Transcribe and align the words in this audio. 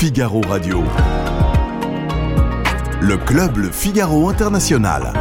Figaro 0.00 0.40
Radio. 0.42 0.84
Le 3.00 3.16
club 3.16 3.56
Le 3.56 3.68
Figaro 3.72 4.28
International. 4.28 5.12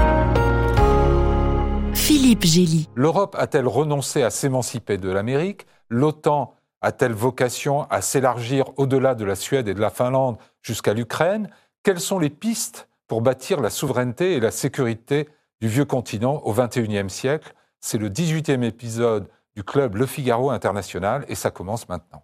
Philippe 1.96 2.46
Gély. 2.46 2.87
L'Europe 2.93 3.35
a-t-elle 3.40 3.67
renoncé 3.67 4.21
à 4.21 4.29
s'émanciper 4.29 5.00
de 5.00 5.09
l'Amérique? 5.09 5.66
L'OTAN 5.90 6.53
a-t-elle 6.82 7.13
vocation 7.13 7.87
à 7.90 8.02
s'élargir 8.02 8.66
au-delà 8.77 9.16
de 9.16 9.25
la 9.25 9.34
Suède 9.34 9.68
et 9.68 9.73
de 9.73 9.82
la 9.82 9.89
Finlande 9.89 10.38
jusqu'à 10.61 10.94
l'Ukraine? 10.94 11.50
Quelles 11.82 12.00
sont 12.00 12.20
les 12.20 12.30
pistes 12.30 12.88
pour 13.07 13.23
bâtir 13.23 13.62
la 13.62 13.71
souveraineté 13.71 14.34
et 14.34 14.39
la 14.39 14.52
sécurité 14.52 15.28
du 15.59 15.70
vieux 15.70 15.86
continent 15.86 16.39
au 16.44 16.54
XXIe 16.54 17.09
siècle? 17.09 17.55
C'est 17.80 17.98
le 17.98 18.12
18e 18.12 18.62
épisode 18.62 19.28
du 19.55 19.64
club 19.64 19.96
Le 19.96 20.05
Figaro 20.05 20.52
International 20.52 21.25
et 21.30 21.34
ça 21.34 21.50
commence 21.50 21.89
maintenant. 21.89 22.21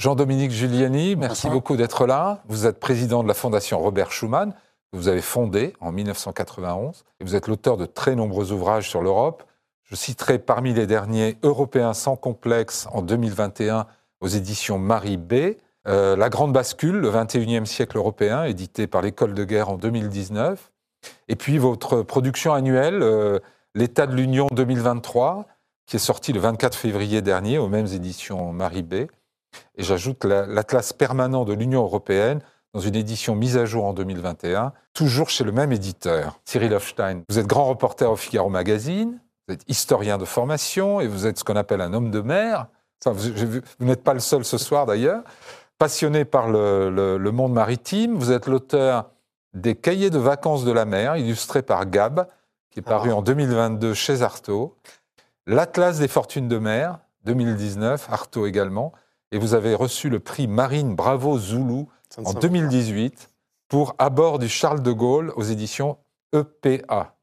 Jean-Dominique 0.00 0.50
Giuliani, 0.50 1.14
merci 1.14 1.50
beaucoup 1.50 1.76
d'être 1.76 2.06
là. 2.06 2.42
Vous 2.48 2.64
êtes 2.64 2.80
président 2.80 3.22
de 3.22 3.28
la 3.28 3.34
Fondation 3.34 3.78
Robert 3.80 4.12
Schuman, 4.12 4.54
que 4.90 4.96
vous 4.96 5.08
avez 5.08 5.20
fondée 5.20 5.74
en 5.78 5.92
1991. 5.92 7.04
Et 7.20 7.24
vous 7.24 7.36
êtes 7.36 7.48
l'auteur 7.48 7.76
de 7.76 7.84
très 7.84 8.14
nombreux 8.14 8.50
ouvrages 8.50 8.88
sur 8.88 9.02
l'Europe. 9.02 9.42
Je 9.84 9.94
citerai 9.94 10.38
parmi 10.38 10.72
les 10.72 10.86
derniers 10.86 11.36
Européens 11.42 11.92
sans 11.92 12.16
complexe 12.16 12.88
en 12.92 13.02
2021 13.02 13.84
aux 14.22 14.26
éditions 14.26 14.78
Marie 14.78 15.18
B. 15.18 15.58
Euh, 15.86 16.16
la 16.16 16.30
Grande 16.30 16.54
Bascule, 16.54 16.96
le 16.96 17.10
21e 17.10 17.66
siècle 17.66 17.98
européen, 17.98 18.44
édité 18.44 18.86
par 18.86 19.02
l'École 19.02 19.34
de 19.34 19.44
guerre 19.44 19.68
en 19.68 19.76
2019. 19.76 20.72
Et 21.28 21.36
puis 21.36 21.58
votre 21.58 22.00
production 22.00 22.54
annuelle, 22.54 23.02
euh, 23.02 23.38
L'État 23.74 24.06
de 24.06 24.16
l'Union 24.16 24.48
2023, 24.50 25.46
qui 25.84 25.96
est 25.96 25.98
sorti 25.98 26.32
le 26.32 26.40
24 26.40 26.74
février 26.74 27.20
dernier 27.20 27.58
aux 27.58 27.68
mêmes 27.68 27.86
éditions 27.88 28.50
Marie 28.54 28.82
B. 28.82 28.94
Et 29.76 29.82
j'ajoute 29.82 30.24
l'Atlas 30.24 30.92
permanent 30.92 31.44
de 31.44 31.52
l'Union 31.52 31.82
européenne 31.82 32.40
dans 32.74 32.80
une 32.80 32.94
édition 32.94 33.34
mise 33.34 33.56
à 33.56 33.64
jour 33.64 33.84
en 33.84 33.92
2021, 33.92 34.72
toujours 34.94 35.28
chez 35.30 35.44
le 35.44 35.52
même 35.52 35.72
éditeur, 35.72 36.38
Cyril 36.44 36.72
Hofstein. 36.72 37.22
Vous 37.28 37.38
êtes 37.38 37.46
grand 37.46 37.64
reporter 37.64 38.10
au 38.10 38.16
Figaro 38.16 38.48
Magazine, 38.48 39.20
vous 39.48 39.54
êtes 39.54 39.64
historien 39.68 40.18
de 40.18 40.24
formation 40.24 41.00
et 41.00 41.08
vous 41.08 41.26
êtes 41.26 41.38
ce 41.38 41.44
qu'on 41.44 41.56
appelle 41.56 41.80
un 41.80 41.92
homme 41.92 42.10
de 42.10 42.20
mer. 42.20 42.66
vous, 43.04 43.62
n'êtes 43.80 44.04
pas 44.04 44.14
le 44.14 44.20
seul 44.20 44.44
ce 44.44 44.58
soir 44.58 44.86
d'ailleurs. 44.86 45.22
Passionné 45.78 46.24
par 46.24 46.48
le, 46.48 47.30
monde 47.32 47.52
maritime, 47.52 48.14
vous 48.14 48.30
êtes 48.30 48.46
l'auteur 48.46 49.10
des 49.52 49.74
Cahiers 49.74 50.10
de 50.10 50.18
vacances 50.18 50.64
de 50.64 50.70
la 50.70 50.84
mer, 50.84 51.16
illustrés 51.16 51.62
par 51.62 51.86
Gab, 51.86 52.28
qui 52.70 52.78
est 52.78 52.82
paru 52.82 53.10
ah. 53.10 53.16
en 53.16 53.22
2022 53.22 53.94
chez 53.94 54.22
Artaud. 54.22 54.76
L'Atlas 55.46 55.98
des 55.98 56.06
fortunes 56.06 56.46
de 56.46 56.58
mer, 56.58 57.00
2019, 57.24 58.08
Artaud 58.12 58.46
également 58.46 58.92
et 59.32 59.38
vous 59.38 59.54
avez 59.54 59.74
reçu 59.74 60.08
le 60.08 60.20
prix 60.20 60.46
Marine 60.48 60.94
Bravo 60.94 61.38
Zulu 61.38 61.86
en 62.24 62.32
2018 62.32 63.30
pour 63.68 63.94
À 63.98 64.10
bord 64.10 64.38
du 64.38 64.48
Charles 64.48 64.82
de 64.82 64.92
Gaulle 64.92 65.32
aux 65.36 65.42
éditions 65.42 65.98
EPA. 66.32 67.14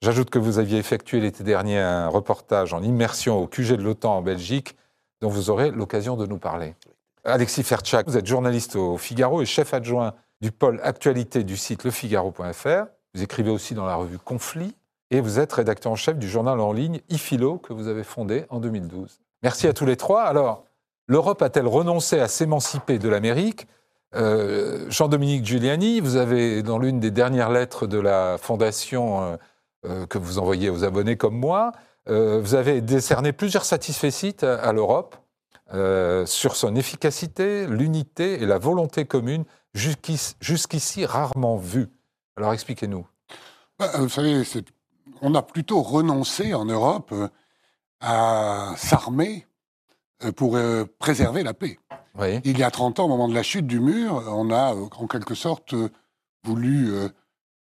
J'ajoute 0.00 0.30
que 0.30 0.38
vous 0.38 0.58
aviez 0.58 0.78
effectué 0.78 1.20
l'été 1.20 1.42
dernier 1.42 1.78
un 1.78 2.08
reportage 2.08 2.72
en 2.72 2.82
immersion 2.82 3.38
au 3.38 3.48
QG 3.48 3.72
de 3.72 3.82
l'OTAN 3.82 4.18
en 4.18 4.22
Belgique, 4.22 4.76
dont 5.20 5.28
vous 5.28 5.50
aurez 5.50 5.72
l'occasion 5.72 6.16
de 6.16 6.26
nous 6.26 6.38
parler. 6.38 6.76
Alexis 7.24 7.64
Ferchak, 7.64 8.06
vous 8.06 8.16
êtes 8.16 8.26
journaliste 8.26 8.76
au 8.76 8.96
Figaro 8.96 9.42
et 9.42 9.46
chef 9.46 9.74
adjoint 9.74 10.14
du 10.40 10.52
pôle 10.52 10.80
actualité 10.84 11.42
du 11.42 11.56
site 11.56 11.82
lefigaro.fr. 11.82 12.86
Vous 13.14 13.22
écrivez 13.22 13.50
aussi 13.50 13.74
dans 13.74 13.86
la 13.86 13.96
revue 13.96 14.18
Conflit 14.18 14.76
et 15.10 15.20
vous 15.20 15.40
êtes 15.40 15.52
rédacteur 15.52 15.90
en 15.90 15.96
chef 15.96 16.16
du 16.16 16.28
journal 16.28 16.60
en 16.60 16.72
ligne 16.72 17.00
iFilo 17.08 17.58
que 17.58 17.72
vous 17.72 17.88
avez 17.88 18.04
fondé 18.04 18.44
en 18.50 18.60
2012. 18.60 19.18
Merci 19.42 19.66
à 19.66 19.72
tous 19.72 19.86
les 19.86 19.96
trois. 19.96 20.22
Alors, 20.22 20.64
L'Europe 21.08 21.40
a-t-elle 21.40 21.66
renoncé 21.66 22.20
à 22.20 22.28
s'émanciper 22.28 22.98
de 22.98 23.08
l'Amérique? 23.08 23.66
Euh, 24.14 24.86
Jean-Dominique 24.90 25.44
Giuliani, 25.44 26.00
vous 26.00 26.16
avez, 26.16 26.62
dans 26.62 26.78
l'une 26.78 27.00
des 27.00 27.10
dernières 27.10 27.50
lettres 27.50 27.86
de 27.86 27.98
la 27.98 28.36
Fondation 28.38 29.22
euh, 29.22 29.36
euh, 29.86 30.06
que 30.06 30.18
vous 30.18 30.38
envoyez 30.38 30.68
aux 30.68 30.84
abonnés 30.84 31.16
comme 31.16 31.36
moi, 31.36 31.72
vous 32.10 32.54
avez 32.54 32.80
décerné 32.80 33.34
plusieurs 33.34 33.66
satisfaits 33.66 34.42
à, 34.42 34.72
l'Europe 34.72 35.14
sur 36.24 36.56
son 36.56 36.74
efficacité, 36.74 37.66
l'unité 37.66 38.42
et 38.42 38.46
la 38.46 38.56
volonté 38.56 39.04
commune, 39.04 39.44
jusqu'ici 39.74 41.04
rarement 41.04 41.58
vue. 41.58 41.90
Alors 42.38 42.54
expliquez-nous. 42.54 43.06
Bah, 43.78 43.90
vous 43.98 44.08
savez, 44.08 44.42
on 45.20 45.34
a 45.34 45.42
plutôt 45.42 45.82
renoncé 45.82 46.54
en 46.54 46.64
Europe 46.64 47.12
à 48.00 48.72
s'armer 48.78 49.46
pour 50.36 50.56
euh, 50.56 50.84
préserver 50.98 51.42
la 51.42 51.54
paix. 51.54 51.78
Il 52.44 52.58
y 52.58 52.64
a 52.64 52.70
30 52.70 52.98
ans, 52.98 53.04
au 53.04 53.08
moment 53.08 53.28
de 53.28 53.34
la 53.34 53.44
chute 53.44 53.66
du 53.66 53.78
mur, 53.78 54.24
on 54.28 54.50
a 54.50 54.74
euh, 54.74 54.86
en 54.96 55.06
quelque 55.06 55.34
sorte 55.34 55.74
voulu 56.44 56.92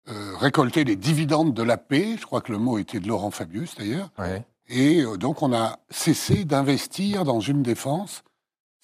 récolter 0.06 0.84
les 0.84 0.96
dividendes 0.96 1.53
de 1.53 1.64
la 1.64 1.78
paix. 1.78 2.18
Je 2.19 2.25
crois 2.25 2.41
que 2.41 2.52
le 2.52 2.58
mot 2.58 2.78
était 2.78 3.00
de 3.00 3.08
Laurent 3.08 3.31
Fabius 3.31 3.75
d'ailleurs. 3.75 4.09
Et 4.68 5.03
donc 5.19 5.41
on 5.41 5.53
a 5.53 5.80
cessé 5.90 6.44
d'investir 6.44 7.24
dans 7.24 7.40
une 7.40 7.64
défense. 7.64 8.24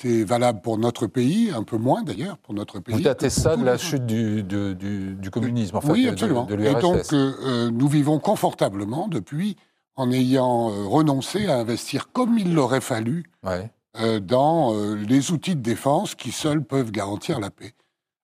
C'est 0.02 0.24
valable 0.24 0.62
pour 0.62 0.78
notre 0.78 1.08
pays, 1.08 1.52
un 1.54 1.64
peu 1.64 1.78
moins 1.78 2.04
d'ailleurs 2.04 2.38
pour 2.38 2.54
notre 2.54 2.80
pays. 2.80 2.96
Vous 2.96 3.02
datez 3.02 3.30
ça 3.30 3.58
de 3.58 3.66
la 3.66 3.78
chute 3.78 4.06
du, 4.06 4.44
du, 4.44 5.30
communisme, 5.30 5.76
en 5.76 5.82
fait, 5.82 5.92
Oui, 5.92 6.08
absolument. 6.08 6.48
et 6.48 6.76
donc 6.76 7.12
nous 7.12 7.88
vivons 7.88 8.20
confortablement 8.20 9.10
depuis 9.10 9.58
en 10.00 10.12
ayant 10.12 10.72
euh, 10.72 10.88
renoncé 10.88 11.48
à 11.48 11.58
investir 11.58 12.14
comme 12.14 12.38
il 12.38 12.54
l'aurait 12.54 12.80
fallu 12.80 13.26
euh, 13.98 14.22
dans 14.22 14.74
euh, 14.74 14.96
les 14.96 15.32
outils 15.32 15.58
de 15.58 15.62
défense 15.62 16.16
qui 16.16 16.32
seuls 16.32 16.64
peuvent 16.64 16.92
garantir 16.92 17.42
la 17.42 17.52
paix. 17.52 17.74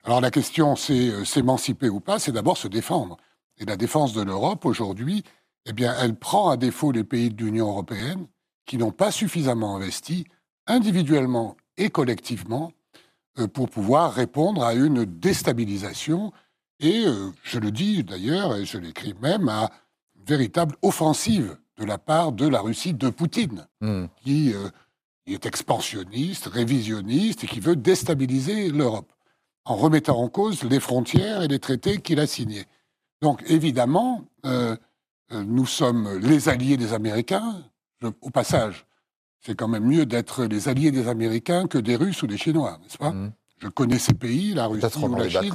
Alors 0.06 0.22
la 0.22 0.32
question, 0.32 0.78
c'est 0.78 1.26
s'émanciper 1.26 1.90
ou 1.90 2.00
pas, 2.00 2.18
c'est 2.18 2.32
d'abord 2.32 2.58
se 2.58 2.70
défendre. 2.70 3.18
Et 3.58 3.66
la 3.66 3.76
défense 3.76 4.14
de 4.14 4.22
l'Europe, 4.22 4.66
aujourd'hui, 4.66 5.24
eh 5.66 5.74
bien, 5.74 5.94
elle 6.00 6.16
prend 6.16 6.50
à 6.50 6.56
défaut 6.56 6.94
les 6.94 7.04
pays 7.04 7.30
de 7.30 7.44
l'Union 7.44 7.68
européenne 7.68 8.28
qui 8.66 8.78
n'ont 8.78 8.92
pas 8.92 9.12
suffisamment 9.12 9.76
investi, 9.76 10.26
individuellement 10.68 11.58
et 11.76 11.90
collectivement, 11.90 12.72
pour 13.54 13.70
pouvoir 13.70 14.14
répondre 14.14 14.64
à 14.64 14.74
une 14.76 15.04
déstabilisation 15.04 16.32
et, 16.80 17.06
je 17.44 17.60
le 17.60 17.72
dis 17.72 18.04
d'ailleurs, 18.04 18.56
et 18.56 18.66
je 18.66 18.78
l'écris 18.78 19.16
même, 19.22 19.50
à 19.50 19.72
une 20.16 20.26
véritable 20.26 20.76
offensive 20.82 21.58
de 21.78 21.86
la 21.86 21.98
part 21.98 22.32
de 22.32 22.48
la 22.48 22.62
Russie 22.62 22.94
de 22.94 23.10
Poutine, 23.10 23.68
hmm. 23.82 24.06
qui, 24.24 24.54
euh, 24.54 24.70
est 25.28 25.46
expansionniste, 25.46 26.46
révisionniste 26.48 27.44
et 27.44 27.48
qui 27.48 27.60
veut 27.60 27.76
déstabiliser 27.76 28.70
l'Europe 28.70 29.12
en 29.66 29.76
remettant 29.76 30.20
en 30.20 30.30
cause 30.30 30.64
les 30.64 30.80
frontières 30.80 31.42
et 31.42 31.48
les 31.48 31.60
traités 31.60 32.00
qu'il 32.00 32.20
a 32.20 32.28
signés. 32.28 32.66
Donc 33.22 33.44
évidemment, 33.48 34.26
euh, 34.46 34.76
euh, 35.32 35.44
nous 35.44 35.66
sommes 35.66 36.20
les 36.20 36.50
alliés 36.50 36.78
des 36.78 36.94
Américains. 36.94 37.64
au 38.22 38.30
passage, 38.30 38.86
c'est 39.42 39.56
quand 39.56 39.68
même 39.68 39.86
mieux 39.86 40.06
d'être 40.06 40.46
les 40.46 40.70
alliés 40.70 40.92
des 40.92 41.08
Américains 41.08 41.66
que 41.66 41.80
des 41.80 41.96
Russes 41.96 42.22
ou 42.22 42.28
des 42.28 42.38
Chinois, 42.38 42.78
n'est-ce 42.84 42.98
pas? 42.98 43.12
Hmm. 43.12 43.32
Je 43.58 43.68
connais 43.70 44.00
ces 44.00 44.14
pays, 44.14 44.54
la 44.54 44.68
Russie 44.68 44.86
ou 45.00 45.16
la 45.16 45.30
Chine. 45.30 45.54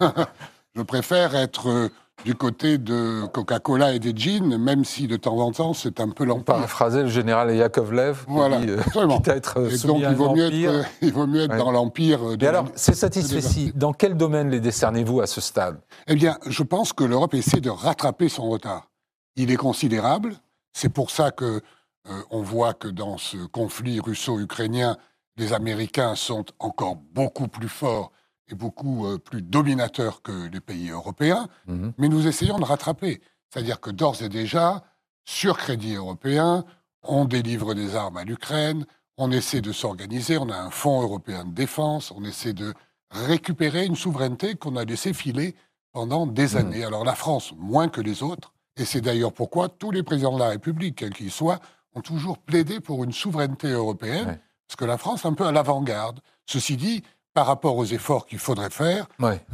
Je 0.76 0.82
préfère 0.82 1.34
être 1.34 1.90
du 2.24 2.34
côté 2.34 2.78
de 2.78 3.26
Coca-Cola 3.32 3.94
et 3.94 3.98
des 3.98 4.12
jeans, 4.14 4.56
même 4.58 4.84
si 4.84 5.06
de 5.06 5.16
temps 5.16 5.38
en 5.38 5.52
temps 5.52 5.74
c'est 5.74 6.00
un 6.00 6.08
peu 6.08 6.24
l'empire. 6.24 6.44
Paraphraser 6.44 7.02
le 7.02 7.08
général 7.08 7.54
Yakovlev, 7.54 8.24
voilà, 8.28 8.60
qui, 8.60 8.70
euh, 8.70 9.08
quitte 9.08 9.28
à 9.28 9.36
être 9.36 9.72
et 9.72 9.86
donc 9.86 10.00
il 10.00 10.14
vaut, 10.14 10.34
mieux 10.34 10.46
être, 10.46 10.86
il 11.02 11.12
vaut 11.12 11.26
mieux 11.26 11.42
être 11.42 11.56
dans 11.56 11.70
l'empire. 11.70 12.20
Mais 12.40 12.46
alors, 12.46 12.66
ces 12.74 12.94
satisfaits 12.94 13.72
dans 13.74 13.92
quel 13.92 14.16
domaine 14.16 14.50
les 14.50 14.60
décernez-vous 14.60 15.20
à 15.20 15.26
ce 15.26 15.40
stade? 15.40 15.80
Eh 16.06 16.14
bien, 16.14 16.38
je 16.46 16.62
pense 16.62 16.92
que 16.92 17.04
l'Europe 17.04 17.34
essaie 17.34 17.60
de 17.60 17.70
rattraper 17.70 18.28
son 18.28 18.48
retard. 18.48 18.90
Il 19.36 19.50
est 19.50 19.56
considérable. 19.56 20.34
C'est 20.72 20.88
pour 20.88 21.10
ça 21.10 21.30
que 21.30 21.60
euh, 22.08 22.22
on 22.30 22.42
voit 22.42 22.74
que 22.74 22.88
dans 22.88 23.18
ce 23.18 23.36
conflit 23.46 24.00
russo-ukrainien, 24.00 24.96
les 25.36 25.52
Américains 25.52 26.14
sont 26.14 26.44
encore 26.58 26.96
beaucoup 26.96 27.48
plus 27.48 27.68
forts 27.68 28.12
beaucoup 28.54 29.06
euh, 29.06 29.18
plus 29.18 29.42
dominateur 29.42 30.22
que 30.22 30.48
les 30.48 30.60
pays 30.60 30.90
européens, 30.90 31.48
mhm. 31.66 31.92
mais 31.98 32.08
nous 32.08 32.26
essayons 32.26 32.58
de 32.58 32.64
rattraper. 32.64 33.20
C'est-à-dire 33.48 33.80
que 33.80 33.90
d'ores 33.90 34.22
et 34.22 34.28
déjà, 34.28 34.82
sur 35.24 35.56
crédit 35.56 35.94
européen, 35.94 36.64
on 37.02 37.24
délivre 37.24 37.74
des 37.74 37.96
armes 37.96 38.16
à 38.16 38.24
l'Ukraine, 38.24 38.86
on 39.16 39.30
essaie 39.30 39.60
de 39.60 39.72
s'organiser, 39.72 40.38
on 40.38 40.48
a 40.48 40.56
un 40.56 40.70
fonds 40.70 41.02
européen 41.02 41.44
de 41.44 41.52
défense, 41.52 42.12
on 42.16 42.24
essaie 42.24 42.52
de 42.52 42.74
récupérer 43.10 43.84
une 43.84 43.96
souveraineté 43.96 44.54
qu'on 44.54 44.76
a 44.76 44.84
laissé 44.84 45.12
filer 45.12 45.54
pendant 45.92 46.26
des 46.26 46.54
mhm. 46.54 46.56
années. 46.56 46.84
Alors 46.84 47.04
la 47.04 47.14
France, 47.14 47.52
moins 47.56 47.88
que 47.88 48.00
les 48.00 48.22
autres, 48.22 48.52
et 48.76 48.84
c'est 48.84 49.00
d'ailleurs 49.00 49.32
pourquoi 49.32 49.68
tous 49.68 49.90
les 49.90 50.02
présidents 50.02 50.34
de 50.34 50.38
la 50.38 50.48
République, 50.48 50.96
quels 50.96 51.14
qu'ils 51.14 51.30
soient, 51.30 51.60
ont 51.94 52.00
toujours 52.00 52.38
plaidé 52.38 52.80
pour 52.80 53.04
une 53.04 53.12
souveraineté 53.12 53.68
européenne, 53.68 54.38
parce 54.66 54.76
que 54.76 54.84
la 54.84 54.96
France 54.96 55.24
est 55.24 55.28
un 55.28 55.34
peu 55.34 55.46
à 55.46 55.52
l'avant-garde. 55.52 56.20
Ceci 56.46 56.76
dit, 56.76 57.02
par 57.34 57.46
rapport 57.46 57.76
aux 57.76 57.84
efforts 57.84 58.26
qu'il 58.26 58.38
faudrait 58.38 58.70
faire, 58.70 59.06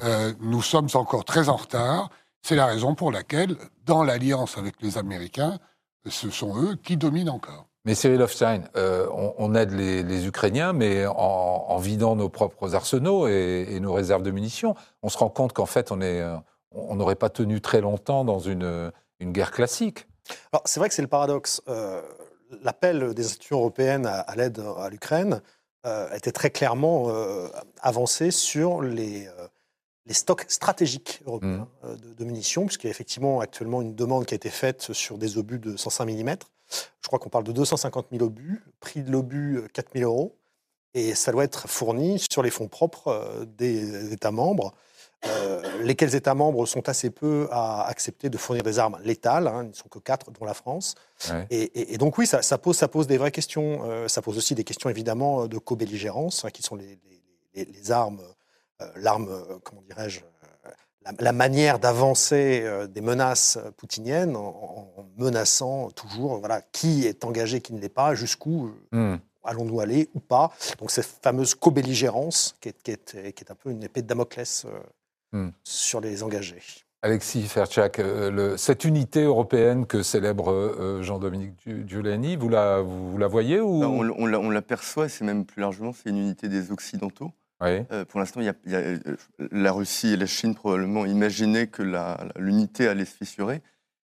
euh, 0.03 0.33
nous 0.41 0.63
sommes 0.63 0.89
encore 0.95 1.25
très 1.25 1.49
en 1.49 1.57
retard. 1.57 2.11
C'est 2.43 2.57
la 2.57 2.67
raison 2.67 2.95
pour 2.95 3.13
laquelle, 3.13 3.57
dans 3.85 4.03
l'alliance 4.03 4.57
avec 4.57 4.77
les 4.81 4.99
Américains, 4.99 5.59
ce 6.09 6.31
sont 6.31 6.57
eux 6.57 6.77
qui 6.77 6.97
dominent 6.97 7.31
encore. 7.31 7.67
Mais 7.85 7.95
Cyril 7.95 8.21
Hofstein, 8.23 8.63
euh, 8.77 9.07
on, 9.13 9.55
aide 9.55 9.73
les, 9.73 10.27
Ukrainiens, 10.27 10.73
mais 10.73 11.07
en, 11.07 11.77
vidant 11.79 12.17
nos 12.17 12.29
propres 12.29 12.75
arsenaux 12.75 13.29
et, 13.29 13.79
nos 13.81 13.93
réserves 13.93 14.23
de 14.23 14.33
munitions. 14.33 14.75
On 15.03 15.09
se 15.09 15.19
rend 15.19 15.29
compte 15.29 15.53
qu'en 15.53 15.67
fait, 15.67 15.93
on 15.93 16.01
euh, 16.01 16.37
n'aurait 16.73 17.15
pas 17.15 17.29
tenu 17.29 17.61
très 17.61 17.81
longtemps 17.81 18.25
dans 18.25 18.41
une, 18.41 18.91
guerre 19.21 19.53
classique. 19.53 20.09
Alors, 20.53 20.63
c'est 20.65 20.81
vrai 20.81 20.89
que 20.89 20.97
c'est 20.97 21.03
le 21.03 21.09
paradoxe. 21.09 21.63
L'appel 22.63 23.15
des 23.15 23.25
institutions 23.25 23.59
européennes 23.59 24.07
à 24.07 24.35
l'aide 24.37 24.61
à 24.79 24.89
l'Ukraine 24.89 25.41
euh, 25.87 26.13
était 26.15 26.33
très 26.33 26.51
clairement 26.51 27.11
euh, 27.11 27.49
avancé 27.81 28.33
sur 28.33 28.83
les, 28.83 29.29
euh, 29.29 29.49
les 30.07 30.15
stocks 30.15 30.45
stratégiques 30.49 31.23
européens 31.27 31.69
mmh. 31.85 32.15
de, 32.17 32.25
munitions, 32.25 32.67
puisqu'il 32.67 32.89
y 32.89 32.91
a 32.91 32.91
effectivement 32.91 33.39
actuellement 33.39 33.83
une 33.83 33.95
demande 33.95 34.27
qui 34.27 34.35
a 34.35 34.37
été 34.37 34.51
faite 34.51 34.93
sur 34.93 35.17
des 35.17 35.39
obus 35.39 35.61
de 35.61 35.77
105 35.77 36.05
mm. 36.07 36.37
Je 36.71 37.07
crois 37.07 37.21
qu'on 37.21 37.29
parle 37.29 37.45
de 37.45 37.53
250 37.53 38.09
000 38.11 38.25
obus, 38.25 38.65
prix 38.81 39.03
de 39.03 39.13
l'obus 39.13 39.61
4 39.75 39.93
000 39.97 40.11
euros, 40.11 40.37
et 40.95 41.15
ça 41.15 41.31
doit 41.31 41.45
être 41.45 41.69
fourni 41.69 42.21
sur 42.33 42.43
les 42.43 42.51
fonds 42.51 42.67
propres 42.67 43.47
des 43.57 44.13
États 44.13 44.33
membres. 44.33 44.75
Euh, 45.25 45.83
lesquels 45.83 46.15
États 46.15 46.35
membres 46.35 46.67
sont 46.67 46.89
assez 46.89 47.11
peu 47.11 47.49
à 47.51 47.87
accepter 47.87 48.29
de 48.29 48.37
fournir 48.37 48.63
des 48.63 48.79
armes 48.79 48.99
létales, 49.03 49.47
hein, 49.47 49.63
ils 49.65 49.71
ne 49.71 49.75
sont 49.75 49.89
que 49.89 49.99
quatre, 49.99 50.31
dont 50.31 50.45
la 50.45 50.55
France. 50.55 50.95
Et, 51.51 51.97
donc 51.99 52.19
oui, 52.19 52.27
ça, 52.27 52.59
pose, 52.59 52.77
ça 52.77 52.89
pose 52.89 53.07
des 53.07 53.17
vraies 53.17 53.31
questions. 53.31 53.81
Euh, 53.85 54.09
ça 54.09 54.23
pose 54.23 54.37
aussi 54.37 54.55
des 54.55 54.65
questions 54.65 54.91
évidemment 54.91 55.47
de 55.47 55.59
co-belligérance, 55.59 56.45
hein, 56.45 56.51
qui 56.51 56.63
sont 56.63 56.77
les, 56.77 56.99
les, 57.55 57.91
armes, 57.91 58.21
euh, 58.83 58.87
l'arme, 58.97 59.31
comment 59.65 59.83
dirais-je, 59.83 60.21
la, 61.19 61.33
manière 61.33 61.79
d'avancer 61.79 62.65
des 62.89 63.01
menaces 63.01 63.59
poutiniennes 63.77 64.37
en, 64.37 64.89
menaçant 65.17 65.91
toujours 65.91 66.39
voilà, 66.39 66.61
qui 66.73 67.07
est 67.07 67.25
engagé, 67.25 67.61
qui 67.61 67.73
ne 67.73 67.81
l'est 67.81 67.89
pas, 67.89 68.15
jusqu'où. 68.15 68.73
Hmm. 68.93 69.17
allons-nous 69.45 69.81
aller 69.81 70.11
ou 70.15 70.21
pas 70.21 70.53
Donc 70.79 70.91
cette 70.91 71.07
fameuse 71.23 71.55
co-belligérance 71.55 72.57
qui 72.61 72.71
est, 72.71 72.83
qui, 72.83 72.91
est, 72.91 73.33
qui 73.33 73.45
est, 73.45 73.51
un 73.51 73.55
peu 73.55 73.71
une 73.71 73.85
épée 73.85 74.03
de 74.03 74.09
Damoclès 74.09 74.67
Hmm. 75.33 75.49
sur 75.65 76.01
les 76.01 76.23
engagés. 76.23 76.63
Alexis 77.03 77.43
Ferchak, 77.43 77.99
euh, 77.99 78.57
cette 78.57 78.85
unité 78.85 79.23
européenne 79.23 79.87
que 79.87 80.03
célèbre 80.03 80.51
euh, 80.51 81.03
Jean-Dominique 81.03 81.55
Giuliani, 81.87 82.37
vous 82.37 82.49
la, 82.49 82.81
vous, 82.81 83.17
la 83.19 83.29
voyez 83.29 83.61
ou... 83.61 83.85
On, 83.85 84.11
on 84.19 84.51
l'aperçoit, 84.51 85.09
c'est 85.09 85.25
même 85.25 85.45
plus 85.45 85.61
largement, 85.61 85.93
c'est 85.93 86.11
une 86.11 86.19
unité 86.19 86.49
des 86.49 86.73
Occidentaux. 86.73 87.33
Euh, 87.63 88.05
pour 88.07 88.21
l'instant, 88.21 88.41
il 88.41 88.47
y, 88.67 88.75
a, 88.75 88.83
la 89.51 89.73
Russie 89.73 90.09
et 90.15 90.17
la 90.17 90.27
Chine 90.27 90.55
probablement 90.55 91.07
imaginaient 91.07 91.69
que 91.69 91.83
l'unité 92.39 92.89
allait 92.89 93.05
se 93.05 93.17
fissurer. 93.17 93.63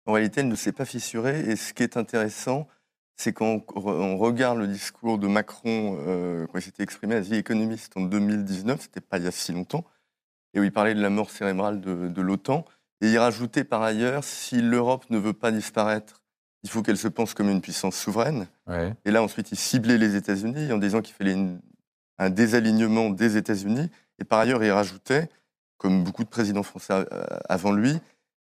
En 0.05 0.13
réalité, 0.13 0.41
elle 0.41 0.47
ne 0.47 0.55
s'est 0.55 0.71
pas 0.71 0.85
fissurée. 0.85 1.41
Et 1.41 1.55
ce 1.55 1.73
qui 1.73 1.83
est 1.83 1.97
intéressant, 1.97 2.67
c'est 3.15 3.31
quand 3.31 3.61
on, 3.75 4.17
regarde 4.17 4.57
le 4.57 4.67
discours 4.67 5.17
de 5.17 5.27
Macron, 5.27 5.97
quand 6.51 6.59
il 6.59 6.61
s'était 6.61 6.83
exprimé 6.83 7.15
à 7.15 7.21
The 7.21 7.33
Economist 7.33 7.95
en 7.95 8.01
2019, 8.01 8.81
c'était 8.81 9.01
pas 9.01 9.17
il 9.17 9.25
y 9.25 9.27
a 9.27 9.31
si 9.31 9.53
longtemps, 9.53 9.85
et 10.57 10.59
où 10.59 10.63
il 10.63 10.71
parlait 10.71 10.95
de 10.95 11.01
la 11.01 11.11
mort 11.11 11.29
cérébrale 11.29 11.79
de, 11.79 12.21
l'OTAN. 12.21 12.65
Et 13.01 13.11
il 13.11 13.17
rajoutait 13.19 13.63
par 13.63 13.83
ailleurs, 13.83 14.23
si 14.23 14.59
l'Europe 14.59 15.05
ne 15.11 15.19
veut 15.19 15.33
pas 15.33 15.51
disparaître, 15.51 16.23
il 16.63 16.69
faut 16.71 16.81
qu'elle 16.81 16.97
se 16.97 17.07
pense 17.07 17.35
comme 17.35 17.49
une 17.49 17.61
puissance 17.61 17.95
souveraine. 17.95 18.47
Et 19.05 19.11
là, 19.11 19.21
ensuite, 19.21 19.51
il 19.51 19.55
ciblait 19.55 19.99
les 19.99 20.15
États-Unis 20.15 20.71
en 20.71 20.79
disant 20.79 21.01
qu'il 21.01 21.13
fallait 21.13 21.37
un 22.17 22.29
désalignement 22.31 23.11
des 23.11 23.37
États-Unis. 23.37 23.91
Et 24.17 24.23
par 24.23 24.39
ailleurs, 24.39 24.63
il 24.63 24.71
rajoutait, 24.71 25.29
comme 25.77 26.03
beaucoup 26.03 26.23
de 26.23 26.29
présidents 26.29 26.63
français 26.63 26.93
euh, 26.93 27.05
avant 27.47 27.71
lui, 27.71 27.99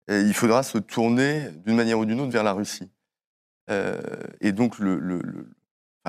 euh, 0.10 0.24
il 0.26 0.34
faudra 0.34 0.64
se 0.64 0.80
tourner 0.80 1.50
d'une 1.64 1.76
manière 1.76 2.00
ou 2.00 2.06
d'une 2.06 2.20
autre 2.20 2.32
vers 2.32 2.44
la 2.44 2.54
Russie. 2.54 2.90
Euh, 3.70 4.02
et 4.42 4.52
donc, 4.52 4.80
le, 4.80 4.98
le, 4.98 5.22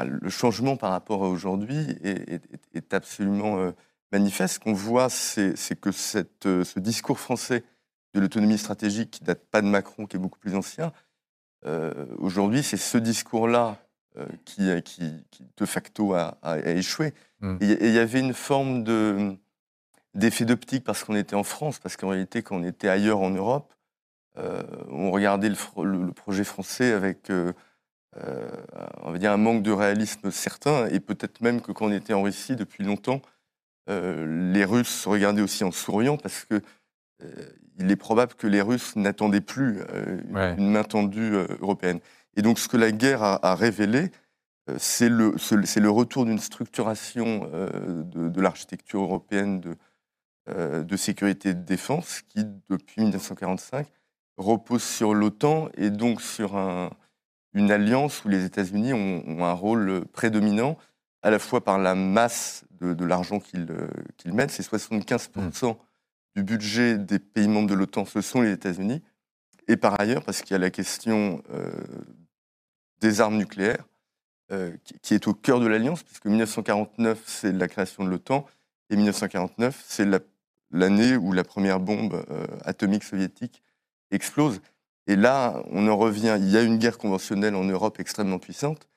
le, 0.02 0.30
changement 0.30 0.78
par 0.78 0.92
rapport 0.92 1.22
à 1.24 1.28
aujourd'hui 1.28 1.76
est, 2.02 2.40
est, 2.72 2.94
absolument 2.94 3.70
manifeste. 4.12 4.54
Ce 4.54 4.60
qu'on 4.60 4.72
voit, 4.72 5.08
c'est 5.08 5.80
que 5.80 5.92
cette, 5.92 6.46
euh, 6.46 6.64
ce 6.64 6.78
discours 6.78 7.18
français 7.18 7.64
de 8.14 8.20
l'autonomie 8.20 8.58
stratégique, 8.58 9.10
qui 9.10 9.24
date 9.24 9.44
pas 9.50 9.62
de 9.62 9.66
Macron, 9.66 10.06
qui 10.06 10.16
est 10.16 10.18
beaucoup 10.18 10.38
plus 10.38 10.54
ancien, 10.54 10.92
euh, 11.66 12.06
aujourd'hui, 12.18 12.62
c'est 12.62 12.76
ce 12.76 12.98
discours-là 12.98 13.78
euh, 14.16 14.26
qui, 14.44 14.68
qui, 14.82 15.44
de 15.56 15.66
facto, 15.66 16.14
a, 16.14 16.36
échoué. 16.64 17.14
Mmh. 17.40 17.56
Et 17.60 17.86
il 17.86 17.92
y 17.92 17.98
avait 17.98 18.20
une 18.20 18.34
forme 18.34 18.82
d'effet 20.14 20.44
d'optique 20.44 20.84
parce 20.84 21.04
qu'on 21.04 21.14
était 21.14 21.36
en 21.36 21.44
France, 21.44 21.78
parce 21.78 21.96
qu'en 21.96 22.08
réalité, 22.08 22.42
quand 22.42 22.56
on 22.56 22.64
était 22.64 22.88
ailleurs 22.88 23.20
en 23.20 23.30
Europe, 23.30 23.72
on 24.88 25.10
regardait 25.10 25.50
le, 25.50 26.12
projet 26.12 26.44
français 26.44 26.92
avec, 26.92 27.30
on 27.30 29.12
va 29.12 29.18
dire, 29.18 29.32
un 29.32 29.36
manque 29.36 29.62
de 29.62 29.70
réalisme 29.70 30.30
certain, 30.30 30.86
et 30.88 30.98
peut-être 30.98 31.42
même 31.42 31.60
que 31.60 31.72
quand 31.72 31.86
on 31.86 31.92
était 31.92 32.14
en 32.14 32.22
Russie 32.22 32.56
depuis 32.56 32.82
longtemps, 32.82 33.20
euh, 33.88 34.52
les 34.52 34.64
Russes 34.64 35.06
regardaient 35.06 35.42
aussi 35.42 35.64
en 35.64 35.70
souriant 35.70 36.16
parce 36.16 36.44
que 36.44 36.60
euh, 37.22 37.28
il 37.78 37.90
est 37.90 37.96
probable 37.96 38.34
que 38.34 38.46
les 38.46 38.60
Russes 38.60 38.94
n'attendaient 38.96 39.40
plus 39.40 39.80
euh, 39.90 40.54
une 40.58 40.70
main 40.70 40.84
tendue 40.84 41.34
européenne. 41.60 42.00
Et 42.36 42.42
donc, 42.42 42.58
ce 42.58 42.68
que 42.68 42.76
la 42.76 42.92
guerre 42.92 43.22
a, 43.22 43.54
révélé, 43.54 44.10
c'est 44.76 45.08
le, 45.08 45.34
le, 45.50 45.90
retour 45.90 46.26
d'une 46.26 46.38
structuration 46.38 47.50
de, 47.50 48.40
l'architecture 48.40 49.00
européenne 49.00 49.60
de, 49.60 49.76
de, 50.82 50.96
sécurité 50.96 51.48
et 51.48 51.54
de 51.54 51.64
défense 51.64 52.22
qui, 52.28 52.44
depuis 52.68 53.00
1945, 53.00 53.88
repose 54.36 54.84
sur 54.84 55.14
l'OTAN 55.14 55.70
et 55.76 55.90
donc 55.90 56.20
sur 56.20 56.56
un, 56.56 56.90
une 57.54 57.72
alliance 57.72 58.24
où 58.24 58.28
les 58.28 58.44
États-Unis 58.44 58.92
ont, 58.92 59.24
ont, 59.26 59.44
un 59.44 59.52
rôle 59.52 60.04
prédominant, 60.12 60.76
à 61.22 61.30
la 61.30 61.38
fois 61.38 61.62
par 61.62 61.78
la 61.78 61.94
masse 61.94 62.64
de, 62.80 63.04
l'argent 63.04 63.40
euh, 63.54 63.88
qu'ils 64.16 64.32
mettent. 64.32 64.50
C'est 64.50 64.66
75% 64.66 65.76
du 66.36 66.42
budget 66.42 66.96
des 66.96 67.18
pays 67.18 67.48
membres 67.48 67.68
de 67.68 67.74
l'OTAN, 67.74 68.04
ce 68.04 68.20
sont 68.20 68.40
les 68.40 68.52
États-Unis. 68.52 69.02
Et 69.68 69.76
par 69.76 70.00
ailleurs, 70.00 70.24
parce 70.24 70.42
qu'il 70.42 70.52
y 70.52 70.54
a 70.54 70.58
la 70.58 70.70
question 70.70 71.42
euh, 71.52 71.70
des 73.00 73.20
armes 73.20 73.36
nucléaires, 73.36 73.84
euh, 74.52 74.74
qui, 75.02 75.14
est 75.14 75.28
au 75.28 75.34
cœur 75.34 75.60
de 75.60 75.66
l'Alliance, 75.66 76.02
puisque 76.02 76.26
1949, 76.26 77.22
c'est 77.26 77.52
la 77.52 77.68
création 77.68 78.04
de 78.04 78.10
l'OTAN, 78.10 78.46
et 78.88 78.96
1949, 78.96 79.84
c'est 79.86 80.08
l'année 80.72 81.16
où 81.16 81.32
la 81.32 81.44
première 81.44 81.78
bombe 81.78 82.24
atomique 82.64 83.04
soviétique 83.04 83.62
explose. 84.10 84.60
Et 85.06 85.14
là, 85.14 85.62
on 85.70 85.86
en 85.86 85.96
revient, 85.96 86.36
il 86.40 86.50
y 86.50 86.56
a 86.56 86.62
une 86.62 86.78
guerre 86.78 86.98
conventionnelle 86.98 87.54
en 87.54 87.62
Europe 87.62 88.00
extrêmement 88.00 88.40
puissante, 88.40 88.88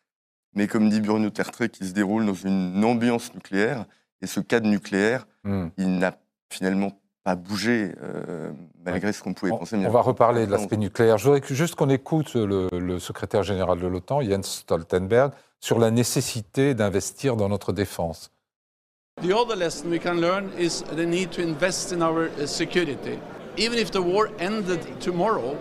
mais 0.56 0.68
comme 0.68 0.90
dit 0.90 1.02
Bruno 1.02 1.30
Tertré, 1.30 1.70
qui 1.70 1.86
se 1.86 1.94
déroule 1.94 2.26
dans 2.26 2.34
une 2.34 2.84
ambiance 2.84 3.34
nucléaire. 3.34 3.86
Et 4.22 4.28
ce 4.28 4.40
cadre 4.40 4.68
nucléaire, 4.68 5.28
hmm. 5.44 5.68
il 5.78 6.00
n'a 6.00 6.18
finalement 6.50 6.92
pas 7.24 7.36
bougé, 7.36 7.94
euh, 8.02 8.52
malgré 8.86 9.14
ce 9.14 9.24
qu'on 9.24 9.34
pouvait 9.34 9.52
penser. 9.52 9.76
On 9.78 9.90
va 9.90 10.02
reparler 10.02 10.46
de 10.46 10.52
l'aspect 10.52 10.78
nucléaire. 10.78 11.18
Je 11.18 11.30
voudrais 11.30 11.42
juste 11.46 11.76
qu'on 11.76 11.90
écoute 11.90 12.34
le, 12.36 13.00
secrétaire 13.00 13.44
général 13.44 13.80
de 13.80 13.88
l'OTAN, 13.88 14.22
Jens 14.22 14.60
Stoltenberg, 14.60 15.32
sur 15.60 15.80
la 15.80 15.92
nécessité 15.92 16.74
d'investir 16.74 17.36
dans 17.36 17.50
notre 17.50 17.72
défense. 17.72 18.30
The 19.22 19.32
other 19.32 19.56
lesson 19.56 19.90
we 19.90 20.00
can 20.00 20.16
learn 20.16 20.50
is 20.58 20.84
the 20.96 21.06
need 21.06 21.30
to 21.32 21.42
invest 21.42 21.94
in 21.94 22.02
our 22.02 22.30
uh, 22.40 22.48
security. 22.48 23.20
Even 23.58 23.78
if 23.78 23.92
the 23.92 24.02
war 24.02 24.30
ended 24.40 24.80
tomorrow, 25.00 25.56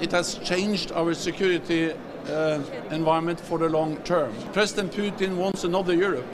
it 0.00 0.12
has 0.12 0.40
changed 0.42 0.90
our 0.92 1.14
security 1.14 1.92
uh, 2.28 2.60
environment 2.90 3.40
for 3.40 3.58
the 3.58 3.68
long 3.68 3.96
term. 4.04 4.32
President 4.52 4.92
Putin 4.92 5.36
wants 5.36 5.64
another 5.64 5.94
Europe. 5.94 6.26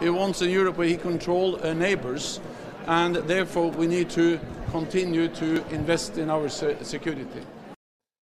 He 0.00 0.08
wants 0.08 0.40
a 0.42 0.48
Europe 0.48 0.78
where 0.78 0.88
he 0.88 0.96
controls 0.96 1.60
uh, 1.62 1.74
neighbors, 1.74 2.40
and 2.86 3.16
therefore 3.26 3.70
we 3.70 3.86
need 3.86 4.08
to 4.10 4.38
continue 4.70 5.28
to 5.28 5.62
invest 5.70 6.16
in 6.16 6.30
our 6.30 6.48
security. 6.48 7.42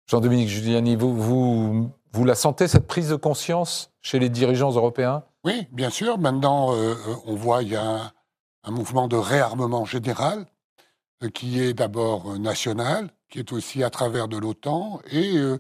Jean-Dominique 0.08 0.50
Giuliani, 0.50 0.96
vous, 0.96 1.16
vous, 1.16 1.92
vous, 2.12 2.26
la 2.26 2.36
sentez, 2.36 2.68
cette 2.68 2.88
prise 2.88 3.10
de 3.10 3.16
conscience 3.16 3.92
chez 4.02 4.20
les 4.20 4.30
dirigeants 4.30 4.72
européens? 4.72 5.24
Oui, 5.44 5.68
bien 5.72 5.90
sûr. 5.90 6.18
Maintenant, 6.18 6.76
euh, 6.76 6.96
on 7.26 7.36
voit 7.36 7.62
qu'il 7.62 7.74
y 7.74 7.76
a 7.76 7.84
un, 7.84 8.12
un, 8.66 8.72
mouvement 8.72 9.08
de 9.08 9.16
réarmement 9.16 9.86
général 9.86 10.46
euh, 11.24 11.30
qui 11.30 11.62
est 11.62 11.74
d'abord 11.74 12.38
national, 12.40 13.12
qui 13.30 13.40
est 13.40 13.54
aussi 13.54 13.84
à 13.84 13.90
travers 13.90 14.28
de 14.28 14.38
l'OTAN, 14.38 15.00
et 15.12 15.38
euh, 15.38 15.60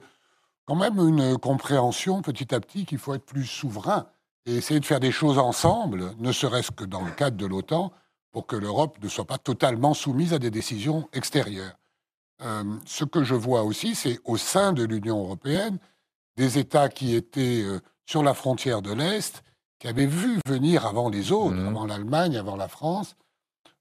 quand 0.72 0.78
même 0.78 1.00
une 1.00 1.38
compréhension 1.38 2.22
petit 2.22 2.56
à 2.56 2.62
petit 2.62 2.86
qu'il 2.86 2.98
faut 2.98 3.13
être 3.13 3.25
plus 3.25 3.46
souverain 3.46 4.06
et 4.46 4.56
essayer 4.56 4.80
de 4.80 4.86
faire 4.86 5.01
des 5.01 5.12
choses 5.12 5.38
ensemble, 5.38 6.13
ne 6.18 6.32
serait-ce 6.32 6.72
que 6.72 6.86
dans 6.86 7.01
le 7.01 7.12
cadre 7.12 7.36
de 7.36 7.46
l'OTAN, 7.46 7.92
pour 8.32 8.48
que 8.48 8.56
l'Europe 8.56 8.98
ne 9.04 9.10
soit 9.10 9.25
pas 9.25 9.38
totalement 9.38 9.94
soumise 9.94 10.34
à 10.34 10.40
des 10.40 10.50
décisions 10.50 11.10
extérieures. 11.12 11.78
Euh, 12.42 12.63
ce 12.86 13.04
que 13.04 13.22
je 13.25 13.36
vois 13.36 13.63
aussi, 13.63 13.96
c'est 13.96 14.22
au 14.24 14.38
sein 14.38 14.72
de 14.72 14.86
l'Union 14.86 15.20
européenne, 15.20 15.78
des 16.38 16.58
États 16.58 16.88
qui 16.88 17.16
étaient 17.16 17.63
euh, 17.63 17.82
sur 18.06 18.24
la 18.24 18.34
frontière 18.34 18.82
de 18.82 18.94
l'Est, 18.94 19.44
qui 19.78 19.90
avait 19.90 20.06
vu 20.06 20.40
venir 20.48 20.86
avant 20.86 21.10
les 21.10 21.34
autres, 21.34 21.58
mmh. 21.58 21.68
avant 21.68 21.86
l'Allemagne, 21.86 22.38
avant 22.38 22.56
la 22.56 22.70
France, 22.70 23.18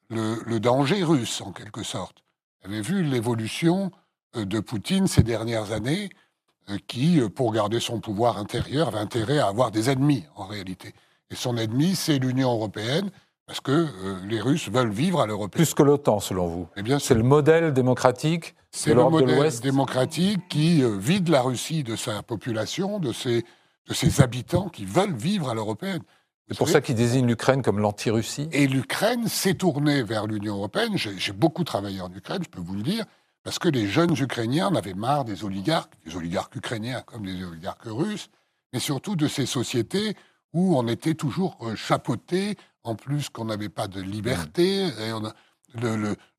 le, 0.08 0.58
danger 0.58 1.04
russe, 1.04 1.40
en 1.40 1.52
quelque 1.52 1.84
sorte. 1.84 2.24
Il 2.64 2.72
avait 2.72 2.82
vu 2.82 3.04
l'évolution 3.04 3.92
euh, 4.34 4.44
de 4.44 4.58
Poutine 4.58 5.06
ces 5.06 5.22
dernières 5.22 5.70
années, 5.70 6.10
qui, 6.86 7.20
pour 7.34 7.52
garder 7.52 7.80
son 7.80 8.00
pouvoir 8.00 8.38
intérieur, 8.38 8.88
avait 8.88 8.98
intérêt 8.98 9.38
à 9.38 9.48
avoir 9.48 9.70
des 9.70 9.90
ennemis, 9.90 10.24
en 10.36 10.46
réalité. 10.46 10.92
Et 11.30 11.34
son 11.34 11.56
ennemi, 11.56 11.94
c'est 11.94 12.18
l'Union 12.18 12.52
européenne, 12.52 13.10
parce 13.46 13.60
que 13.60 13.88
les 14.28 14.40
Russes 14.40 14.68
veulent 14.68 14.92
vivre 14.92 15.20
à 15.20 15.26
l'européenne. 15.26 15.64
Plus 15.64 15.74
que 15.74 15.82
l'OTAN, 15.82 16.20
selon 16.20 16.46
vous 16.46 16.68
Eh 16.76 16.82
bien, 16.82 16.98
c'est 16.98 17.14
le 17.14 17.24
modèle 17.24 17.72
démocratique 17.72 18.54
C'est 18.70 18.94
le 18.94 19.02
modèle 19.02 19.60
démocratique 19.60 20.40
qui 20.48 20.82
vide 20.98 21.28
la 21.28 21.42
Russie 21.42 21.82
de 21.82 21.96
sa 21.96 22.22
population, 22.22 23.00
de 23.00 23.12
ses, 23.12 23.44
de 23.88 23.94
ses 23.94 24.20
habitants 24.20 24.68
qui 24.68 24.84
veulent 24.84 25.16
vivre 25.16 25.50
à 25.50 25.54
l'européenne. 25.54 26.02
C'est 26.50 26.58
pour 26.58 26.68
ça 26.68 26.80
qu'il 26.80 26.96
désigne 26.96 27.26
l'Ukraine 27.26 27.62
comme 27.62 27.78
l'anti-Russie 27.78 28.48
Et 28.50 28.66
l'Ukraine 28.66 29.28
s'est 29.28 29.54
tournée 29.54 30.02
vers 30.02 30.26
l'Union 30.26 30.56
européenne. 30.56 30.96
J'ai 30.96 31.32
beaucoup 31.32 31.62
travaillé 31.62 32.00
en 32.00 32.12
Ukraine, 32.12 32.42
je 32.42 32.48
peux 32.48 32.60
vous 32.60 32.74
le 32.74 32.82
dire, 32.82 33.04
parce 33.42 33.58
que 33.58 33.68
les 33.68 33.88
jeunes 33.88 34.14
Ukrainiens 34.18 34.68
en 34.68 34.74
avaient 34.74 34.94
marre 34.94 35.24
des 35.24 35.44
oligarques, 35.44 35.92
des 36.04 36.16
oligarques 36.16 36.54
ukrainiens 36.56 37.02
comme 37.02 37.24
des 37.24 37.42
oligarques 37.44 37.84
russes, 37.84 38.28
mais 38.72 38.80
surtout 38.80 39.16
de 39.16 39.28
ces 39.28 39.46
sociétés 39.46 40.16
où 40.52 40.76
on 40.76 40.86
était 40.88 41.14
toujours 41.14 41.56
euh, 41.62 41.76
chapeauté, 41.76 42.56
en 42.82 42.94
plus 42.94 43.28
qu'on 43.28 43.46
n'avait 43.46 43.68
pas 43.68 43.88
de 43.88 44.00
liberté, 44.00 44.88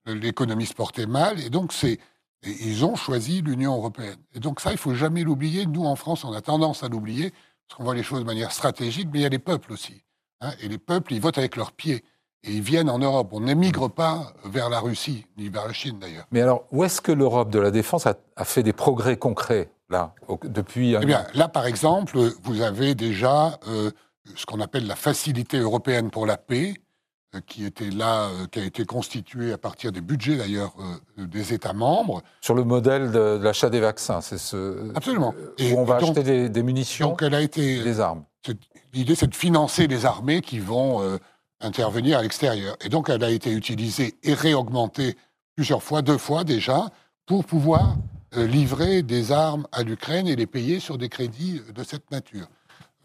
l'économie 0.05 0.65
se 0.65 0.73
portait 0.73 1.05
mal, 1.05 1.39
et 1.39 1.49
donc 1.49 1.71
c'est 1.71 1.99
ils 2.43 2.83
ont 2.85 2.95
choisi 2.95 3.41
l'Union 3.41 3.75
européenne. 3.75 4.17
Et 4.33 4.39
donc 4.39 4.61
ça, 4.61 4.71
il 4.71 4.77
faut 4.77 4.95
jamais 4.95 5.23
l'oublier. 5.23 5.67
Nous, 5.67 5.85
en 5.85 5.95
France, 5.95 6.23
on 6.23 6.33
a 6.33 6.41
tendance 6.41 6.83
à 6.83 6.89
l'oublier, 6.89 7.31
parce 7.67 7.77
qu'on 7.77 7.83
voit 7.83 7.93
les 7.93 8.03
choses 8.03 8.21
de 8.21 8.25
manière 8.25 8.51
stratégique, 8.51 9.09
mais 9.11 9.19
il 9.19 9.21
y 9.21 9.25
a 9.25 9.29
les 9.29 9.39
peuples 9.39 9.71
aussi. 9.71 10.03
Hein. 10.41 10.53
et 10.59 10.67
les 10.67 10.79
peuples, 10.79 11.13
ils 11.13 11.21
votent 11.21 11.37
avec 11.37 11.55
leurs 11.55 11.71
pieds. 11.71 12.03
Et 12.43 12.53
ils 12.53 12.61
viennent 12.61 12.89
en 12.89 12.97
Europe. 12.97 13.29
On 13.33 13.41
n'émigre 13.41 13.89
pas 13.89 14.33
vers 14.45 14.69
la 14.69 14.79
Russie, 14.79 15.27
ni 15.37 15.49
vers 15.49 15.67
la 15.67 15.73
Chine 15.73 15.99
d'ailleurs. 15.99 16.25
Mais 16.31 16.41
alors, 16.41 16.65
où 16.71 16.83
est-ce 16.83 16.99
que 16.99 17.11
l'Europe 17.11 17.51
de 17.51 17.59
la 17.59 17.69
défense 17.69 18.07
a, 18.07 18.15
fait 18.43 18.63
des 18.63 18.73
progrès 18.73 19.17
concrets, 19.17 19.69
là, 19.89 20.15
depuis... 20.43 20.95
Eh 20.99 21.05
bien, 21.05 21.25
là, 21.35 21.47
par 21.47 21.67
exemple, 21.67 22.17
vous 22.43 22.61
avez 22.61 22.95
déjà 22.95 23.59
euh, 23.67 23.91
ce 24.35 24.47
qu'on 24.47 24.59
appelle 24.59 24.87
la 24.87 24.95
Facilité 24.95 25.59
européenne 25.59 26.09
pour 26.09 26.25
la 26.25 26.37
paix, 26.37 26.73
euh, 27.35 27.41
qui 27.45 27.63
était 27.63 27.91
là, 27.91 28.29
euh, 28.29 28.47
qui 28.51 28.57
a 28.57 28.65
été 28.65 28.85
constitué 28.85 29.53
à 29.53 29.59
partir 29.59 29.91
des 29.91 30.01
budgets 30.01 30.37
d'ailleurs 30.37 30.73
des 31.17 31.53
États 31.53 31.73
membres. 31.73 32.23
Sur 32.41 32.55
le 32.55 32.63
modèle 32.63 33.11
de, 33.11 33.39
l'achat 33.39 33.69
des 33.69 33.81
vaccins, 33.81 34.21
c'est 34.21 34.39
ce. 34.39 34.91
Absolument. 34.95 35.35
Et 35.59 35.73
où 35.73 35.77
on 35.77 35.83
va 35.83 35.97
acheter 35.97 36.49
des, 36.49 36.63
munitions, 36.63 37.09
donc 37.09 37.21
elle 37.21 37.35
a 37.35 37.41
été, 37.41 37.83
des 37.83 37.99
armes. 37.99 38.23
L'idée, 38.93 39.13
c'est 39.13 39.27
de 39.27 39.35
financer 39.35 39.85
les 39.85 40.07
armées 40.07 40.41
qui 40.41 40.57
vont 40.57 41.19
intervenir 41.61 42.19
à 42.19 42.21
l'extérieur. 42.21 42.75
Et 42.81 42.89
donc, 42.89 43.09
elle 43.09 43.23
a 43.23 43.29
été 43.29 43.51
utilisée 43.51 44.15
et 44.23 44.33
réaugmentée 44.33 45.15
plusieurs 45.55 45.83
fois, 45.83 46.01
deux 46.01 46.17
fois 46.17 46.43
déjà, 46.43 46.89
pour 47.25 47.45
pouvoir 47.45 47.95
livrer 48.33 49.01
des 49.03 49.31
armes 49.31 49.67
à 49.73 49.83
l'Ukraine 49.83 50.27
et 50.27 50.35
les 50.35 50.47
payer 50.47 50.79
sur 50.79 50.97
des 50.97 51.09
crédits 51.09 51.61
de 51.75 51.83
cette 51.83 52.09
nature. 52.11 52.47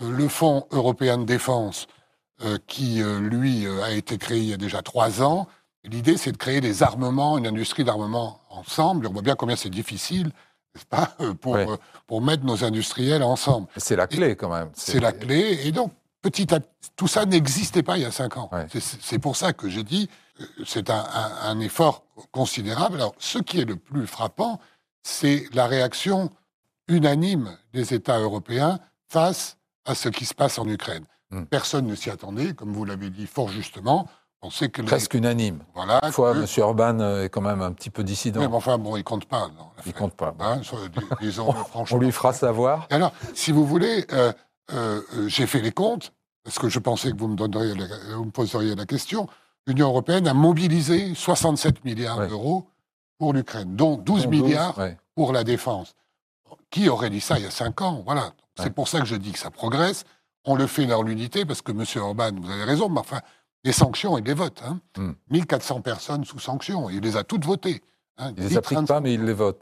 le 0.01 0.29
Fonds 0.29 0.67
européen 0.71 1.19
de 1.19 1.25
défense 1.25 1.89
euh, 2.45 2.59
qui, 2.67 3.03
euh, 3.03 3.19
lui, 3.19 3.67
euh, 3.67 3.83
a 3.83 3.93
été 3.93 4.19
créé 4.19 4.39
il 4.39 4.49
y 4.51 4.53
a 4.53 4.59
déjà 4.59 4.83
trois 4.83 5.23
ans. 5.23 5.47
L'idée, 5.85 6.19
c'est 6.19 6.33
de 6.33 6.37
créer 6.37 6.61
des 6.61 6.83
armements, 6.83 7.39
une 7.39 7.47
industrie 7.47 7.83
d'armement 7.83 8.43
ensemble. 8.51 9.07
on 9.07 9.13
voit 9.13 9.23
bien 9.23 9.37
combien 9.37 9.57
c'est 9.57 9.71
difficile, 9.71 10.27
n'est-ce 10.75 10.85
pas, 10.85 11.17
pour, 11.41 11.57
pour 12.07 12.21
mettre 12.21 12.45
nos 12.45 12.63
industriels 12.63 13.23
ensemble. 13.23 13.69
C'est 13.79 13.97
la 13.97 14.07
clé, 14.07 14.37
quand 14.37 14.51
même. 14.51 14.69
C'est 14.75 15.01
la 15.01 15.13
clé. 15.13 15.61
Et 15.65 15.73
donc, 15.73 15.93
petit 16.27 16.53
à 16.53 16.59
tout 16.97 17.07
ça 17.07 17.25
n'existait 17.25 17.85
pas 17.85 17.97
il 17.99 18.03
y 18.03 18.07
a 18.07 18.11
cinq 18.11 18.37
ans. 18.37 18.51
C'est 19.01 19.19
pour 19.21 19.37
ça 19.37 19.53
que 19.53 19.69
j'ai 19.69 19.85
dit, 19.85 20.09
c'est 20.65 20.91
un, 20.91 21.05
un, 21.43 21.61
effort 21.61 22.03
considérable. 22.33 22.97
Alors, 22.97 23.15
ce 23.19 23.39
qui 23.39 23.61
est 23.61 23.65
le 23.65 23.77
plus 23.77 24.07
frappant, 24.07 24.59
c'est 25.03 25.47
la 25.53 25.67
réaction 25.67 26.31
unanime 26.89 27.57
des 27.73 27.95
États 27.95 28.19
européens 28.19 28.81
face 29.09 29.57
à 29.85 29.95
ce 29.95 30.09
qui 30.09 30.25
se 30.25 30.35
passe 30.35 30.59
en 30.59 30.67
Ukraine. 30.69 31.05
Hmm. 31.31 31.45
Personne 31.45 31.87
ne 31.87 31.95
s'y 31.95 32.11
attendait, 32.11 32.55
comme 32.55 32.73
vous 32.73 32.85
l'avez 32.85 33.11
dit 33.11 33.27
fort 33.27 33.49
justement. 33.49 34.09
On 34.43 34.51
sait 34.51 34.69
que 34.69 34.83
Presque 34.83 35.15
unanime. 35.15 35.61
Voilà. 35.75 36.01
Fois, 36.13 36.33
M. 36.37 36.47
Orban 36.59 37.21
est 37.21 37.31
quand 37.31 37.41
même 37.41 37.63
un 37.63 37.73
petit 37.73 37.91
peu 37.91 38.05
dissident. 38.05 38.41
Mais 38.41 38.47
enfin, 38.47 38.79
bon, 38.79 38.97
il 38.97 39.03
compte 39.03 39.25
pas. 39.25 39.51
il 39.87 39.93
compte 39.95 40.15
pas. 40.15 40.35
Hein, 40.39 40.61
disons, 41.21 41.53
franchement. 41.71 41.97
On 41.97 42.01
lui 42.01 42.13
fera 42.13 42.33
savoir. 42.33 42.87
alors, 42.91 43.13
si 43.35 43.51
vous 43.51 43.67
voulez, 43.67 44.07
euh, 44.13 44.33
euh, 44.73 45.01
j'ai 45.29 45.47
fait 45.47 45.61
les 45.61 45.73
comptes, 45.73 46.13
parce 46.45 46.59
que 46.59 46.69
je 46.69 46.79
pensais 46.79 47.13
que 47.13 47.17
vous 47.17 47.29
me, 47.29 47.37
donneriez 47.37 47.75
vous 48.15 48.25
me 48.25 48.31
poseriez 48.31 48.75
la 48.75 48.87
question. 48.87 49.29
L'Union 49.67 49.89
européenne 49.89 50.29
a 50.29 50.35
mobilisé 50.35 51.15
67 51.15 51.85
milliards 51.85 52.27
d'euros 52.29 52.69
pour 53.19 53.33
l'Ukraine, 53.33 53.75
dont 53.75 53.97
12 53.97 54.27
milliards 54.29 54.79
pour 55.15 55.33
la 55.33 55.43
défense. 55.43 55.95
Qui 56.71 56.89
aurait 56.89 57.11
dit 57.11 57.21
ça 57.21 57.39
il 57.39 57.45
y 57.45 57.49
a 57.49 57.51
5 57.51 57.83
ans? 57.83 58.03
Voilà. 58.05 58.33
C'est 58.57 58.71
pour 58.71 58.89
ça 58.89 59.01
que 59.01 59.07
je 59.07 59.17
dis 59.17 59.33
que 59.33 59.39
ça 59.39 59.51
progresse 59.51 60.05
on 60.47 60.55
le 60.55 60.67
fait 60.67 60.87
dans 60.87 61.03
l'unité, 61.03 61.45
parce 61.45 61.61
que 61.61 61.73
M. 61.73 61.85
Orban, 62.03 62.31
vous 62.41 62.51
avez 62.51 62.65
raison, 62.65 62.89
mais 62.89 63.01
enfin, 63.01 63.21
les 63.65 63.73
sanctions, 63.73 64.17
il 64.17 64.25
les 64.25 64.35
vote. 64.35 64.63
Hein. 64.65 64.81
1400 65.31 65.79
hmm. 65.79 65.83
personnes 65.83 66.25
sous 66.25 66.39
sanctions, 66.39 66.89
il 66.89 67.01
les 67.01 67.17
a 67.17 67.25
toutes 67.25 67.45
votées. 67.45 67.83
Hein. 68.17 68.33
Il 68.37 68.45
ne 68.45 68.49
les 68.49 68.57
applique 68.57 68.87
pas, 68.87 69.01
mais 69.01 69.15
il 69.15 69.25
les 69.25 69.33
vote. 69.33 69.61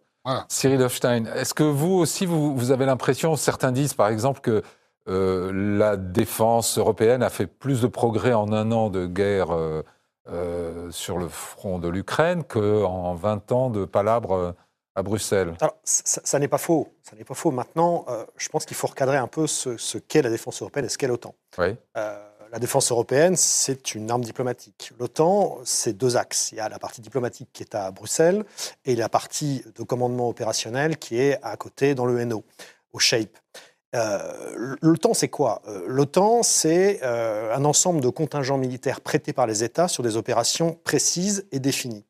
Cyril 0.49 0.80
Hofstein, 0.80 1.26
est-ce 1.26 1.52
que 1.52 1.64
vous 1.64 1.92
aussi, 1.92 2.25
vous, 2.25 2.70
avez 2.70 2.87
l'impression, 2.87 3.37
certains 3.37 3.73
disent 3.73 3.92
par 3.92 4.08
exemple 4.08 4.40
que 4.40 4.62
euh, 5.08 5.52
la 5.78 5.96
défense 5.96 6.78
européenne 6.78 7.23
a 7.23 7.30
fait 7.30 7.46
plus 7.46 7.82
de 7.82 7.87
progrès 7.87 8.32
en 8.32 8.52
un 8.52 8.73
an 8.73 8.90
de 8.90 9.06
guerre 9.06 9.50
euh, 9.50 9.82
euh, 10.28 10.90
sur 10.90 11.18
le 11.18 11.28
front 11.28 11.78
de 11.78 11.88
l'Ukraine 11.88 12.44
qu'en 12.44 13.14
20 13.14 13.52
ans 13.52 13.70
de 13.70 13.84
palabres 13.84 14.54
à 14.94 15.02
Bruxelles. 15.02 15.54
Alors, 15.61 15.76
ça, 15.82 16.38
n'est 16.38 16.49
pas 16.49 16.58
faux. 16.58 16.88
Ça 17.02 17.16
n'est 17.16 17.25
pas 17.25 17.34
faux. 17.34 17.50
Maintenant, 17.50 18.06
euh, 18.08 18.25
je 18.37 18.49
pense 18.49 18.64
qu'il 18.64 18.76
faut 18.76 18.87
recadrer 18.87 19.16
un 19.16 19.26
peu 19.26 19.46
ce, 19.46 19.99
qu'est 19.99 20.23
la 20.23 20.30
défense 20.30 20.62
européenne 20.62 20.87
et 20.87 20.88
ce 20.88 20.96
qu'est 20.96 21.08
l'OTAN. 21.08 21.34
Oui. 21.58 21.76
La 21.94 22.61
défense 22.61 22.92
européenne, 22.92 23.34
c'est 23.34 23.96
une 23.96 24.08
arme 24.12 24.23
diplomatique. 24.23 24.92
L'OTAN, 25.00 25.58
c'est 25.64 25.92
deux 25.92 26.16
axes. 26.16 26.52
Il 26.52 26.58
y 26.58 26.61
a 26.61 26.68
la 26.68 26.78
partie 26.78 27.00
diplomatique 27.00 27.49
qui 27.52 27.64
est 27.64 27.75
à 27.75 27.90
Bruxelles 27.90 28.44
et 28.84 28.94
la 28.94 29.08
partie 29.08 29.64
de 29.76 29.82
commandement 29.82 30.28
opérationnel 30.28 30.96
qui 30.96 31.18
est 31.18 31.40
à 31.42 31.56
côté 31.56 31.96
dans 31.96 32.06
le 32.06 32.25
NO, 32.25 32.44
au 32.92 33.00
SHAPE. 33.00 33.37
Euh, 33.95 34.77
L'OTAN, 34.81 35.15
c'est 35.15 35.29
quoi? 35.29 35.63
L'OTAN, 35.87 36.43
c'est 36.43 37.03
un 37.03 37.65
ensemble 37.65 38.01
de 38.01 38.09
contingents 38.09 38.59
militaires 38.59 39.01
prêtés 39.01 39.33
par 39.33 39.47
les 39.47 39.63
États 39.65 39.89
sur 39.89 40.03
des 40.03 40.17
opérations 40.17 40.79
précises 40.85 41.47
et 41.53 41.61
définies. 41.61 42.05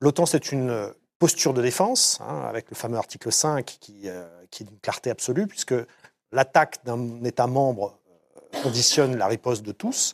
L'OTAN, 0.00 0.26
c'est 0.26 0.52
une 0.52 0.92
posture 1.24 1.54
de 1.54 1.62
défense, 1.62 2.18
hein, 2.20 2.42
avec 2.46 2.68
le 2.68 2.76
fameux 2.76 2.98
article 2.98 3.32
5 3.32 3.64
qui, 3.64 4.02
euh, 4.04 4.26
qui 4.50 4.62
est 4.62 4.66
d'une 4.66 4.78
clarté 4.78 5.08
absolue, 5.08 5.46
puisque 5.46 5.74
l'attaque 6.32 6.84
d'un 6.84 7.24
État 7.24 7.46
membre 7.46 7.96
euh, 7.96 8.62
conditionne 8.62 9.16
la 9.16 9.26
riposte 9.26 9.62
de 9.62 9.72
tous. 9.72 10.12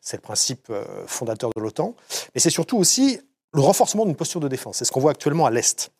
C'est 0.00 0.18
le 0.18 0.22
principe 0.22 0.68
euh, 0.70 0.84
fondateur 1.06 1.50
de 1.56 1.60
l'OTAN. 1.60 1.96
Mais 2.34 2.40
c'est 2.40 2.50
surtout 2.50 2.78
aussi 2.78 3.20
le 3.54 3.60
renforcement 3.60 4.06
d'une 4.06 4.16
posture 4.16 4.40
de 4.40 4.48
défense. 4.48 4.78
C'est 4.78 4.84
ce 4.84 4.92
qu'on 4.92 5.00
voit 5.00 5.10
actuellement 5.10 5.46
à 5.46 5.50
l'Est. 5.50 5.92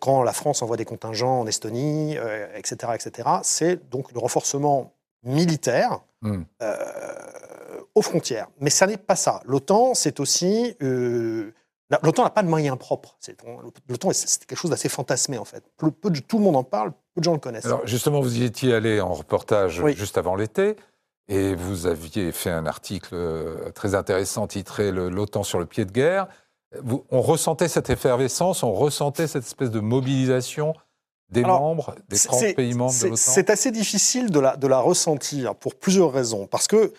Quand 0.00 0.22
la 0.22 0.32
France 0.32 0.62
envoie 0.62 0.76
des 0.76 0.84
contingents 0.84 1.40
en 1.40 1.46
Estonie, 1.46 2.16
etc., 2.54 2.92
etc., 2.94 3.28
c'est 3.42 3.90
donc 3.90 4.12
le 4.12 4.20
renforcement 4.20 4.92
militaire 5.24 6.00
hmm. 6.20 6.42
aux 7.96 8.02
frontières. 8.02 8.48
Mais 8.60 8.70
ça 8.70 8.86
n'est 8.86 8.96
pas 8.96 9.16
ça. 9.16 9.40
L'OTAN, 9.46 9.94
c'est 9.94 10.20
aussi 10.20 10.76
L'OTAN 12.02 12.24
n'a 12.24 12.30
pas 12.30 12.42
de 12.42 12.48
moyens 12.48 12.78
propres. 12.78 13.16
L'OTAN, 13.88 14.12
c'est 14.12 14.44
quelque 14.46 14.58
chose 14.58 14.70
d'assez 14.70 14.88
fantasmé, 14.88 15.38
en 15.38 15.44
fait. 15.44 15.62
Peu, 15.76 15.90
tout 16.10 16.38
le 16.38 16.44
monde 16.44 16.56
en 16.56 16.64
parle, 16.64 16.92
peu 17.14 17.20
de 17.20 17.24
gens 17.24 17.32
le 17.32 17.38
connaissent. 17.38 17.66
Alors, 17.66 17.86
justement, 17.86 18.20
vous 18.20 18.38
y 18.38 18.44
étiez 18.44 18.74
allé 18.74 19.00
en 19.00 19.12
reportage 19.12 19.84
juste 19.94 20.16
avant 20.16 20.34
l'été, 20.34 20.76
et 21.28 21.54
vous 21.54 21.86
aviez 21.86 22.32
fait 22.32 22.50
un 22.50 22.66
article 22.66 23.14
euh, 23.14 23.70
très 23.70 23.94
intéressant 23.94 24.46
titré 24.46 24.90
L'OTAN 24.90 25.42
sur 25.42 25.58
le 25.58 25.66
pied 25.66 25.84
de 25.84 25.92
guerre. 25.92 26.28
On 27.10 27.20
ressentait 27.20 27.68
cette 27.68 27.90
effervescence, 27.90 28.62
on 28.62 28.72
ressentait 28.72 29.26
cette 29.26 29.44
espèce 29.44 29.70
de 29.70 29.80
mobilisation 29.80 30.74
des 31.30 31.42
membres, 31.42 31.94
des 32.08 32.18
30 32.18 32.54
pays 32.54 32.74
membres 32.74 32.92
de 32.92 33.04
l'OTAN 33.04 33.16
C'est 33.16 33.50
assez 33.50 33.70
difficile 33.70 34.30
de 34.30 34.38
la, 34.38 34.56
de 34.56 34.66
la 34.66 34.80
ressentir 34.80 35.54
pour 35.54 35.74
plusieurs 35.74 36.12
raisons. 36.12 36.46
Parce 36.46 36.66
que 36.66 36.92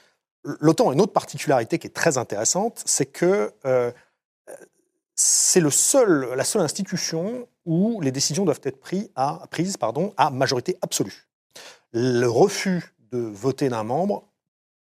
l'OTAN 0.44 0.90
a 0.90 0.94
une 0.94 1.02
autre 1.02 1.14
particularité 1.14 1.78
qui 1.78 1.88
est 1.88 1.92
très 1.92 2.18
intéressante, 2.18 2.82
c'est 2.86 3.06
que 3.06 3.52
euh, 3.66 3.92
c'est 5.16 5.60
le 5.60 5.70
seul, 5.70 6.34
la 6.36 6.44
seule 6.44 6.64
institution 6.64 7.48
où 7.66 8.02
les 8.02 8.12
décisions 8.12 8.44
doivent 8.44 8.62
être 8.64 8.80
prises 8.80 9.10
à, 9.16 9.46
prises, 9.52 9.78
pardon, 9.78 10.14
à 10.18 10.32
majorité 10.32 10.78
absolue. 10.82 11.28
Le 11.92 12.26
refus 12.26 12.96
de 13.12 13.20
voter 13.20 13.70
d'un 13.70 13.84
membre 13.84 14.28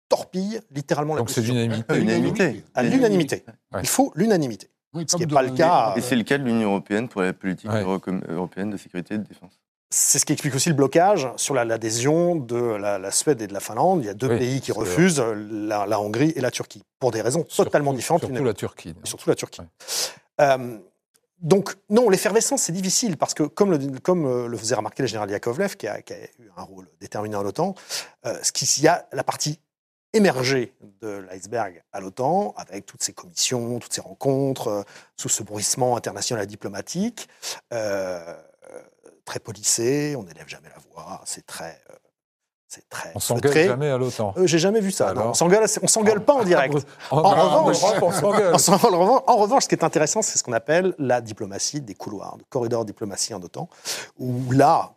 torpille 0.10 0.60
littéralement 0.72 1.14
la 1.14 1.20
Donc 1.20 1.30
c'est 1.30 1.42
l'unanimité. 1.42 2.64
À 2.74 2.84
l'unanimité. 2.84 3.46
Il 3.80 3.88
faut 3.88 4.12
l'unanimité. 4.16 4.70
Ce 5.08 5.16
qui 5.16 5.26
n'est 5.26 5.34
pas 5.34 5.44
le 5.44 5.52
cas. 5.52 5.94
Et 5.96 6.02
c'est 6.02 6.16
le 6.16 6.24
cas 6.24 6.38
de 6.38 6.44
l'Union 6.44 6.70
européenne 6.70 7.08
pour 7.08 7.22
la 7.22 7.34
politique 7.34 7.70
européenne 7.70 8.70
de 8.70 8.78
sécurité 8.78 9.16
et 9.16 9.18
de 9.18 9.24
défense. 9.24 9.60
c'est 9.90 10.20
ce 10.20 10.26
qui 10.26 10.34
explique 10.34 10.56
aussi 10.56 10.70
le 10.70 10.76
blocage 10.76 11.30
sur 11.38 11.54
l'adhésion 11.54 12.36
de 12.36 12.58
la, 12.58 13.12
Suède 13.12 13.42
et 13.42 13.48
de 13.48 13.54
la 13.54 13.60
Finlande. 13.60 14.02
Il 14.04 14.08
y 14.08 14.10
a 14.10 14.14
deux 14.14 14.30
pays 14.30 14.62
qui 14.62 14.72
refusent, 14.72 15.20
la, 15.20 16.00
Hongrie 16.00 16.34
et 16.36 16.42
la 16.42 16.52
Turquie, 16.52 16.84
pour 17.00 17.12
des 17.12 17.22
raisons 17.22 17.44
totalement 17.44 17.94
différentes. 17.94 18.22
Surtout 18.22 18.44
la 18.44 18.54
Turquie. 18.54 18.96
surtout 19.04 19.30
la 19.30 19.36
Turquie. 19.36 19.62
Euh, 20.42 20.78
donc, 21.40 21.76
non, 21.90 22.10
l'effervescence, 22.10 22.64
c'est 22.64 22.72
difficile, 22.72 23.18
parce 23.18 23.34
que, 23.34 23.44
comme 23.44 23.72
le, 23.72 24.00
comme 24.00 24.26
euh, 24.26 24.48
le 24.48 24.58
faisait 24.58 24.76
remarquer 24.76 25.04
le 25.04 25.08
général 25.08 25.30
Yakovlev, 25.30 25.76
qui 25.76 25.88
a, 25.88 26.00
eu 26.00 26.50
un 26.56 26.64
rôle 26.64 26.88
déterminant 27.02 27.42
à 27.42 27.44
l'OTAN, 27.44 27.76
euh, 28.26 28.34
il 28.62 28.84
y 28.84 28.88
a 28.88 29.06
la 29.12 29.24
partie 29.24 29.60
émergée 30.16 30.74
de 31.02 31.26
l'iceberg 31.30 31.84
à 31.92 32.00
l'OTAN, 32.00 32.54
avec 32.58 32.86
toutes 32.86 33.04
ces 33.04 33.14
commissions, 33.14 33.80
toutes 33.80 33.94
ces 33.94 34.02
rencontres, 34.02 34.86
sous 35.18 35.30
ce 35.30 35.44
bruissement 35.44 35.96
international 35.98 36.44
et 36.44 36.48
diplomatique 36.48 37.28
très 39.26 39.40
policé, 39.40 40.16
on 40.16 40.24
n'élève 40.24 40.48
jamais 40.48 40.70
la 40.70 40.82
voix, 40.92 41.22
c'est 41.26 41.46
très. 41.46 41.82
Euh, 41.90 41.96
c'est 42.68 42.90
très 42.90 43.12
on 43.14 43.20
s'engueule 43.20 43.54
jamais 43.54 43.90
à 43.90 43.98
l'OTAN. 43.98 44.34
Euh, 44.38 44.48
J'ai 44.48 44.58
jamais 44.58 44.82
vu 44.82 44.92
ça. 44.92 45.14
on 45.16 45.34
s'engueule, 45.34 45.66
on 45.82 45.88
s'engueule 45.88 46.24
pas 46.26 46.34
en 46.34 46.44
direct. 46.44 46.74
En, 47.12 47.22
revanche, 47.22 47.84
en, 47.84 49.38
revanche, 49.38 49.64
ce 49.64 49.70
qui 49.70 49.76
est 49.76 49.84
intéressant, 49.84 50.22
c'est 50.22 50.38
ce 50.38 50.44
qu'on 50.44 50.52
appelle 50.52 50.94
la 50.98 51.22
diplomatie 51.22 51.80
des 51.80 51.94
couloirs, 51.94 52.36
le 52.38 52.44
corridor 52.50 52.84
diplomatie 52.84 53.34
en 53.34 53.42
OTAN, 53.42 53.70
où 54.18 54.52
là, 54.52 54.94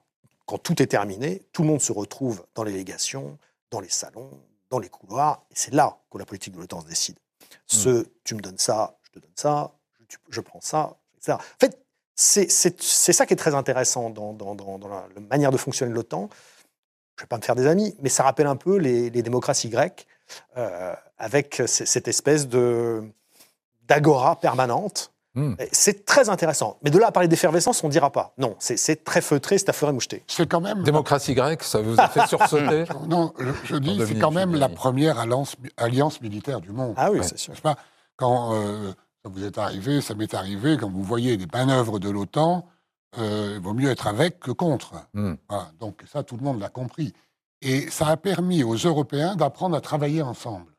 quand 0.46 0.58
tout 0.58 0.82
est 0.82 0.86
terminé, 0.86 1.42
tout 1.52 1.62
le 1.62 1.68
monde 1.68 1.80
se 1.80 1.92
retrouve 1.92 2.42
dans 2.54 2.64
les 2.64 2.72
légations, 2.72 3.38
dans 3.70 3.80
les 3.80 3.90
salons, 3.90 4.30
dans 4.70 4.78
les 4.78 4.88
couloirs, 4.88 5.44
et 5.50 5.54
c'est 5.54 5.72
là 5.72 5.98
que 6.10 6.18
la 6.18 6.24
politique 6.24 6.54
de 6.54 6.60
l'OTAN 6.60 6.80
se 6.80 6.86
décide. 6.86 7.18
Ce, 7.66 7.88
hmm. 7.88 8.04
tu 8.24 8.34
me 8.34 8.40
donnes 8.40 8.58
ça, 8.58 8.98
je 9.02 9.10
te 9.10 9.18
donne 9.18 9.32
ça, 9.34 9.72
je, 10.08 10.16
je 10.28 10.40
prends 10.40 10.60
ça, 10.60 10.96
etc. 11.16 11.38
En 11.38 11.58
fait, 11.58 11.78
c'est 12.18 12.48
ça 12.50 13.26
qui 13.26 13.34
est 13.34 13.36
très 13.36 13.54
intéressant 13.54 14.10
dans, 14.10 14.36
la, 14.88 15.20
manière 15.20 15.52
de 15.52 15.56
fonctionner 15.56 15.90
de 15.92 15.96
l'OTAN. 15.96 16.28
Je 17.16 17.22
ne 17.22 17.24
vais 17.24 17.28
pas 17.28 17.36
me 17.36 17.42
faire 17.42 17.54
des 17.54 17.66
amis, 17.66 17.94
mais 18.00 18.08
ça 18.08 18.24
rappelle 18.24 18.48
un 18.48 18.56
peu 18.56 18.76
les, 18.76 19.10
démocraties 19.10 19.68
grecques, 19.68 20.06
euh, 20.56 20.94
avec 21.16 21.62
cette 21.66 22.08
espèce 22.08 22.48
d'agora 22.48 24.40
permanente. 24.40 25.12
Hmm. 25.34 25.54
C'est 25.72 26.04
très 26.04 26.28
intéressant. 26.30 26.78
Mais 26.82 26.90
de 26.90 26.98
là 26.98 27.08
à 27.08 27.12
parler 27.12 27.28
d'effervescence, 27.28 27.84
on 27.84 27.88
ne 27.88 27.92
dira 27.92 28.10
pas. 28.10 28.34
Non, 28.38 28.56
c'est 28.58 29.04
très 29.04 29.20
feutré, 29.20 29.58
c'est 29.58 29.68
à 29.68 29.72
feu 29.72 29.86
et 29.86 29.92
moucheté. 29.92 30.24
C'est 30.26 30.48
quand 30.48 30.60
même. 30.60 30.82
Démocratie 30.82 31.34
grecque, 31.34 31.62
ça 31.62 31.80
vous 31.80 31.98
a 31.98 32.08
fait 32.08 32.26
sursauter? 32.28 32.84
Non, 33.08 33.32
je, 33.64 33.76
dis, 33.76 34.00
c'est 34.06 34.18
quand 34.18 34.30
même 34.30 34.54
la 34.54 34.68
première 34.68 35.18
alliance, 35.18 36.20
militaire 36.20 36.60
du 36.60 36.72
monde. 36.72 36.94
Ah 36.96 37.10
oui, 37.12 37.20
c'est 37.22 37.38
sûr. 37.38 37.54
Pas? 37.60 37.76
Quand 38.16 38.54
euh, 38.54 38.92
ça 39.22 39.30
vous 39.30 39.44
est 39.44 39.58
arrivé, 39.58 40.00
ça 40.00 40.14
m'est 40.14 40.34
arrivé, 40.34 40.76
quand 40.76 40.90
vous 40.90 41.04
voyez 41.04 41.36
des 41.36 41.46
manœuvres 41.46 41.98
de 41.98 42.10
l'OTAN, 42.10 42.66
euh, 43.18 43.54
il 43.56 43.62
vaut 43.62 43.74
mieux 43.74 43.90
être 43.90 44.06
avec 44.06 44.40
que 44.40 44.50
contre. 44.50 44.94
Hmm. 45.14 45.34
donc 45.78 46.02
ça, 46.10 46.22
tout 46.22 46.36
le 46.36 46.42
monde 46.42 46.60
l'a 46.60 46.68
compris. 46.68 47.12
Et 47.62 47.90
ça 47.90 48.08
a 48.08 48.16
permis 48.16 48.62
aux 48.62 48.76
Européens 48.76 49.36
d'apprendre 49.36 49.76
à 49.76 49.80
travailler 49.80 50.22
ensemble. 50.22 50.72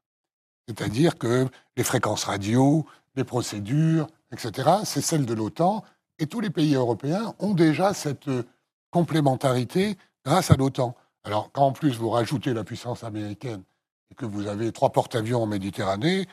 C'est-à-dire 0.67 1.17
que 1.17 1.47
les 1.77 1.83
fréquences 1.83 2.25
radio, 2.25 2.85
les 3.15 3.23
procédures, 3.23 4.07
etc., 4.31 4.69
c'est 4.83 5.01
celle 5.01 5.25
de 5.25 5.33
l'OTAN. 5.33 5.83
Et 6.19 6.27
tous 6.27 6.41
les 6.41 6.49
pays 6.49 6.75
européens 6.75 7.33
ont 7.39 7.53
déjà 7.53 7.93
cette 7.93 8.27
euh, 8.27 8.43
complémentarité 8.91 9.97
grâce 10.25 10.51
à 10.51 10.55
l'OTAN. 10.55 10.95
Alors, 11.23 11.51
quand 11.51 11.67
en 11.67 11.71
plus 11.71 11.97
vous 11.97 12.09
rajoutez 12.09 12.53
la 12.53 12.63
puissance 12.63 13.03
américaine 13.03 13.63
et 14.11 14.15
que 14.15 14.25
vous 14.25 14.47
avez 14.47 14.71
trois 14.71 14.91
porte-avions 14.91 15.43
en 15.43 15.45
Méditerranée, 15.45 16.27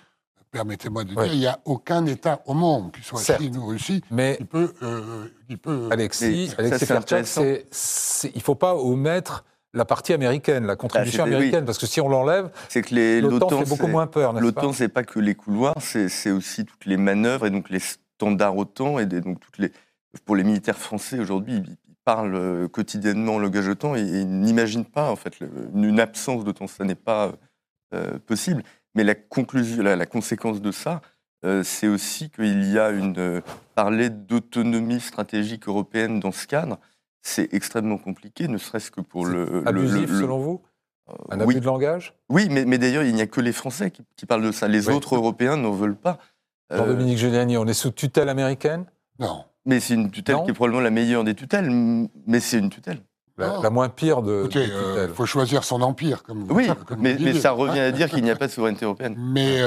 permettez-moi 0.50 1.04
de 1.04 1.10
dire, 1.10 1.26
il 1.26 1.38
n'y 1.38 1.46
a 1.46 1.60
aucun 1.64 2.06
État 2.06 2.40
au 2.46 2.54
monde, 2.54 2.92
qu'il 2.92 3.04
soit 3.04 3.22
Chine 3.22 3.56
ou 3.58 3.66
Russie, 3.66 4.02
mais 4.10 4.36
qui 4.38 4.44
peut... 4.44 4.72
Euh, 4.82 5.28
peut 5.62 5.88
Alexis, 5.90 6.52
Alexis 6.56 6.86
il 8.24 8.36
ne 8.36 8.40
faut 8.40 8.54
pas 8.54 8.74
omettre 8.74 9.44
la 9.76 9.84
partie 9.84 10.12
américaine, 10.12 10.66
la 10.66 10.74
contribution 10.74 11.22
ah, 11.24 11.26
américaine, 11.26 11.64
parce 11.64 11.78
que 11.78 11.86
si 11.86 12.00
on 12.00 12.08
l'enlève, 12.08 12.50
c'est 12.68 12.82
que 12.82 13.20
l'OTAN 13.20 13.60
fait 13.60 13.68
beaucoup 13.68 13.86
moins 13.86 14.06
peur. 14.06 14.32
L'OTAN, 14.32 14.72
c'est 14.72 14.88
pas 14.88 15.04
que 15.04 15.20
les 15.20 15.34
couloirs, 15.34 15.74
c'est 15.78 16.30
aussi 16.30 16.64
toutes 16.64 16.86
les 16.86 16.96
manœuvres 16.96 17.46
et 17.46 17.50
donc 17.50 17.70
les 17.70 17.80
standards 17.80 18.56
OTAN 18.56 18.98
et 18.98 19.06
donc 19.06 19.40
toutes 19.40 19.58
les 19.58 19.70
pour 20.24 20.34
les 20.34 20.44
militaires 20.44 20.78
français 20.78 21.18
aujourd'hui, 21.18 21.62
ils 21.66 21.94
parlent 22.06 22.36
euh, 22.36 22.68
quotidiennement 22.68 23.38
le 23.38 23.50
gage 23.50 23.68
OTAN 23.68 23.96
et, 23.96 24.00
ils 24.00 24.40
n'imaginent 24.40 24.86
pas 24.86 25.10
en 25.10 25.16
fait 25.16 25.38
une 25.74 26.00
absence 26.00 26.42
d'OTAN, 26.42 26.68
ça 26.68 26.84
n'est 26.84 26.94
pas 26.94 27.32
euh, 27.92 28.18
possible. 28.26 28.62
Mais 28.94 29.04
la 29.04 29.14
conclusion, 29.14 29.82
la, 29.82 30.06
conséquence 30.06 30.62
de 30.62 30.72
ça, 30.72 31.02
euh, 31.44 31.62
c'est 31.62 31.86
aussi 31.86 32.30
qu'il 32.30 32.72
y 32.72 32.78
a 32.78 32.90
une 32.90 33.18
euh, 33.18 33.40
parler 33.74 34.08
d'autonomie 34.08 35.00
stratégique 35.00 35.68
européenne 35.68 36.18
dans 36.18 36.32
ce 36.32 36.46
cadre. 36.46 36.78
C'est 37.26 37.52
extrêmement 37.52 37.98
compliqué, 37.98 38.46
ne 38.46 38.56
serait-ce 38.56 38.92
que 38.92 39.00
pour 39.00 39.26
le, 39.26 39.66
abusif, 39.66 40.08
selon 40.10 40.38
vous? 40.38 40.62
Euh, 41.08 41.14
Un 41.30 41.40
abus 41.40 41.58
de 41.58 41.66
langage? 41.66 42.14
Oui, 42.28 42.46
mais, 42.48 42.64
mais 42.64 42.78
d'ailleurs, 42.78 43.02
il 43.02 43.12
n'y 43.16 43.20
a 43.20 43.26
que 43.26 43.40
les 43.40 43.50
Français 43.50 43.90
qui, 43.90 44.26
parlent 44.26 44.44
de 44.44 44.52
ça. 44.52 44.68
Les 44.68 44.88
autres 44.88 45.16
Européens 45.16 45.56
n'en 45.56 45.72
veulent 45.72 45.96
pas. 45.96 46.18
Jean-Dominique 46.70 47.18
Giuliani, 47.18 47.56
on 47.56 47.66
est 47.66 47.74
sous 47.74 47.90
tutelle 47.90 48.28
américaine? 48.28 48.84
Non. 49.18 49.44
Mais 49.64 49.80
c'est 49.80 49.94
une 49.94 50.12
tutelle 50.12 50.36
qui 50.44 50.50
est 50.50 50.54
probablement 50.54 50.80
la 50.80 50.90
meilleure 50.90 51.24
des 51.24 51.34
tutelles, 51.34 51.68
mais 52.28 52.38
c'est 52.38 52.60
une 52.60 52.70
tutelle. 52.70 53.02
La, 53.38 53.58
la, 53.60 53.70
moins 53.70 53.88
pire 53.88 54.22
de. 54.22 54.42
Écoutez, 54.44 54.68
il 55.08 55.12
faut 55.12 55.26
choisir 55.26 55.64
son 55.64 55.82
empire, 55.82 56.22
comme 56.22 56.48
Oui, 56.52 56.68
mais, 56.96 57.34
ça 57.34 57.50
revient 57.50 57.80
à 57.80 57.90
dire 57.92 58.08
qu'il 58.08 58.22
n'y 58.22 58.30
a 58.30 58.36
pas 58.36 58.46
de 58.46 58.52
souveraineté 58.52 58.84
européenne. 58.84 59.16
Mais 59.18 59.60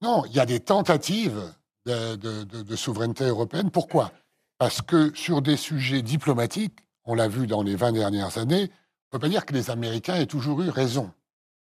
non, 0.00 0.24
il 0.24 0.34
y 0.34 0.40
a 0.40 0.46
des 0.46 0.60
tentatives 0.60 1.42
de, 1.84 2.74
souveraineté 2.74 3.24
européenne. 3.24 3.70
Pourquoi? 3.70 4.12
Parce 4.56 4.80
que 4.80 5.14
sur 5.14 5.42
des 5.42 5.58
sujets 5.58 6.00
diplomatiques, 6.00 6.85
on 7.06 7.14
l'a 7.14 7.28
vu 7.28 7.46
dans 7.46 7.62
les 7.62 7.76
20 7.76 7.92
dernières 7.92 8.36
années, 8.38 8.70
on 9.12 9.16
ne 9.16 9.18
peut 9.18 9.18
pas 9.20 9.28
dire 9.28 9.46
que 9.46 9.54
les 9.54 9.70
Américains 9.70 10.16
aient 10.16 10.26
toujours 10.26 10.60
eu 10.62 10.68
raison. 10.68 11.12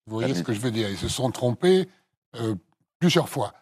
Vous 0.07 0.14
voyez 0.14 0.35
ce 0.35 0.42
que 0.42 0.52
je 0.52 0.61
veux 0.61 0.70
dire 0.70 0.88
Ils 0.88 0.96
se 0.96 1.09
sont 1.09 1.31
trompés 1.31 1.88
euh, 2.37 2.55
plusieurs 2.98 3.28
fois, 3.28 3.52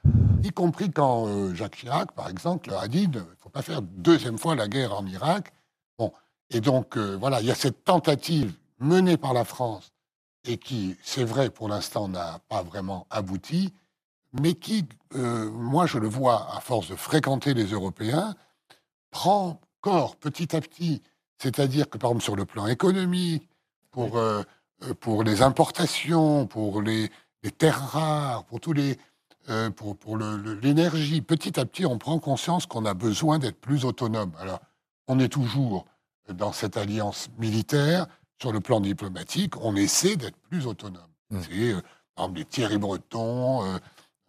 y 0.43 0.51
compris 0.51 0.91
quand 0.91 1.27
euh, 1.27 1.55
Jacques 1.55 1.77
Chirac, 1.77 2.13
par 2.13 2.29
exemple, 2.29 2.73
a 2.73 2.87
dit 2.89 3.03
il 3.05 3.11
ne 3.11 3.21
faut 3.39 3.49
pas 3.49 3.63
faire 3.63 3.83
deuxième 3.83 4.39
fois 4.39 4.55
la 4.55 4.69
guerre 4.69 4.99
en 4.99 5.07
Irak. 5.07 5.53
Bon, 5.99 6.13
et 6.51 6.61
donc 6.61 6.97
euh, 6.97 7.17
voilà, 7.17 7.41
il 7.41 7.47
y 7.47 7.51
a 7.51 7.55
cette 7.55 7.85
tentative 7.85 8.55
menée 8.79 9.17
par 9.17 9.33
la 9.33 9.45
France 9.45 9.93
et 10.45 10.57
qui, 10.57 10.97
c'est 11.03 11.25
vrai, 11.25 11.51
pour 11.51 11.69
l'instant 11.69 12.09
n'a 12.09 12.41
pas 12.49 12.63
vraiment 12.63 13.07
abouti, 13.11 13.75
mais 14.33 14.55
qui, 14.55 14.87
moi 15.13 15.87
je 15.87 15.99
le 15.99 16.09
vois, 16.09 16.55
à 16.57 16.61
force 16.61 16.89
de 16.89 16.97
fréquenter 16.97 17.53
les 17.53 17.67
Européens, 17.67 18.35
prend 19.11 19.61
corps 19.81 20.17
petit 20.17 20.55
à 20.55 20.61
petit. 20.61 21.03
C'est-à-dire 21.41 21.89
que, 21.89 21.97
par 21.97 22.11
exemple, 22.11 22.25
sur 22.25 22.37
le 22.37 22.45
plan 22.45 22.67
économique, 22.67 23.49
pour, 23.91 24.19
euh, 24.19 24.43
euh, 24.85 24.95
pour 24.95 25.25
les 25.25 25.43
importations, 25.43 26.47
pour 26.47 26.83
les, 26.83 27.11
terres 27.57 27.81
rares, 27.81 28.45
pour 28.45 28.61
tous 28.61 28.75
les, 28.75 28.99
pour, 29.75 29.97
pour 29.97 30.17
l'énergie, 30.19 31.23
petit 31.23 31.59
à 31.59 31.65
petit, 31.65 31.87
on 31.87 31.99
prend 31.99 32.19
conscience 32.19 32.67
qu'on 32.67 32.85
a 32.85 32.95
besoin 32.95 33.39
d'être 33.39 33.59
plus 33.59 33.85
autonome. 33.85 34.33
Alors, 34.39 34.61
on 35.09 35.19
est 35.19 35.31
toujours 35.31 35.87
dans 36.29 36.53
cette 36.53 36.77
alliance 36.77 37.31
militaire. 37.39 38.07
Sur 38.41 38.53
le 38.53 38.61
plan 38.61 38.81
diplomatique, 38.81 39.55
on 39.61 39.75
essaie 39.77 40.17
d'être 40.17 40.37
plus 40.37 40.67
autonome. 40.67 41.03
Mmh. 41.31 41.39
C'est, 41.43 41.73
par 42.15 42.25
exemple, 42.27 42.39
les 42.39 42.45
Thierry 42.45 42.79
Breton, 42.79 43.81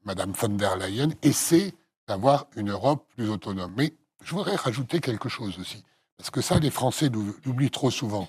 Madame 0.06 0.32
von 0.32 0.50
der 0.50 0.78
Leyen 0.78 1.10
essaie 1.22 1.74
d'avoir 2.08 2.48
une 2.56 2.72
Europe 2.72 3.06
plus 3.16 3.30
autonome. 3.30 3.74
Mais 3.78 3.94
je 4.24 4.34
voudrais 4.34 4.56
rajouter 4.56 5.00
quelque 5.00 5.30
chose 5.30 5.60
aussi, 5.60 5.84
parce 6.22 6.30
que 6.30 6.42
ça, 6.42 6.60
les 6.60 6.70
Français 6.70 7.10
l'oublient 7.46 7.72
trop 7.72 7.90
souvent. 7.90 8.28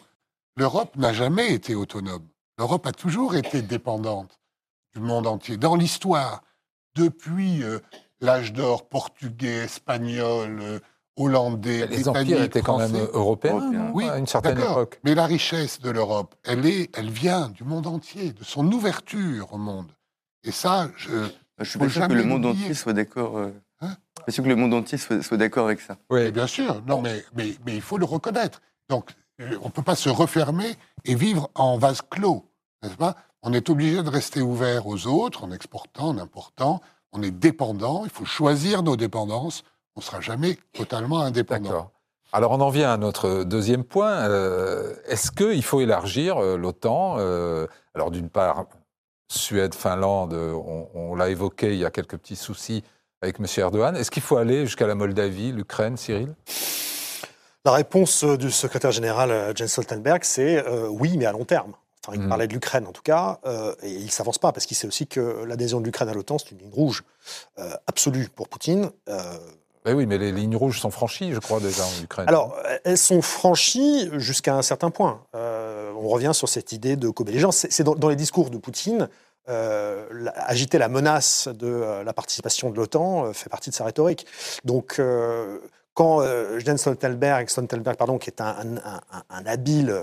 L'Europe 0.57 0.97
n'a 0.97 1.13
jamais 1.13 1.53
été 1.53 1.75
autonome. 1.75 2.27
L'Europe 2.57 2.87
a 2.87 2.93
toujours 2.93 3.35
été 3.37 3.61
dépendante 3.61 4.41
du 4.95 5.01
monde 5.01 5.27
entier. 5.27 5.59
Dans 5.59 5.77
l'histoire, 5.77 6.43
depuis 6.95 7.63
euh, 7.63 7.81
l'âge 8.23 8.55
d'or 8.55 8.89
portugais, 8.89 9.65
espagnol, 9.65 10.59
euh, 10.63 10.79
hollandais, 11.19 11.87
les 11.87 12.09
empires 12.09 12.43
étaient 12.43 12.63
quand 12.63 12.79
même 12.79 12.97
européens, 13.13 13.91
oui, 13.93 14.09
à 14.09 14.17
une 14.17 14.27
certaine 14.27 14.59
époque. 14.59 14.99
Mais 15.05 15.15
la 15.15 15.27
richesse 15.27 15.79
de 15.79 15.91
l'Europe, 15.91 16.35
elle 16.45 16.65
est, 16.65 16.89
elle 16.97 17.11
vient 17.11 17.51
du 17.51 17.65
monde 17.65 17.87
entier, 17.87 18.33
de 18.33 18.43
son 18.43 18.73
ouverture 18.73 19.53
au 19.53 19.59
monde. 19.59 19.93
Et 20.45 20.51
ça, 20.51 20.89
je, 20.97 21.29
je 21.59 21.65
suis 21.69 21.79
pas 21.79 21.91
sûr 21.91 22.09
que 22.09 22.15
le 22.15 22.25
monde 22.25 22.47
entier 22.47 22.73
soit 22.73 22.95
d'accord. 22.95 23.37
Euh, 23.37 23.53
hein 23.83 23.97
pas 24.25 24.33
sûr 24.33 24.45
que 24.45 24.49
le 24.49 24.57
monde 24.57 24.75
entier 24.75 24.99
soit, 24.99 25.37
d'accord 25.37 25.67
avec 25.67 25.81
ça. 25.81 25.97
Oui, 26.11 26.31
bien 26.31 26.47
sûr. 26.47 26.83
Non, 26.87 27.01
mais, 27.01 27.25
mais, 27.35 27.55
mais, 27.67 27.75
il 27.75 27.81
faut 27.81 27.99
le 27.99 28.05
reconnaître. 28.05 28.61
Donc, 28.89 29.11
euh, 29.41 29.57
on 29.63 29.67
ne 29.67 29.73
peut 29.73 29.83
pas 29.83 29.97
se 29.97 30.09
refermer 30.09 30.77
et 31.05 31.15
vivre 31.15 31.51
en 31.55 31.79
vase 31.79 32.03
clos, 32.09 32.45
n'est-ce 32.83 32.97
pas? 32.97 33.17
On 33.43 33.53
est 33.53 33.69
obligé 33.71 34.03
de 34.03 34.09
rester 34.09 34.41
ouvert 34.41 34.87
aux 34.87 35.07
autres, 35.07 35.45
en 35.45 35.51
exportant, 35.51 36.09
en 36.09 36.19
important. 36.19 36.81
On 37.13 37.23
est 37.23 37.33
dépendant. 37.33 38.05
Il 38.05 38.11
faut 38.11 38.25
choisir 38.25 38.83
nos 38.83 38.97
dépendances. 38.97 39.65
On 39.97 40.01
ne 40.01 40.05
sera 40.05 40.21
jamais 40.21 40.57
totalement 40.73 41.21
indépendant. 41.21 41.71
D'accord. 41.71 41.91
Alors 42.33 42.53
on 42.53 42.61
en 42.61 42.71
vient 42.71 42.93
à 42.93 42.97
notre 42.97 43.43
deuxième 43.43 43.85
point. 43.85 44.13
Euh, 44.13 44.95
est-ce 45.07 45.33
qu'il 45.33 45.63
faut 45.65 45.81
élargir 45.81 46.41
l'OTAN? 46.41 47.19
Alors 47.95 48.11
d'une 48.11 48.31
part, 48.31 48.67
Suède, 49.29 49.75
Finlande, 49.75 50.33
on, 50.33 51.15
l'a 51.15 51.29
évoqué, 51.29 51.73
il 51.73 51.79
y 51.79 51.85
a 51.85 51.91
quelques 51.91 52.17
petits 52.17 52.37
soucis 52.37 52.85
avec 53.23 53.41
M. 53.41 53.47
Erdogan. 53.57 53.97
Est-ce 53.97 54.11
qu'il 54.11 54.23
faut 54.23 54.37
aller 54.37 54.67
jusqu'à 54.67 54.87
la 54.87 54.95
Moldavie, 54.95 55.53
l'Ukraine, 55.53 55.97
Cyril? 55.97 56.35
La 57.65 57.73
réponse 57.73 58.25
du 58.25 58.51
secrétaire 58.51 58.93
général 58.93 59.57
Jens 59.57 59.71
Stoltenberg, 59.71 60.25
c'est 60.25 60.65
oui, 60.89 61.17
mais 61.17 61.27
à 61.27 61.33
long 61.33 61.45
terme. 61.45 61.73
Enfin, 62.05 62.19
il 62.19 62.25
mm. 62.25 62.29
parlait 62.29 62.49
de 62.49 62.53
l'Ukraine 62.53 62.87
en 62.89 62.93
tout 62.93 63.03
cas, 63.03 63.39
et 63.83 63.93
il 63.93 64.07
ne 64.07 64.11
s'avance 64.11 64.39
pas 64.39 64.51
parce 64.51 64.67
qu'il 64.67 64.77
sait 64.77 64.89
aussi 64.89 65.07
que 65.07 65.45
l'adhésion 65.45 65.79
de 65.79 65.85
l'Ukraine 65.85 66.09
à 66.09 66.15
l'OTAN, 66.15 66.39
c'est 66.39 66.51
une 66.51 66.59
ligne 66.59 66.73
rouge 66.73 67.05
absolue 67.87 68.29
pour 68.29 68.49
Poutine. 68.49 68.91
Ben 69.85 69.97
oui, 69.97 70.07
mais 70.07 70.17
les 70.17 70.31
lignes 70.31 70.57
rouges 70.57 70.81
sont 70.81 70.91
franchies, 70.91 71.33
je 71.33 71.41
crois, 71.41 71.59
déjà 71.59 71.85
en 71.85 72.03
Ukraine. 72.03 72.29
Alors, 72.29 72.57
elles 72.85 72.99
sont 72.99 73.21
franchies 73.21 74.09
jusqu'à 74.15 74.55
un 74.55 74.63
certain 74.63 74.91
point. 74.91 75.23
Euh, 75.35 75.93
on 75.97 76.09
revient 76.09 76.31
sur 76.35 76.49
cette 76.49 76.71
idée 76.71 76.95
de 76.95 77.09
co-belligérance. 77.09 77.67
C'est 77.69 77.83
dans, 77.83 78.09
les 78.09 78.17
discours 78.17 78.51
de 78.51 78.59
Poutine, 78.59 79.09
euh, 79.49 80.07
agiter 80.37 80.79
la 80.79 80.89
menace 80.89 81.49
de 81.49 81.67
euh, 81.67 82.05
la 82.05 82.13
participation 82.13 82.71
de 82.71 82.77
l'OTAN 82.77 83.33
fait 83.33 83.49
partie 83.49 83.71
de 83.71 83.75
sa 83.75 83.85
rhétorique. 83.85 84.27
Donc, 84.65 85.01
quand 85.95 86.23
Jens 86.59 86.81
Stoltenberg, 86.81 87.49
Stoltenberg 87.49 87.97
pardon, 87.97 88.19
qui 88.19 88.31
est 88.31 88.41
un, 88.41 88.77
habile 89.29 89.95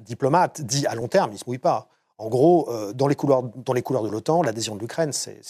diplomate, 0.00 0.60
dit 0.62 0.86
à 0.86 0.94
long 0.94 1.08
terme, 1.08 1.30
il 1.30 1.34
ne 1.34 1.38
se 1.38 1.44
mouille 1.46 1.58
pas. 1.58 1.88
En 2.18 2.28
gros, 2.28 2.70
dans, 2.94 3.06
les 3.06 3.14
couloirs, 3.14 3.42
dans 3.42 3.72
les 3.72 3.82
couleurs 3.82 4.02
de 4.02 4.08
l'OTAN, 4.08 4.42
l'adhésion 4.42 4.74
de 4.76 4.80
l'Ukraine, 4.80 5.12
c'est 5.12 5.40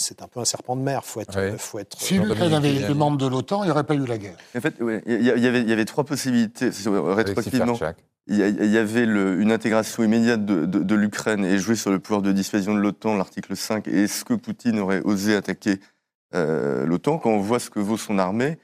c'est 0.00 0.22
un 0.22 0.28
peu 0.28 0.38
un 0.40 0.44
serpent 0.44 0.76
de 0.76 0.82
mer. 0.82 1.04
Faut 1.04 1.20
être, 1.20 1.56
faut 1.58 1.78
être, 1.78 2.00
si 2.00 2.18
l'Ukraine 2.18 2.54
avait 2.54 2.74
été 2.74 2.94
membre 2.94 3.18
de 3.18 3.26
l'OTAN, 3.26 3.64
il 3.64 3.66
n'y 3.66 3.70
aurait 3.72 3.84
pas 3.84 3.94
eu 3.94 4.06
la 4.06 4.16
guerre. 4.16 4.36
En 4.56 4.60
fait, 4.60 4.74
il, 5.06 5.20
y 5.20 5.24
y 5.24 5.72
avait 5.72 5.84
trois 5.84 6.04
possibilités, 6.04 6.70
rétroactivement. 6.86 7.76
Il 8.30 8.70
y 8.70 8.76
avait 8.76 9.06
le, 9.06 9.40
une 9.40 9.50
intégration 9.50 10.04
immédiate 10.04 10.44
de, 10.44 10.66
de, 10.66 10.94
l'Ukraine 10.94 11.46
et 11.46 11.56
jouer 11.56 11.76
sur 11.76 11.90
le 11.90 11.98
pouvoir 11.98 12.20
de 12.20 12.30
dissuasion 12.30 12.74
de 12.74 12.78
l'OTAN, 12.78 13.16
l'article 13.16 13.56
5. 13.56 13.88
Et 13.88 14.04
est-ce 14.04 14.22
que 14.24 14.34
Poutine 14.34 14.78
aurait 14.78 15.00
osé 15.00 15.34
attaquer 15.34 15.80
euh, 16.34 16.84
l'OTAN? 16.84 17.16
Quand 17.16 17.30
on 17.30 17.40
voit 17.40 17.58
ce 17.58 17.70
que 17.70 17.80
vaut 17.80 17.96
son 17.96 18.18
armée, 18.18 18.58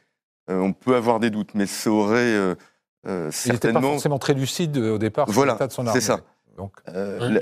euh, 0.50 0.59
on 0.59 0.74
peut 0.74 0.94
avoir 0.96 1.18
des 1.18 1.31
doutes, 1.31 1.55
mais 1.55 1.64
ça 1.64 1.90
aurait 1.90 2.18
euh, 2.18 2.55
certainement... 3.05 3.31
Il 3.46 3.53
n'était 3.53 3.72
pas 3.72 3.81
forcément 3.81 4.18
très 4.18 4.35
lucide 4.35 4.77
au 4.77 4.98
départ 4.98 5.31
sur 5.31 5.46
l'état 5.46 5.66
de 5.66 5.72
son 5.72 5.87
armée. 5.87 5.98
c'est 5.98 6.07
ça. 6.07 6.20
Donc, 6.57 6.73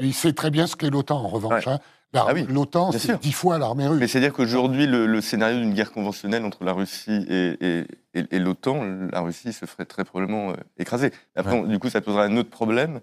il 0.00 0.14
sait 0.14 0.32
très 0.32 0.50
bien 0.50 0.66
ce 0.66 0.76
qu'est 0.76 0.90
l'OTAN, 0.90 1.18
en 1.18 1.28
revanche. 1.28 1.66
Hein. 1.68 1.78
Bah, 2.12 2.26
ah 2.28 2.34
L'OTAN, 2.34 2.92
c'est 2.92 3.18
dix 3.20 3.32
fois 3.32 3.58
l'armée 3.58 3.86
russe. 3.86 3.98
Mais 3.98 4.06
c'est-à-dire 4.06 4.34
qu'aujourd'hui, 4.34 4.86
le, 4.86 5.20
scénario 5.22 5.58
d'une 5.58 5.72
guerre 5.72 5.92
conventionnelle 5.92 6.44
entre 6.44 6.62
la 6.64 6.74
Russie 6.74 7.24
et, 7.28 7.86
et, 8.12 8.38
l'OTAN, 8.38 8.84
la 9.10 9.20
Russie 9.20 9.52
se 9.54 9.64
ferait 9.64 9.86
très 9.86 10.04
probablement 10.04 10.50
euh, 10.50 10.54
écraser. 10.78 11.10
Après, 11.36 11.62
du 11.66 11.78
coup, 11.78 11.88
ça 11.88 12.02
poserait 12.02 12.24
un 12.24 12.36
autre 12.36 12.50
problème, 12.50 13.00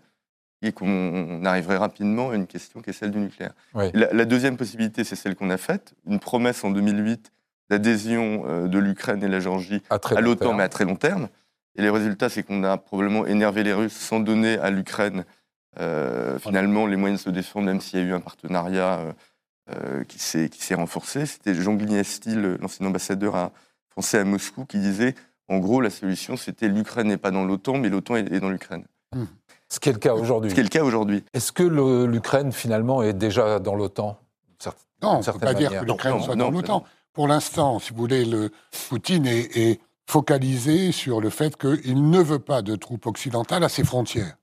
et 0.61 0.71
qu'on 0.71 1.43
arriverait 1.45 1.77
rapidement 1.77 2.31
à 2.31 2.35
une 2.35 2.45
question 2.45 2.81
qui 2.81 2.89
est 2.89 2.93
celle 2.93 3.11
du 3.11 3.19
nucléaire. 3.19 3.53
La, 3.93 4.25
deuxième 4.25 4.57
possibilité, 4.57 5.03
c'est 5.03 5.15
celle 5.15 5.35
qu'on 5.35 5.49
a 5.49 5.57
faite, 5.57 5.93
une 6.05 6.19
promesse 6.19 6.63
en 6.63 6.71
2008 6.71 7.31
d'adhésion 7.69 8.43
euh, 8.47 8.67
de 8.67 8.79
l'Ukraine 8.79 9.19
et 9.23 9.27
de 9.27 9.31
la 9.31 9.39
Géorgie 9.39 9.81
à, 9.89 9.99
à 10.15 10.21
l'OTAN, 10.21 10.53
mais 10.53 10.63
à 10.63 10.69
très 10.69 10.85
long 10.85 10.95
terme. 10.95 11.29
Et 11.75 11.81
les 11.81 11.89
résultats, 11.89 12.29
c'est 12.29 12.43
qu'on 12.43 12.63
a 12.63 12.77
probablement 12.77 13.25
énervé 13.25 13.63
les 13.63 13.73
Russes 13.73 13.93
sans 13.93 14.19
donner 14.19 14.57
à 14.57 14.69
l'Ukraine 14.69 15.23
euh, 15.77 16.39
finalement, 16.39 16.87
les 16.87 16.95
moyens 16.95 17.21
de 17.21 17.25
se 17.25 17.29
défendre, 17.29 17.67
même 17.67 17.81
s'il 17.81 17.99
y 17.99 18.01
a 18.01 18.05
eu 18.05 18.13
un 18.13 18.19
partenariat 18.19 18.99
euh, 18.99 19.13
euh, 19.71 20.03
qui 20.03 20.19
s'est 20.19 20.75
renforcé, 20.75 21.25
c'était 21.25 21.53
Jean 21.53 21.75
Glignastil, 21.75 22.57
l'ancien 22.59 22.85
ambassadeur 22.87 23.51
français 23.89 24.19
à 24.19 24.23
Moscou, 24.23 24.65
qui 24.65 24.79
disait 24.79 25.15
en 25.47 25.57
gros, 25.57 25.81
la 25.81 25.89
solution, 25.89 26.37
c'était 26.37 26.67
l'Ukraine 26.67 27.07
n'est 27.07 27.17
pas 27.17 27.31
dans 27.31 27.43
l'OTAN, 27.43 27.77
mais 27.77 27.89
l'OTAN 27.89 28.17
est, 28.17 28.39
dans 28.39 28.49
l'Ukraine. 28.49 28.85
Hmm. 29.15 29.25
Ce 29.67 29.79
qui 29.79 29.89
est 29.89 29.93
le 29.93 29.99
cas 29.99 30.13
aujourd'hui. 30.13 30.49
Ce 30.49 30.55
qui 30.55 30.61
est 30.61 30.63
le 30.63 30.69
cas 30.69 30.83
aujourd'hui. 30.83 31.23
Est-ce 31.33 31.51
que 31.51 31.63
l'Ukraine, 31.63 32.51
finalement, 32.51 33.01
est 33.01 33.13
déjà 33.13 33.59
dans 33.59 33.75
l'OTAN? 33.75 34.19
Non, 35.01 35.11
on 35.11 35.19
ne 35.19 35.23
peut 35.23 35.39
pas 35.39 35.53
dire 35.53 35.71
que 35.71 35.85
l'Ukraine 35.85 36.21
soit 36.21 36.35
dans 36.35 36.51
l'OTAN. 36.51 36.83
Pour 37.13 37.27
l'instant, 37.27 37.79
si 37.79 37.91
vous 37.91 37.97
voulez, 37.97 38.25
le, 38.25 38.51
Poutine 38.89 39.25
est, 39.25 39.57
est, 39.57 39.79
focalisé 40.07 40.91
sur 40.91 41.21
le 41.21 41.29
fait 41.29 41.55
qu'il 41.55 42.09
ne 42.09 42.19
veut 42.19 42.39
pas 42.39 42.63
de 42.63 42.75
troupes 42.75 43.05
occidentales 43.05 43.63
à 43.63 43.69
ses 43.69 43.83
frontières 43.83 44.35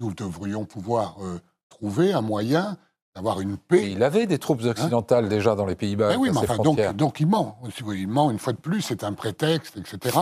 nous 0.00 0.12
devrions 0.12 0.64
pouvoir 0.64 1.16
euh, 1.22 1.40
trouver 1.68 2.12
un 2.12 2.20
moyen 2.20 2.76
d'avoir 3.14 3.40
une 3.40 3.56
paix. 3.56 3.90
il 3.90 4.02
avait 4.02 4.26
des 4.26 4.38
troupes 4.38 4.62
occidentales 4.62 5.28
déjà 5.28 5.54
dans 5.54 5.64
les 5.64 5.74
Pays-Bas. 5.74 6.10
Eh 6.12 6.16
oui, 6.16 6.30
mais 6.30 6.38
enfin, 6.38 6.56
donc, 6.58 6.78
donc, 6.96 7.20
il 7.20 7.26
ment. 7.26 7.58
Il 7.94 8.08
ment 8.08 8.30
une 8.30 8.38
fois 8.38 8.52
de 8.52 8.58
plus, 8.58 8.82
c'est 8.82 9.04
un 9.04 9.14
prétexte, 9.14 9.78
etc. 9.78 10.18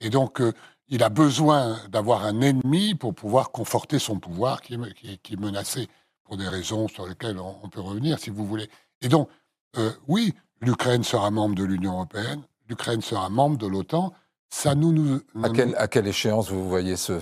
Et 0.00 0.08
donc, 0.08 0.40
euh, 0.40 0.54
il 0.88 1.02
a 1.02 1.10
besoin 1.10 1.78
d'avoir 1.88 2.24
un 2.24 2.40
ennemi 2.40 2.94
pour 2.94 3.14
pouvoir 3.14 3.52
conforter 3.52 3.98
son 3.98 4.18
pouvoir 4.18 4.62
qui 4.62 4.74
est, 4.74 5.18
qui, 5.22 5.34
est, 5.34 5.40
menacé 5.40 5.88
pour 6.24 6.36
des 6.36 6.48
raisons 6.48 6.88
sur 6.88 7.06
lesquelles 7.06 7.38
on, 7.38 7.68
peut 7.68 7.80
revenir, 7.80 8.18
si 8.18 8.30
vous 8.30 8.46
voulez. 8.46 8.68
Et 9.02 9.08
donc, 9.08 9.28
euh, 9.76 9.92
oui, 10.08 10.34
l'Ukraine 10.60 11.04
sera 11.04 11.30
membre 11.30 11.54
de 11.54 11.64
l'Union 11.64 11.92
européenne, 11.92 12.42
l'Ukraine 12.68 13.02
sera 13.02 13.28
membre 13.28 13.58
de 13.58 13.66
l'OTAN. 13.66 14.12
Ça 14.50 14.74
nous, 14.74 14.92
nous, 14.92 15.20
à, 15.42 15.50
quelle, 15.50 15.74
à 15.76 15.86
quelle 15.88 16.08
échéance 16.08 16.50
vous 16.50 16.68
voyez 16.68 16.96
ce, 16.96 17.20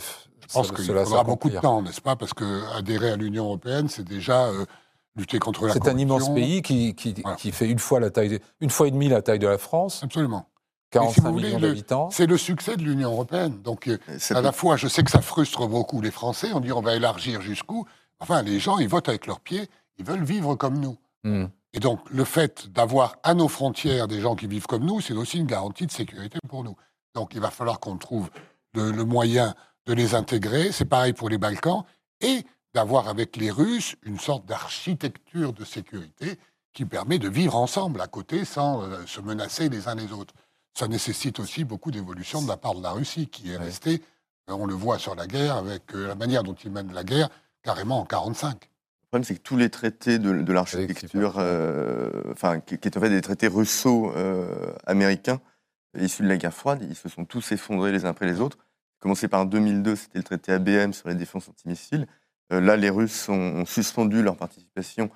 je 0.49 0.55
pense 0.55 0.73
qu'il 0.73 0.85
faudra 0.85 1.25
beaucoup 1.25 1.51
de 1.51 1.59
temps, 1.59 1.83
n'est-ce 1.83 2.01
pas 2.01 2.17
Parce 2.17 2.33
qu'adhérer 2.33 3.11
à 3.11 3.17
l'Union 3.17 3.45
européenne, 3.45 3.89
c'est 3.89 4.05
déjà 4.05 4.47
euh, 4.47 4.65
lutter 5.15 5.39
contre 5.39 5.67
la 5.67 5.75
corruption. 5.75 5.85
C'est 5.85 5.95
un 5.95 5.99
immense 5.99 6.35
pays 6.35 6.63
qui, 6.63 6.95
qui, 6.95 7.53
fait 7.53 7.69
une 7.69 7.79
fois, 7.79 8.01
la 8.01 8.11
taille 8.11 8.41
une 8.61 8.71
fois 8.71 8.89
et 8.89 8.91
demie 8.91 9.09
la 9.09 9.21
taille 9.21 9.39
de 9.39 9.47
la 9.47 9.59
France. 9.59 10.03
Absolument. 10.03 10.47
45 10.91 11.33
millions 11.33 11.61
d'habitants. 11.61 12.09
C'est 12.11 12.27
le 12.27 12.39
succès 12.39 12.77
de 12.77 12.83
l'Union 12.83 13.13
européenne. 13.13 13.61
Donc, 13.63 13.89
euh, 13.89 13.99
à 14.31 14.41
la 14.41 14.53
fois, 14.53 14.77
je 14.77 14.89
sais 14.89 15.03
que 15.03 15.11
ça 15.11 15.21
frustre 15.21 15.69
beaucoup 15.69 16.01
les 16.01 16.11
Français. 16.11 16.49
On 16.55 16.61
dit 16.61 16.73
on 16.73 16.81
va 16.81 16.97
élargir 16.97 17.43
jusqu'où 17.43 17.85
Enfin, 18.21 18.43
les 18.43 18.59
gens, 18.59 18.79
ils 18.79 18.89
votent 18.89 19.09
avec 19.09 19.27
leurs 19.27 19.41
pieds. 19.41 19.69
Ils 19.99 20.05
veulent 20.05 20.25
vivre 20.25 20.55
comme 20.55 20.79
nous. 20.79 20.97
Hmm. 21.25 21.47
Et 21.75 21.81
donc, 21.81 22.01
le 22.11 22.25
fait 22.25 22.69
d'avoir 22.73 23.17
à 23.23 23.35
nos 23.35 23.49
frontières 23.49 24.09
des 24.09 24.21
gens 24.21 24.35
qui 24.35 24.47
vivent 24.47 24.67
comme 24.67 24.85
nous, 24.85 25.01
c'est 25.01 25.13
aussi 25.13 25.39
une 25.39 25.47
garantie 25.47 25.87
de 25.87 25.93
sécurité 25.93 26.39
pour 26.49 26.65
nous. 26.65 26.75
Donc, 27.19 27.35
il 27.35 27.41
va 27.41 27.51
falloir 27.51 27.81
qu'on 27.81 27.97
trouve 27.97 28.31
le 28.75 29.05
moyen 29.05 29.55
de 29.87 29.93
les 29.93 30.15
intégrer. 30.15 30.71
C'est 30.71 30.85
pareil 30.85 31.13
pour 31.13 31.29
les 31.29 31.39
Balkans. 31.39 31.85
Et 32.21 32.45
d'avoir 32.75 33.09
avec 33.09 33.37
les 33.37 33.51
Russes 33.51 33.97
une 34.05 34.21
sorte 34.21 34.47
d'architecture 34.47 35.53
de 35.53 35.65
sécurité 35.65 36.39
qui 36.73 36.85
permet 36.85 37.19
de 37.19 37.29
vivre 37.29 37.57
ensemble 37.57 38.01
à 38.01 38.07
côté 38.07 38.45
sans 38.45 38.83
euh, 38.83 39.05
se 39.07 39.21
menacer 39.21 39.69
les 39.69 39.89
uns 39.89 39.97
les 39.97 40.13
autres. 40.13 40.33
Ça 40.75 40.87
nécessite 40.87 41.41
aussi 41.41 41.65
beaucoup 41.65 41.91
d'évolution 41.91 42.41
de 42.41 42.47
la 42.47 42.57
part 42.57 42.77
de 42.77 42.83
la 42.83 42.93
Russie 42.93 43.27
qui 43.27 43.51
est 43.51 43.57
restée, 43.57 44.01
euh, 44.49 44.53
on 44.53 44.65
le 44.65 44.75
voit 44.75 44.99
sur 44.99 45.17
la 45.17 45.27
guerre, 45.27 45.57
avec 45.57 45.93
euh, 45.95 46.07
la 46.07 46.15
manière 46.15 46.45
dont 46.45 46.55
ils 46.55 46.71
mènent 46.71 46.93
la 46.93 47.03
guerre, 47.03 47.31
carrément 47.63 47.97
en 47.97 48.05
1945. 48.05 48.53
Le 48.53 49.07
problème, 49.09 49.25
c'est 49.25 49.35
que 49.35 49.43
tous 49.43 49.57
les 49.57 49.71
traités 49.71 50.21
de, 50.21 50.53
l'architecture, 50.53 51.43
enfin, 52.31 52.61
qui, 52.61 52.75
étaient 52.75 52.97
en 52.97 53.01
fait 53.01 53.09
des 53.09 53.23
traités 53.23 53.49
russo-américains, 53.49 55.41
issus 55.97 56.23
de 56.23 56.29
la 56.29 56.37
guerre 56.37 56.55
froide, 56.55 56.87
ils 56.89 56.97
se 56.97 57.09
sont 57.09 57.25
tous 57.25 57.53
effondrés 57.53 57.93
les 57.93 58.05
uns 58.05 58.11
après 58.11 58.27
les 58.27 58.41
autres 58.41 58.59
commencé 59.01 59.29
par 59.29 59.47
2002, 59.47 59.97
c'était 59.97 60.19
le 60.19 60.25
traité 60.25 60.53
ABM 60.53 60.93
sur 60.93 61.09
les 61.09 61.15
défenses 61.15 61.49
antimissiles. 61.49 62.07
Euh, 62.53 62.61
là, 62.61 62.77
les 62.77 62.91
Russes 62.91 63.29
ont, 63.29 63.65
suspendu 63.67 64.23
leur 64.23 64.37
participation 64.37 65.11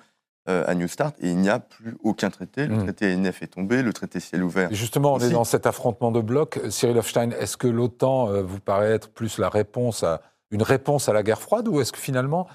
euh, 0.49 0.63
à 0.67 0.75
New 0.75 0.87
Start 0.87 1.15
et 1.19 1.29
il 1.29 1.37
n'y 1.37 1.49
a 1.49 1.59
plus 1.59 1.97
aucun 2.03 2.29
traité. 2.29 2.67
Le 2.67 2.75
hmm. 2.75 2.83
traité 2.83 3.13
ANF 3.13 3.41
est 3.41 3.47
tombé, 3.47 3.81
le 3.81 3.93
traité 3.93 4.19
ciel 4.19 4.43
ouvert. 4.43 4.69
justement, 4.73 5.13
on 5.13 5.19
est 5.19 5.29
dans 5.29 5.43
cet 5.43 5.65
affrontement 5.65 6.11
de 6.11 6.21
blocs. 6.21 6.59
Cyril 6.69 6.97
Hofstein, 6.97 7.31
est-ce 7.31 7.57
que 7.57 7.67
l'OTAN 7.67 8.29
euh, 8.29 8.43
vous 8.43 8.59
paraît 8.59 8.91
être 8.91 9.09
plus 9.09 9.37
la 9.37 9.49
réponse 9.49 10.03
à 10.03 10.21
une 10.51 10.63
réponse 10.63 11.09
à 11.09 11.13
la 11.13 11.23
guerre 11.23 11.41
froide 11.41 11.67
ou 11.67 11.81
est-ce 11.81 11.91
que 11.91 11.97
finalement 11.97 12.47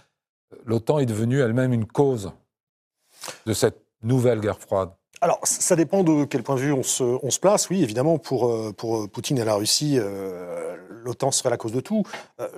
l'OTAN 0.64 1.00
est 1.00 1.06
devenue 1.06 1.40
elle-même 1.40 1.72
une 1.72 1.86
cause 1.86 2.32
de 3.44 3.52
cette 3.52 3.82
nouvelle 4.02 4.40
guerre 4.40 4.60
froide? 4.60 4.90
Alors, 5.20 5.40
ça 5.42 5.74
dépend 5.74 6.04
de 6.04 6.24
quel 6.24 6.42
point 6.42 6.54
de 6.54 6.60
vue 6.60 6.72
on 6.72 6.82
se, 6.82 7.02
on 7.02 7.30
se 7.30 7.40
place. 7.40 7.70
Oui, 7.70 7.82
évidemment, 7.82 8.18
pour, 8.18 8.74
pour 8.76 9.08
Poutine 9.08 9.38
et 9.38 9.44
la 9.44 9.54
Russie, 9.54 9.98
l'OTAN 11.08 11.30
serait 11.30 11.50
la 11.50 11.56
cause 11.56 11.72
de 11.72 11.80
tout. 11.80 12.04
Euh, 12.40 12.48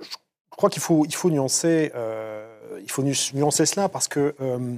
je 0.00 0.56
crois 0.56 0.70
qu'il 0.70 0.82
faut, 0.82 1.04
il 1.04 1.14
faut, 1.14 1.30
nuancer, 1.30 1.92
euh, 1.94 2.80
il 2.82 2.90
faut 2.90 3.02
nuancer 3.02 3.66
cela 3.66 3.88
parce 3.88 4.08
que 4.08 4.34
euh, 4.40 4.76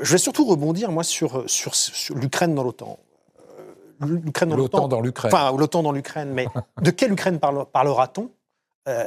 je 0.00 0.12
vais 0.12 0.18
surtout 0.18 0.44
rebondir, 0.44 0.90
moi, 0.90 1.04
sur, 1.04 1.44
sur, 1.48 1.72
l'Ukraine 2.14 2.54
dans 2.54 2.64
l'OTAN. 2.64 2.98
L'Ukraine 4.00 4.48
dans 4.48 4.56
l'OTAN 4.56 4.88
dans 4.88 5.00
l'Ukraine. 5.00 5.32
Enfin, 5.32 5.56
l'OTAN 5.56 5.82
dans 5.82 5.92
l'Ukraine, 5.92 6.30
mais 6.32 6.46
de 6.82 6.90
quelle 6.90 7.12
Ukraine 7.12 7.38
parlera-t-on? 7.38 8.30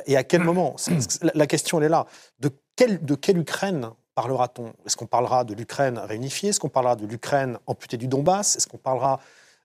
Et 0.06 0.16
à 0.16 0.24
quel 0.24 0.44
moment? 0.44 0.76
La 1.34 1.46
question, 1.46 1.80
elle 1.80 1.86
est 1.86 1.90
là. 1.90 2.06
De 2.40 2.52
quelle, 2.76 3.04
de 3.04 3.16
quelle 3.16 3.40
Ukraine 3.40 3.90
parlera-t-on 4.16 4.74
Est-ce 4.86 4.96
qu'on 4.96 5.06
parlera 5.06 5.44
de 5.44 5.54
l'Ukraine 5.54 5.98
réunifiée 5.98 6.50
Est-ce 6.50 6.60
qu'on 6.60 6.70
parlera 6.70 6.96
de 6.96 7.06
l'Ukraine 7.06 7.58
amputée 7.68 7.98
du 7.98 8.08
Donbass 8.08 8.56
Est-ce 8.56 8.68
qu'on 8.68 8.78
parlera 8.78 9.20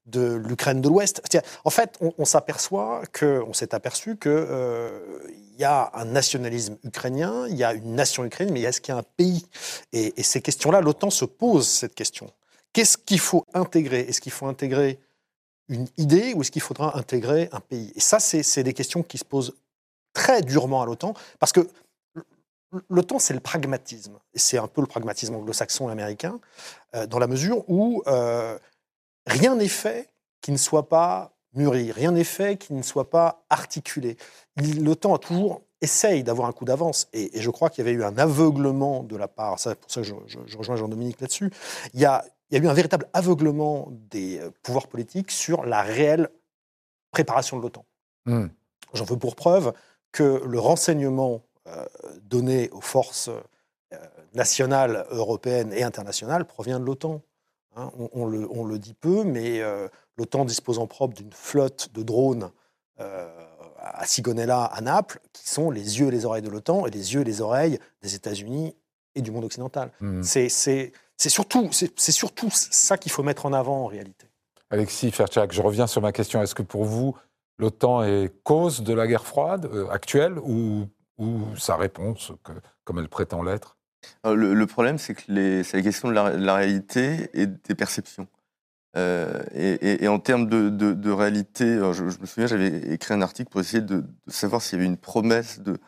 de 0.07 0.35
l'Ukraine 0.35 0.81
de 0.81 0.89
l'Ouest? 0.89 1.23
En 1.65 1.71
fait, 1.71 1.99
on, 2.01 2.25
s'aperçoit 2.25 3.03
que, 3.13 3.43
on 3.47 3.53
s'est 3.53 3.75
aperçu 3.75 4.17
qu'il 4.17 4.31
euh, 4.33 5.21
y 5.59 5.65
a 5.65 5.91
un 5.95 6.07
nationalisme 6.07 6.79
ukrainien, 6.83 7.47
il 7.49 7.57
y 7.57 7.65
a 7.65 7.75
une 7.75 7.95
nation 7.95 8.25
ukrainienne, 8.25 8.55
mais 8.55 8.63
est-ce 8.63 8.81
qu'il 8.81 8.95
y 8.95 8.97
a 8.97 9.01
un 9.01 9.05
pays? 9.17 9.47
Et, 9.93 10.23
ces 10.23 10.41
questions-là, 10.41 10.81
l'OTAN 10.81 11.11
se 11.11 11.25
pose 11.25 11.69
cette 11.69 11.95
question. 11.95 12.31
Qu'est-ce 12.73 12.97
qu'il 12.97 13.21
faut 13.21 13.45
intégrer? 13.55 14.01
Est-ce 14.01 14.21
qu'il 14.21 14.33
faut 14.33 14.47
intégrer 14.47 14.99
une 15.69 15.87
idée 15.99 16.33
ou 16.35 16.41
est-ce 16.41 16.51
qu'il 16.51 16.63
faudra 16.63 16.97
intégrer 16.97 17.49
un 17.53 17.61
pays? 17.61 17.93
Et 17.95 18.01
ça, 18.01 18.19
c'est 18.19 18.63
des 18.63 18.75
questions 18.75 19.03
qui 19.03 19.19
se 19.19 19.25
posent 19.25 19.55
très 20.15 20.41
durement 20.43 20.83
à 20.83 20.87
l'OTAN, 20.87 21.15
parce 21.39 21.53
que 21.53 21.69
l'OTAN, 22.89 23.19
c'est 23.19 23.35
le 23.35 23.41
pragmatisme. 23.41 24.19
C'est 24.35 24.59
un 24.59 24.67
peu 24.67 24.81
le 24.81 24.87
pragmatisme 24.87 25.35
anglo-saxon 25.35 25.89
et 25.89 25.93
américain, 25.93 26.41
euh, 26.95 27.07
dans 27.07 27.19
la 27.19 27.27
mesure 27.27 27.69
où 27.69 28.03
euh, 28.07 28.59
rien 29.27 29.57
n'est 29.57 29.69
fait 29.69 30.11
qui 30.41 30.53
ne 30.53 30.57
soit 30.57 30.89
pas 30.89 31.33
mûri, 31.55 31.93
rien 31.93 32.13
n'est 32.13 32.25
fait 32.25 32.59
qui 32.59 32.75
ne 32.75 32.83
soit 32.83 33.11
pas 33.11 33.43
articulé. 33.51 34.17
L'OTAN 34.57 35.15
a 35.15 35.19
toujours 35.19 35.63
essaye 35.81 36.25
d'avoir 36.25 36.49
un 36.49 36.53
coup 36.53 36.65
d'avance, 36.65 37.09
et, 37.13 37.41
je 37.41 37.51
crois 37.51 37.71
qu'il 37.71 37.85
y 37.85 37.89
avait 37.89 37.97
eu 37.97 38.03
un 38.03 38.19
aveuglement 38.19 39.05
de 39.05 39.17
la 39.17 39.29
part, 39.29 39.61
c'est 39.61 39.79
pour 39.79 39.91
ça 39.91 40.03
que 40.03 40.07
je, 40.07 40.57
rejoins 40.57 40.77
Jean-Dominique 40.77 41.21
là-dessus, 41.21 41.51
il 41.95 42.01
y, 42.01 42.05
a, 42.05 42.25
il 42.51 42.59
y 42.59 42.61
a 42.61 42.65
eu 42.65 42.69
un 42.69 42.75
véritable 42.75 43.07
aveuglement 43.13 43.89
des 44.11 44.41
euh, 44.41 44.51
pouvoirs 44.63 44.89
politiques 44.89 45.31
sur 45.31 45.65
la 45.65 45.83
réelle 45.83 46.31
préparation 47.13 47.57
de 47.57 47.63
l'OTAN. 47.63 47.85
Hmm. 48.27 48.47
J'en 48.93 49.05
veux 49.05 49.17
pour 49.17 49.37
preuve 49.37 49.73
que 50.11 50.43
le 50.45 50.59
renseignement 50.59 51.43
euh, 51.69 51.87
donné 52.23 52.71
aux 52.71 52.81
forces 52.81 53.29
euh, 53.29 53.97
nationales, 54.35 55.07
européennes 55.11 55.73
et 55.73 55.83
internationales 55.83 56.45
provient 56.45 56.81
de 56.81 56.85
l'OTAN. 56.85 57.23
Hein. 57.77 57.91
on, 58.13 58.27
le, 58.27 58.79
dit 58.79 58.95
peu, 58.95 59.23
mais 59.23 59.61
l'OTAN 60.17 60.45
dispose 60.45 60.81
en 60.81 60.89
propre 60.89 61.15
d'une 61.15 61.33
flotte 61.33 61.93
de 61.93 62.03
drones 62.03 62.51
à 62.99 64.05
Sigonella, 64.05 64.65
à 64.65 64.81
Naples, 64.81 65.21
qui 65.33 65.49
sont 65.49 65.71
les 65.71 66.01
yeux 66.01 66.09
et 66.09 66.11
les 66.11 66.25
oreilles 66.25 66.43
de 66.43 66.51
l'OTAN 66.51 66.87
et 66.87 66.91
les 66.91 67.15
yeux 67.15 67.21
et 67.21 67.25
les 67.25 67.41
oreilles 67.41 67.79
des 68.03 68.17
États-Unis 68.17 68.75
et 69.15 69.23
du 69.23 69.31
monde 69.31 69.45
occidental. 69.45 69.93
Hmm. 70.01 70.23
C'est 70.23 70.51
surtout, 71.29 71.71
surtout 71.73 72.49
ça 72.51 72.99
qu'il 72.99 73.13
faut 73.13 73.23
mettre 73.23 73.47
en 73.47 73.53
avant 73.53 73.85
en 73.85 73.87
réalité. 73.87 74.27
Alexis 74.71 75.11
Ferchak, 75.11 75.53
je 75.53 75.63
reviens 75.63 75.87
sur 75.87 76.03
ma 76.03 76.13
question. 76.13 76.43
Est-ce 76.43 76.55
que 76.55 76.63
pour 76.63 76.85
vous, 76.85 77.17
l'OTAN 77.59 78.03
est 78.05 78.33
cause 78.43 78.83
de 78.83 78.93
la 78.93 79.07
guerre 79.07 79.27
froide 79.27 79.67
euh, 79.73 79.89
actuelle 79.89 80.39
ou, 80.39 80.87
ou, 81.19 81.57
sa 81.57 81.77
réponse, 81.77 82.33
comme 82.85 82.99
elle 82.99 83.09
prétend 83.09 83.43
l'être? 83.43 83.77
Le, 84.25 84.65
problème, 84.67 84.99
c'est 84.99 85.15
que 85.15 85.23
c'est 85.63 85.77
la 85.77 85.83
question 85.83 86.09
de 86.09 86.15
la, 86.15 86.55
réalité 86.55 87.31
et 87.35 87.47
des 87.47 87.75
perceptions. 87.75 88.29
Euh, 88.97 89.43
et, 89.55 90.09
en 90.09 90.19
termes 90.19 90.49
de, 90.49 91.11
réalité, 91.11 91.79
je, 91.93 92.05
me 92.05 92.27
souviens, 92.27 92.47
j'avais 92.47 92.93
écrit 92.93 93.15
un 93.15 93.23
article 93.23 93.51
pour 93.51 93.61
essayer 93.61 93.83
de, 93.83 94.05
savoir 94.29 94.63
s'il 94.63 94.79
y 94.79 94.81
avait 94.81 94.91
une 94.91 94.97
promesse 94.97 95.61
de, 95.61 95.79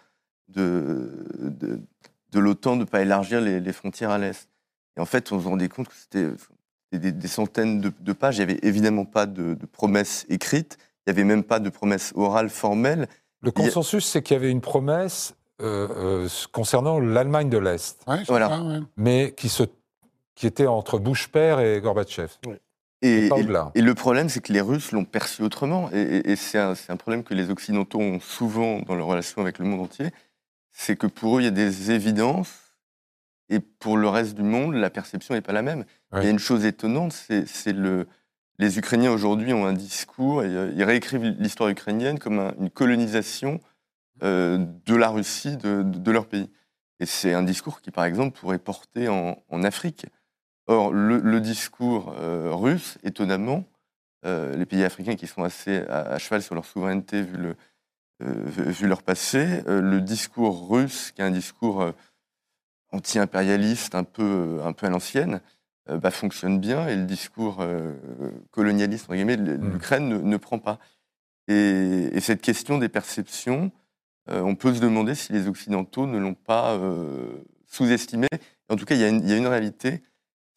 de, 0.48 1.86
l'OTAN 2.34 2.76
de 2.76 2.80
ne 2.80 2.84
pas 2.84 3.02
élargir 3.02 3.40
les, 3.40 3.72
frontières 3.72 4.10
à 4.10 4.18
l'Est. 4.18 4.48
Et 4.96 5.00
en 5.00 5.06
fait, 5.06 5.30
on 5.32 5.40
se 5.40 5.46
rendait 5.46 5.68
compte 5.68 5.88
que 5.88 5.94
c'était 5.94 6.30
des, 6.92 7.28
centaines 7.28 7.80
de, 7.80 8.12
pages. 8.12 8.36
Il 8.38 8.46
n'y 8.46 8.52
avait 8.52 8.60
évidemment 8.62 9.04
pas 9.04 9.26
de, 9.26 9.54
promesse 9.72 10.26
écrite. 10.28 10.78
Il 11.06 11.12
n'y 11.12 11.18
avait 11.18 11.24
même 11.24 11.44
pas 11.44 11.60
de 11.60 11.70
promesse 11.70 12.12
orale 12.14 12.50
formelle. 12.50 13.08
Le 13.42 13.50
consensus, 13.50 14.04
c'est 14.04 14.22
qu'il 14.22 14.34
y 14.34 14.40
avait 14.40 14.50
une 14.50 14.60
promesse 14.60 15.34
euh, 15.62 15.88
euh, 16.24 16.28
concernant 16.52 17.00
l'Allemagne 17.00 17.48
de 17.48 17.58
l'Est. 17.58 18.02
voilà. 18.28 18.60
Mais 18.96 19.34
qui, 19.36 19.48
se, 19.48 19.64
qui 20.34 20.46
était 20.46 20.66
entre 20.66 20.98
Bush 20.98 21.28
père 21.28 21.60
et 21.60 21.80
Gorbatchev. 21.80 22.32
Et, 23.02 23.28
le 23.30 23.92
problème, 23.94 24.28
c'est 24.28 24.40
que 24.40 24.52
les 24.52 24.60
Russes 24.60 24.92
l'ont 24.92 25.04
perçu 25.04 25.42
autrement. 25.42 25.90
Et, 25.92 26.36
c'est 26.36 26.58
un, 26.58 26.96
problème 26.96 27.22
que 27.22 27.34
les 27.34 27.50
Occidentaux 27.50 28.00
ont 28.00 28.20
souvent 28.20 28.80
dans 28.80 28.94
leur 28.94 29.06
relation 29.06 29.40
avec 29.40 29.58
le 29.58 29.64
monde 29.64 29.80
entier. 29.80 30.10
C'est 30.72 30.96
que 30.96 31.06
pour 31.06 31.36
eux, 31.36 31.40
il 31.40 31.44
y 31.44 31.48
a 31.48 31.50
des 31.50 31.90
évidences. 31.90 32.52
Et 33.48 33.58
pour 33.58 33.96
le 33.96 34.08
reste 34.08 34.34
du 34.34 34.42
monde, 34.42 34.74
la 34.74 34.90
perception 34.90 35.34
n'est 35.34 35.40
pas 35.40 35.52
la 35.52 35.62
même. 35.62 35.84
Il 36.12 36.22
y 36.22 36.26
a 36.26 36.30
une 36.30 36.38
chose 36.38 36.64
étonnante, 36.64 37.12
c'est 37.12 37.72
le. 37.72 38.06
Les 38.60 38.78
Ukrainiens 38.78 39.10
aujourd'hui 39.10 39.54
ont 39.54 39.64
un 39.64 39.72
discours, 39.72 40.44
et, 40.44 40.48
euh, 40.54 40.70
ils 40.76 40.84
réécrivent 40.84 41.24
l'histoire 41.38 41.70
ukrainienne 41.70 42.18
comme 42.18 42.52
une 42.60 42.68
colonisation 42.68 43.58
euh, 44.22 44.58
de 44.84 44.94
la 44.94 45.08
Russie, 45.08 45.56
de, 45.56 46.10
leur 46.10 46.26
pays. 46.26 46.50
Et 47.00 47.06
c'est 47.06 47.32
un 47.32 47.42
discours 47.42 47.80
qui, 47.80 47.90
par 47.90 48.04
exemple, 48.04 48.38
pourrait 48.38 48.58
porter 48.58 49.08
en 49.08 49.62
Afrique. 49.62 50.04
Or, 50.66 50.92
le, 50.92 51.40
discours 51.40 52.14
euh, 52.18 52.50
russe, 52.52 52.98
étonnamment, 53.02 53.64
les 54.24 54.66
pays 54.66 54.84
africains 54.84 55.16
qui 55.16 55.26
sont 55.26 55.42
assez 55.42 55.78
à, 55.88 56.18
cheval 56.18 56.42
sur 56.42 56.54
leur 56.54 56.66
souveraineté 56.66 57.22
vu, 57.22 57.38
le, 57.38 57.56
vu 58.20 58.86
leur 58.86 59.02
passé, 59.02 59.62
le 59.66 60.02
discours 60.02 60.68
russe, 60.68 61.12
qui 61.12 61.22
est 61.22 61.24
un 61.24 61.30
discours 61.30 61.90
anti-impérialiste 62.92 63.94
un 63.94 64.04
peu 64.04 64.60
à 64.62 64.88
l'ancienne, 64.90 65.40
bah, 65.88 66.10
fonctionne 66.10 66.60
bien 66.60 66.86
et 66.86 66.96
le 66.96 67.04
discours 67.04 67.64
colonialiste, 68.50 69.04
entre 69.04 69.14
guillemets, 69.14 69.36
de 69.36 69.56
mmh. 69.56 69.72
l'Ukraine 69.72 70.22
ne, 70.22 70.36
prend 70.36 70.58
pas. 70.58 70.78
Et, 71.48 72.20
cette 72.20 72.42
question 72.42 72.78
des 72.78 72.88
perceptions, 72.88 73.72
on 74.28 74.54
peut 74.54 74.74
se 74.74 74.80
demander 74.80 75.14
si 75.14 75.32
les 75.32 75.48
Occidentaux 75.48 76.06
ne 76.06 76.18
l'ont 76.18 76.34
pas 76.34 76.78
sous-estimé. 77.66 78.28
En 78.68 78.76
tout 78.76 78.84
cas, 78.84 78.94
il 78.94 79.00
y, 79.00 79.28
y, 79.28 79.32
a 79.32 79.36
une 79.36 79.46
réalité, 79.46 80.02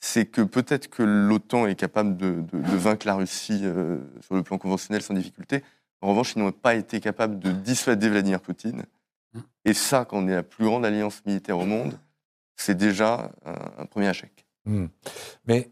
c'est 0.03 0.25
que 0.25 0.41
peut-être 0.41 0.89
que 0.89 1.01
l'OTAN 1.01 1.65
est 1.65 1.75
capable 1.75 2.17
de, 2.17 2.43
vaincre 2.51 3.07
la 3.07 3.15
Russie 3.15 3.61
euh, 3.63 3.99
sur 4.19 4.35
le 4.35 4.43
plan 4.43 4.57
conventionnel 4.57 5.01
sans 5.01 5.13
difficulté. 5.13 5.63
En 6.01 6.09
revanche, 6.09 6.33
ils 6.35 6.39
n'ont 6.39 6.51
pas 6.51 6.75
été 6.75 6.99
capables 6.99 7.39
de 7.39 7.51
dissuader 7.51 8.09
Vladimir 8.09 8.41
Poutine. 8.41 8.83
Mm. 9.33 9.39
Et 9.63 9.73
ça, 9.73 10.03
quand 10.03 10.17
on 10.17 10.27
est 10.27 10.35
la 10.35 10.43
plus 10.43 10.65
grande 10.65 10.83
alliance 10.83 11.25
militaire 11.25 11.57
au 11.57 11.65
monde, 11.65 11.97
c'est 12.57 12.75
déjà 12.75 13.31
un, 13.45 13.85
premier 13.85 14.09
échec. 14.09 14.42
Mm. 14.65 14.85
Mais 15.45 15.71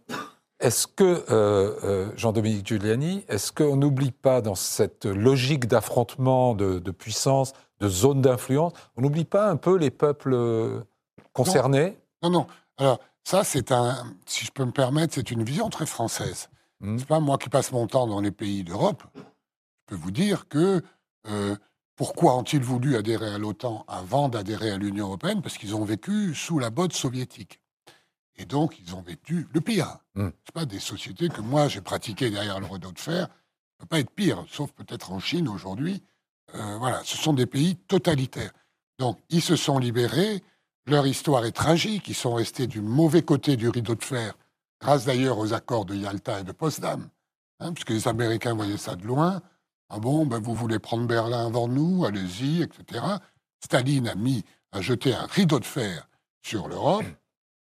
est-ce 0.60 0.88
que, 0.88 1.04
euh, 1.04 1.76
euh, 1.84 2.12
Jean-Dominique 2.16 2.68
Giuliani, 2.68 3.26
est-ce 3.28 3.52
qu'on 3.52 3.76
n'oublie 3.76 4.12
pas 4.12 4.42
dans 4.42 4.56
cette 4.56 5.06
logique 5.06 5.68
d'affrontement 5.68 6.54
de, 6.56 6.80
puissance, 6.92 7.54
de 7.80 7.88
zone 7.88 8.22
d'influence, 8.22 8.74
on 8.96 9.02
n'oublie 9.02 9.26
pas 9.26 9.50
un 9.50 9.58
peu 9.58 9.76
les 9.78 9.92
peuples 9.92 10.84
concernés? 11.34 11.98
Non, 12.22 12.30
non. 12.30 12.48
Alors, 12.78 13.00
ça, 13.24 13.44
c'est 13.44 13.72
un, 13.72 14.06
si 14.26 14.46
je 14.46 14.52
peux 14.52 14.66
me 14.66 14.72
permettre, 14.72 15.14
c'est 15.14 15.32
une 15.32 15.44
vision 15.44 15.70
très 15.70 15.86
française. 15.86 16.50
Mmh. 16.80 16.98
C'est 17.00 17.08
pas 17.08 17.20
moi 17.20 17.38
qui 17.38 17.50
passe 17.50 17.72
mon 17.72 17.88
temps 17.88 18.08
dans 18.08 18.20
les 18.20 18.32
pays 18.32 18.64
d'Europe. 18.64 19.04
Je 19.16 19.22
peux 19.88 19.96
vous 19.96 20.12
dire 20.12 20.48
que 20.48 20.82
euh, 21.28 21.56
pourquoi 21.96 22.36
ont-ils 22.36 22.64
voulu 22.64 22.96
adhérer 22.96 23.34
à 23.34 23.38
l'OTAN 23.38 23.86
avant 23.88 24.30
d'adhérer 24.30 24.72
à 24.72 24.78
l'Union 24.78 25.08
européenne? 25.08 25.42
Parce 25.42 25.58
qu'ils 25.58 25.76
ont 25.76 25.86
vécu 25.86 26.34
sous 26.34 26.58
la 26.58 26.72
botte 26.72 26.94
soviétique. 26.94 27.61
Et 28.42 28.46
donc, 28.46 28.78
ils 28.80 28.96
ont 28.96 29.02
vécu 29.02 29.48
le 29.54 29.62
pire. 29.62 30.00
Mmh. 30.16 30.30
C'est 30.46 30.54
pas 30.54 30.66
des 30.66 30.80
sociétés 30.80 31.30
que 31.30 31.42
moi 31.42 31.68
j'ai 31.68 31.82
pratiquées 31.82 32.30
derrière 32.30 32.60
le 32.60 32.66
rideau 32.66 32.92
de 32.92 33.00
fer. 33.00 33.28
Ça 33.28 33.78
peut 33.80 33.86
pas 33.86 34.00
être 34.00 34.12
pire, 34.12 34.44
sauf 34.50 34.72
peut-être 34.72 35.12
en 35.12 35.20
Chine 35.20 35.48
aujourd'hui. 35.48 36.04
Euh, 36.56 36.78
voilà, 36.78 37.02
ce 37.04 37.18
sont 37.18 37.34
des 37.34 37.46
pays 37.46 37.76
totalitaires. 37.76 38.52
Donc, 39.00 39.20
ils 39.30 39.42
se 39.42 39.56
sont 39.56 39.80
libérés 39.80 40.44
leur 40.88 41.06
histoire 41.06 41.46
est 41.46 41.52
tragique. 41.52 42.08
Ils 42.08 42.16
sont 42.16 42.34
restés 42.34 42.68
du 42.68 42.82
mauvais 42.82 43.22
côté 43.22 43.56
du 43.56 43.70
rideau 43.70 43.96
de 43.96 44.04
fer, 44.04 44.34
grâce 44.80 45.06
d'ailleurs 45.06 45.38
aux 45.38 45.54
accords 45.54 45.86
de 45.86 45.96
Yalta 45.96 46.40
et 46.40 46.44
de 46.44 46.52
Potsdam, 46.52 47.10
hein, 47.60 47.74
puisque 47.74 47.92
les 47.92 48.08
Américains 48.08 48.54
voyaient 48.54 48.78
ça 48.78 48.96
de 48.96 49.06
loin. 49.06 49.42
Ah 49.90 50.00
bon, 50.00 50.26
ben 50.26 50.40
vous 50.40 50.56
voulez 50.56 50.80
prendre 50.80 51.06
Berlin 51.06 51.48
avant 51.48 51.68
nous, 51.68 52.06
allez-y, 52.06 52.62
etc. 52.62 53.06
Staline 53.64 54.08
a 54.08 54.16
mis, 54.16 54.44
a 54.72 54.82
jeté 54.82 55.14
un 55.14 55.26
rideau 55.26 55.60
de 55.60 55.66
fer 55.66 56.08
sur 56.42 56.68
l'Europe. 56.68 57.06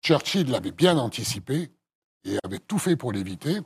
Churchill 0.06 0.48
l'avait 0.52 0.70
bien 0.70 0.98
anticipé 0.98 1.72
et 2.24 2.38
avait 2.44 2.60
tout 2.60 2.78
fait 2.78 2.94
pour 2.94 3.10
l'éviter. 3.10 3.58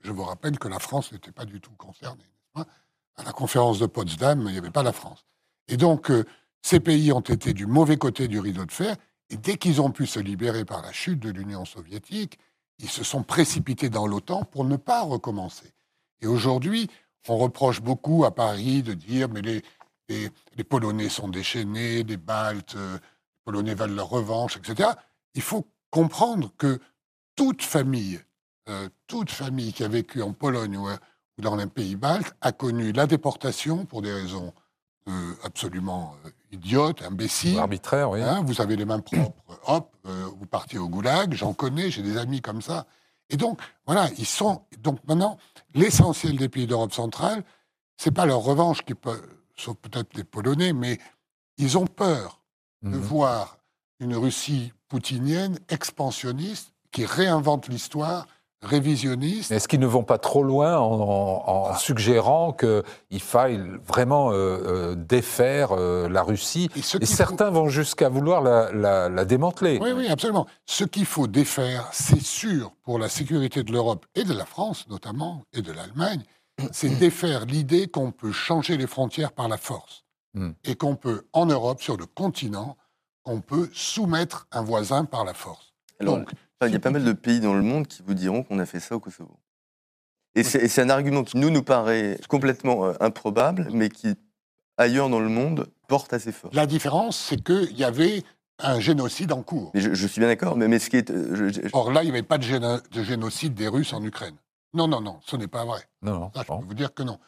Je 0.00 0.12
vous 0.12 0.24
rappelle 0.24 0.58
que 0.58 0.66
la 0.66 0.78
France 0.78 1.12
n'était 1.12 1.30
pas 1.30 1.44
du 1.44 1.60
tout 1.60 1.74
concernée. 1.76 2.24
À 2.54 3.22
la 3.22 3.32
conférence 3.32 3.78
de 3.78 3.84
Potsdam, 3.84 4.44
il 4.46 4.52
n'y 4.52 4.56
avait 4.56 4.70
pas 4.70 4.82
la 4.82 4.94
France. 4.94 5.26
Et 5.66 5.76
donc, 5.76 6.10
euh, 6.10 6.24
ces 6.62 6.80
pays 6.80 7.12
ont 7.12 7.20
été 7.20 7.52
du 7.52 7.66
mauvais 7.66 7.98
côté 7.98 8.28
du 8.28 8.40
rideau 8.40 8.64
de 8.64 8.72
fer, 8.72 8.96
et 9.28 9.36
dès 9.36 9.58
qu'ils 9.58 9.82
ont 9.82 9.90
pu 9.90 10.06
se 10.06 10.18
libérer 10.18 10.64
par 10.64 10.80
la 10.80 10.90
chute 10.90 11.20
de 11.20 11.28
l'Union 11.28 11.66
soviétique, 11.66 12.38
ils 12.78 12.88
se 12.88 13.04
sont 13.04 13.22
précipités 13.22 13.90
dans 13.90 14.06
l'OTAN 14.06 14.44
pour 14.44 14.64
ne 14.64 14.76
pas 14.76 15.02
recommencer. 15.02 15.74
Et 16.22 16.26
aujourd'hui, 16.26 16.88
on 17.28 17.36
reproche 17.36 17.82
beaucoup 17.82 18.24
à 18.24 18.34
Paris 18.34 18.82
de 18.82 18.94
dire 18.94 19.28
mais 19.28 19.42
les, 19.42 20.64
Polonais 20.64 21.10
sont 21.10 21.28
déchaînés, 21.28 22.04
les 22.04 22.16
Baltes, 22.16 22.76
euh, 22.76 22.94
les 22.94 23.40
Polonais 23.44 23.74
veulent 23.74 23.94
leur 23.94 24.08
revanche, 24.08 24.56
etc. 24.56 24.92
Il 25.34 25.42
faut 25.42 25.66
comprendre 25.90 26.52
que 26.58 26.80
toute 27.36 27.62
famille, 27.62 28.20
euh, 28.68 28.88
toute 29.06 29.30
famille 29.30 29.72
qui 29.72 29.84
a 29.84 29.88
vécu 29.88 30.22
en 30.22 30.32
Pologne 30.32 30.76
ou, 30.76 30.88
ou 30.88 31.42
dans 31.42 31.56
les 31.56 31.66
pays 31.66 31.96
baltes 31.96 32.34
a 32.40 32.52
connu 32.52 32.92
la 32.92 33.06
déportation 33.06 33.84
pour 33.84 34.02
des 34.02 34.12
raisons 34.12 34.52
euh, 35.08 35.34
absolument 35.42 36.16
euh, 36.26 36.30
idiote, 36.52 37.00
imbécile. 37.02 37.58
Arbitraire, 37.58 38.10
oui. 38.10 38.20
Hein, 38.20 38.42
vous 38.44 38.60
avez 38.60 38.76
les 38.76 38.84
mains 38.84 39.00
propres, 39.00 39.42
hop, 39.66 39.96
euh, 40.06 40.26
vous 40.38 40.44
partiez 40.44 40.78
au 40.78 40.88
goulag, 40.88 41.32
j'en 41.32 41.54
connais, 41.54 41.90
j'ai 41.90 42.02
des 42.02 42.18
amis 42.18 42.42
comme 42.42 42.60
ça. 42.60 42.86
Et 43.30 43.38
donc, 43.38 43.58
voilà, 43.86 44.10
ils 44.18 44.26
sont. 44.26 44.62
Donc 44.80 44.98
maintenant, 45.08 45.38
l'essentiel 45.74 46.36
des 46.36 46.50
pays 46.50 46.66
d'Europe 46.66 46.92
centrale, 46.92 47.42
c'est 47.96 48.10
pas 48.10 48.26
leur 48.26 48.40
revanche 48.40 48.84
qui 48.84 48.94
peut, 48.94 49.22
sauf 49.56 49.76
peut-être 49.76 50.14
les 50.14 50.24
Polonais, 50.24 50.74
mais 50.74 50.98
ils 51.56 51.78
ont 51.78 51.86
peur 51.86 52.42
de 52.82 52.90
mhm. 52.90 52.98
voir 52.98 53.57
une 54.00 54.16
Russie 54.16 54.72
poutinienne 54.88 55.58
expansionniste 55.68 56.72
qui 56.92 57.04
réinvente 57.04 57.68
l'histoire 57.68 58.26
révisionnistes. 58.62 59.52
Est-ce 59.52 59.68
qu'ils 59.68 59.80
ne 59.80 59.86
vont 59.86 60.02
pas 60.02 60.18
trop 60.18 60.42
loin 60.42 60.78
en, 60.78 61.74
suggérant 61.76 62.52
qu'il 62.52 63.20
faille 63.20 63.60
vraiment 63.86 64.32
euh, 64.32 64.34
euh, 64.34 64.94
défaire 64.96 65.72
euh, 65.72 66.08
la 66.08 66.22
Russie? 66.22 66.68
Et, 66.74 67.06
certains 67.06 67.50
vont 67.50 67.68
jusqu'à 67.68 68.08
vouloir 68.08 68.42
la, 68.42 69.24
démanteler. 69.24 69.78
Oui, 69.80 69.92
oui, 69.92 70.08
absolument. 70.08 70.46
Ce 70.66 70.84
qu'il 70.84 71.06
faut 71.06 71.26
défaire, 71.26 71.88
c'est 71.92 72.20
sûr, 72.20 72.72
pour 72.82 72.98
la 72.98 73.08
sécurité 73.08 73.62
de 73.62 73.72
l'Europe 73.72 74.06
et 74.14 74.24
de 74.24 74.34
la 74.34 74.44
France 74.44 74.86
notamment, 74.88 75.44
et 75.52 75.62
de 75.62 75.72
l'Allemagne, 75.72 76.22
c'est 76.72 76.88
défaire 76.98 77.46
l'idée 77.46 77.88
qu'on 77.88 78.10
peut 78.10 78.32
changer 78.32 78.76
les 78.76 78.86
frontières 78.86 79.32
par 79.32 79.48
la 79.48 79.56
force. 79.56 80.04
Hmm. 80.34 80.50
Et 80.64 80.74
qu'on 80.74 80.96
peut, 80.96 81.22
en 81.32 81.46
Europe, 81.46 81.80
sur 81.80 81.96
le 81.96 82.06
continent, 82.06 82.76
on 83.28 83.40
peut 83.40 83.68
soumettre 83.72 84.46
un 84.50 84.62
voisin 84.62 85.04
par 85.04 85.24
la 85.24 85.34
force. 85.34 85.72
Donc, 86.00 86.30
il 86.64 86.72
y 86.72 86.76
a 86.76 86.80
pas 86.80 86.90
mal 86.90 87.04
de 87.04 87.12
pays 87.12 87.40
dans 87.40 87.54
le 87.54 87.62
monde 87.62 87.86
qui 87.86 88.02
vous 88.04 88.14
diront 88.14 88.42
qu'on 88.42 88.58
a 88.58 88.66
fait 88.66 88.80
ça 88.80 88.96
au 88.96 89.00
Kosovo. 89.00 89.38
Et 90.34 90.44
c'est 90.44 90.80
un 90.80 90.90
argument 90.90 91.24
qui 91.24 91.36
nous, 91.36 91.50
nous 91.50 91.62
paraît 91.62 92.18
complètement 92.28 92.86
euh, 92.86 92.92
improbable, 93.00 93.68
mais 93.72 93.88
qui, 93.88 94.14
ailleurs 94.76 95.08
dans 95.08 95.18
le 95.18 95.28
monde, 95.28 95.68
porte 95.88 96.12
assez 96.12 96.30
fort. 96.30 96.50
La 96.52 96.66
différence, 96.66 97.16
c'est 97.16 97.42
qu'il 97.42 97.76
y 97.76 97.82
avait 97.82 98.22
un 98.60 98.78
génocide 98.78 99.32
en 99.32 99.42
cours. 99.42 99.72
Mais 99.74 99.80
je, 99.80 100.06
suis 100.06 100.20
bien 100.20 100.28
d'accord, 100.28 100.56
mais, 100.56 100.68
mais, 100.68 100.78
ce 100.78 100.90
qui 100.90 100.96
est... 100.96 101.10
Euh, 101.10 101.50
Or 101.72 101.90
là, 101.90 102.02
il 102.02 102.06
n'y 102.06 102.12
avait 102.12 102.22
pas 102.22 102.38
de, 102.38 102.44
génocide 103.02 103.54
des 103.54 103.68
Russes 103.68 103.92
en 103.92 104.02
Ukraine. 104.04 104.36
Non, 104.74 104.86
non, 104.86 105.00
non, 105.00 105.18
ce 105.26 105.36
n'est 105.36 105.48
pas 105.48 105.64
vrai. 105.64 105.80
Non, 106.02 106.30
je 106.36 106.42
peux 106.42 106.54
vous 106.64 106.74
dire 106.74 106.94
que 106.94 107.02
non. 107.02 107.18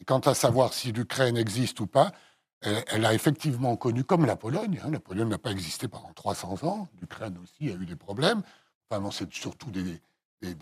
Et 0.00 0.04
quant 0.04 0.20
à 0.20 0.34
savoir 0.34 0.72
si 0.72 0.92
l'Ukraine 0.92 1.36
existe 1.36 1.80
ou 1.80 1.86
pas, 1.86 2.12
elle, 2.62 3.04
a 3.04 3.14
effectivement 3.14 3.76
connu, 3.76 4.04
comme 4.04 4.26
la 4.26 4.36
Pologne, 4.36 4.80
hein, 4.84 4.90
la 4.90 5.00
Pologne 5.00 5.28
n'a 5.28 5.38
pas 5.38 5.50
existé 5.50 5.88
pendant 5.88 6.12
300 6.12 6.64
ans, 6.64 6.88
l'Ukraine 7.00 7.38
aussi 7.42 7.70
a 7.70 7.74
eu 7.74 7.86
des 7.86 7.96
problèmes. 7.96 8.42
Enfin, 8.90 9.08
c'est 9.12 9.32
surtout 9.32 9.70
des, 9.70 10.00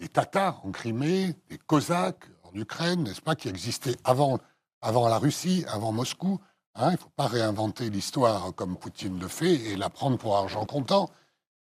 Tatars 0.09 0.65
en 0.65 0.71
Crimée, 0.71 1.35
des 1.49 1.59
Cosaques 1.59 2.27
en 2.45 2.55
Ukraine, 2.55 3.05
n'est-ce 3.05 3.21
pas, 3.21 3.35
qui 3.35 3.49
existaient 3.49 3.97
avant, 4.05 4.39
avant 4.81 5.09
la 5.09 5.19
Russie, 5.19 5.65
avant 5.69 5.93
Moscou. 5.93 6.41
Hein. 6.75 6.91
il 6.91 6.93
ne 6.93 6.99
faut 6.99 7.11
pas 7.17 7.27
réinventer 7.27 7.91
l'histoire 7.91 8.55
comme 8.55 8.77
Poutine 8.77 9.19
le 9.19 9.27
fait 9.27 9.55
et 9.55 9.77
la 9.77 9.91
prendre 9.91 10.19
pour 10.19 10.37
argent 10.37 10.65
comptant. 10.67 11.11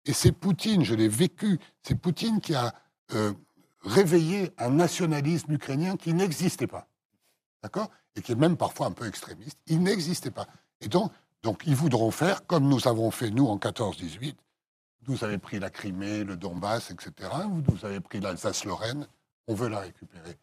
Et 0.04 0.12
c'est 0.12 0.32
Poutine, 0.32 0.84
je 0.84 0.94
l'ai 0.94 1.08
vécu, 1.08 1.58
c'est 1.82 1.94
Poutine 1.94 2.40
qui 2.40 2.54
a 2.54 2.74
euh, 3.14 3.32
réveillé 3.82 4.52
un 4.58 4.70
nationalisme 4.70 5.52
ukrainien 5.52 5.96
qui 5.96 6.12
n'existait 6.12 6.66
pas. 6.66 6.88
D'accord? 7.62 7.90
Et 8.16 8.22
qui 8.22 8.32
est 8.32 8.36
même 8.36 8.56
parfois 8.56 8.86
un 8.86 8.92
peu 8.92 9.06
extrémiste. 9.06 9.58
Il 9.66 9.82
n'existait 9.82 10.30
pas. 10.30 10.46
Et 10.80 10.88
donc, 10.88 11.12
donc, 11.42 11.62
ils 11.66 11.76
voudront 11.76 12.10
faire 12.10 12.46
comme 12.46 12.68
nous 12.68 12.88
avons 12.88 13.10
fait, 13.10 13.30
nous, 13.30 13.46
en 13.46 13.56
14-18, 13.56 14.34
vous 15.06 15.24
avez 15.24 15.38
pris 15.38 15.58
la 15.58 15.70
Crimée, 15.70 16.24
le 16.24 16.36
Donbass, 16.36 16.90
etc. 16.90 17.30
Vous 17.66 17.86
avez 17.86 18.00
pris 18.00 18.20
l'Alsace-Lorraine. 18.20 19.06
On 19.46 19.54
veut 19.54 19.68
la 19.68 19.80
récupérer. 19.80 20.36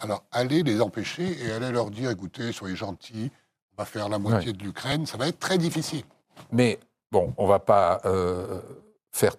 Alors, 0.00 0.24
allez 0.32 0.62
les 0.62 0.80
empêcher 0.80 1.44
et 1.44 1.52
allez 1.52 1.70
leur 1.70 1.90
dire 1.90 2.10
écoutez, 2.10 2.52
soyez 2.52 2.76
gentils, 2.76 3.30
on 3.72 3.82
va 3.82 3.84
faire 3.84 4.08
la 4.08 4.18
moitié 4.18 4.52
de 4.52 4.62
l'Ukraine. 4.62 5.06
Ça 5.06 5.16
va 5.16 5.28
être 5.28 5.38
très 5.38 5.58
difficile. 5.58 6.04
Mais 6.50 6.80
bon, 7.12 7.34
on 7.36 7.44
ne 7.44 7.48
va 7.48 7.58
pas 7.58 8.00
euh, 8.04 8.60
faire 9.12 9.36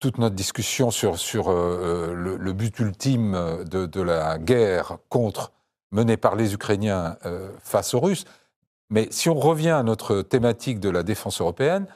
toute 0.00 0.18
notre 0.18 0.34
discussion 0.34 0.90
sur, 0.90 1.18
sur 1.18 1.50
euh, 1.50 2.14
le, 2.14 2.52
but 2.52 2.78
ultime 2.78 3.64
de, 3.64 3.86
de, 3.86 4.00
la 4.00 4.38
guerre 4.38 4.98
contre 5.08 5.52
menée 5.90 6.16
par 6.16 6.36
les 6.36 6.54
Ukrainiens 6.54 7.16
euh, 7.24 7.50
face 7.62 7.94
aux 7.94 8.00
Russes. 8.00 8.24
Mais 8.90 9.08
si 9.10 9.28
on 9.28 9.38
revient 9.38 9.70
à 9.70 9.82
notre 9.82 10.22
thématique 10.22 10.80
de 10.80 10.88
la 10.88 11.02
défense 11.02 11.40
européenne, 11.40 11.86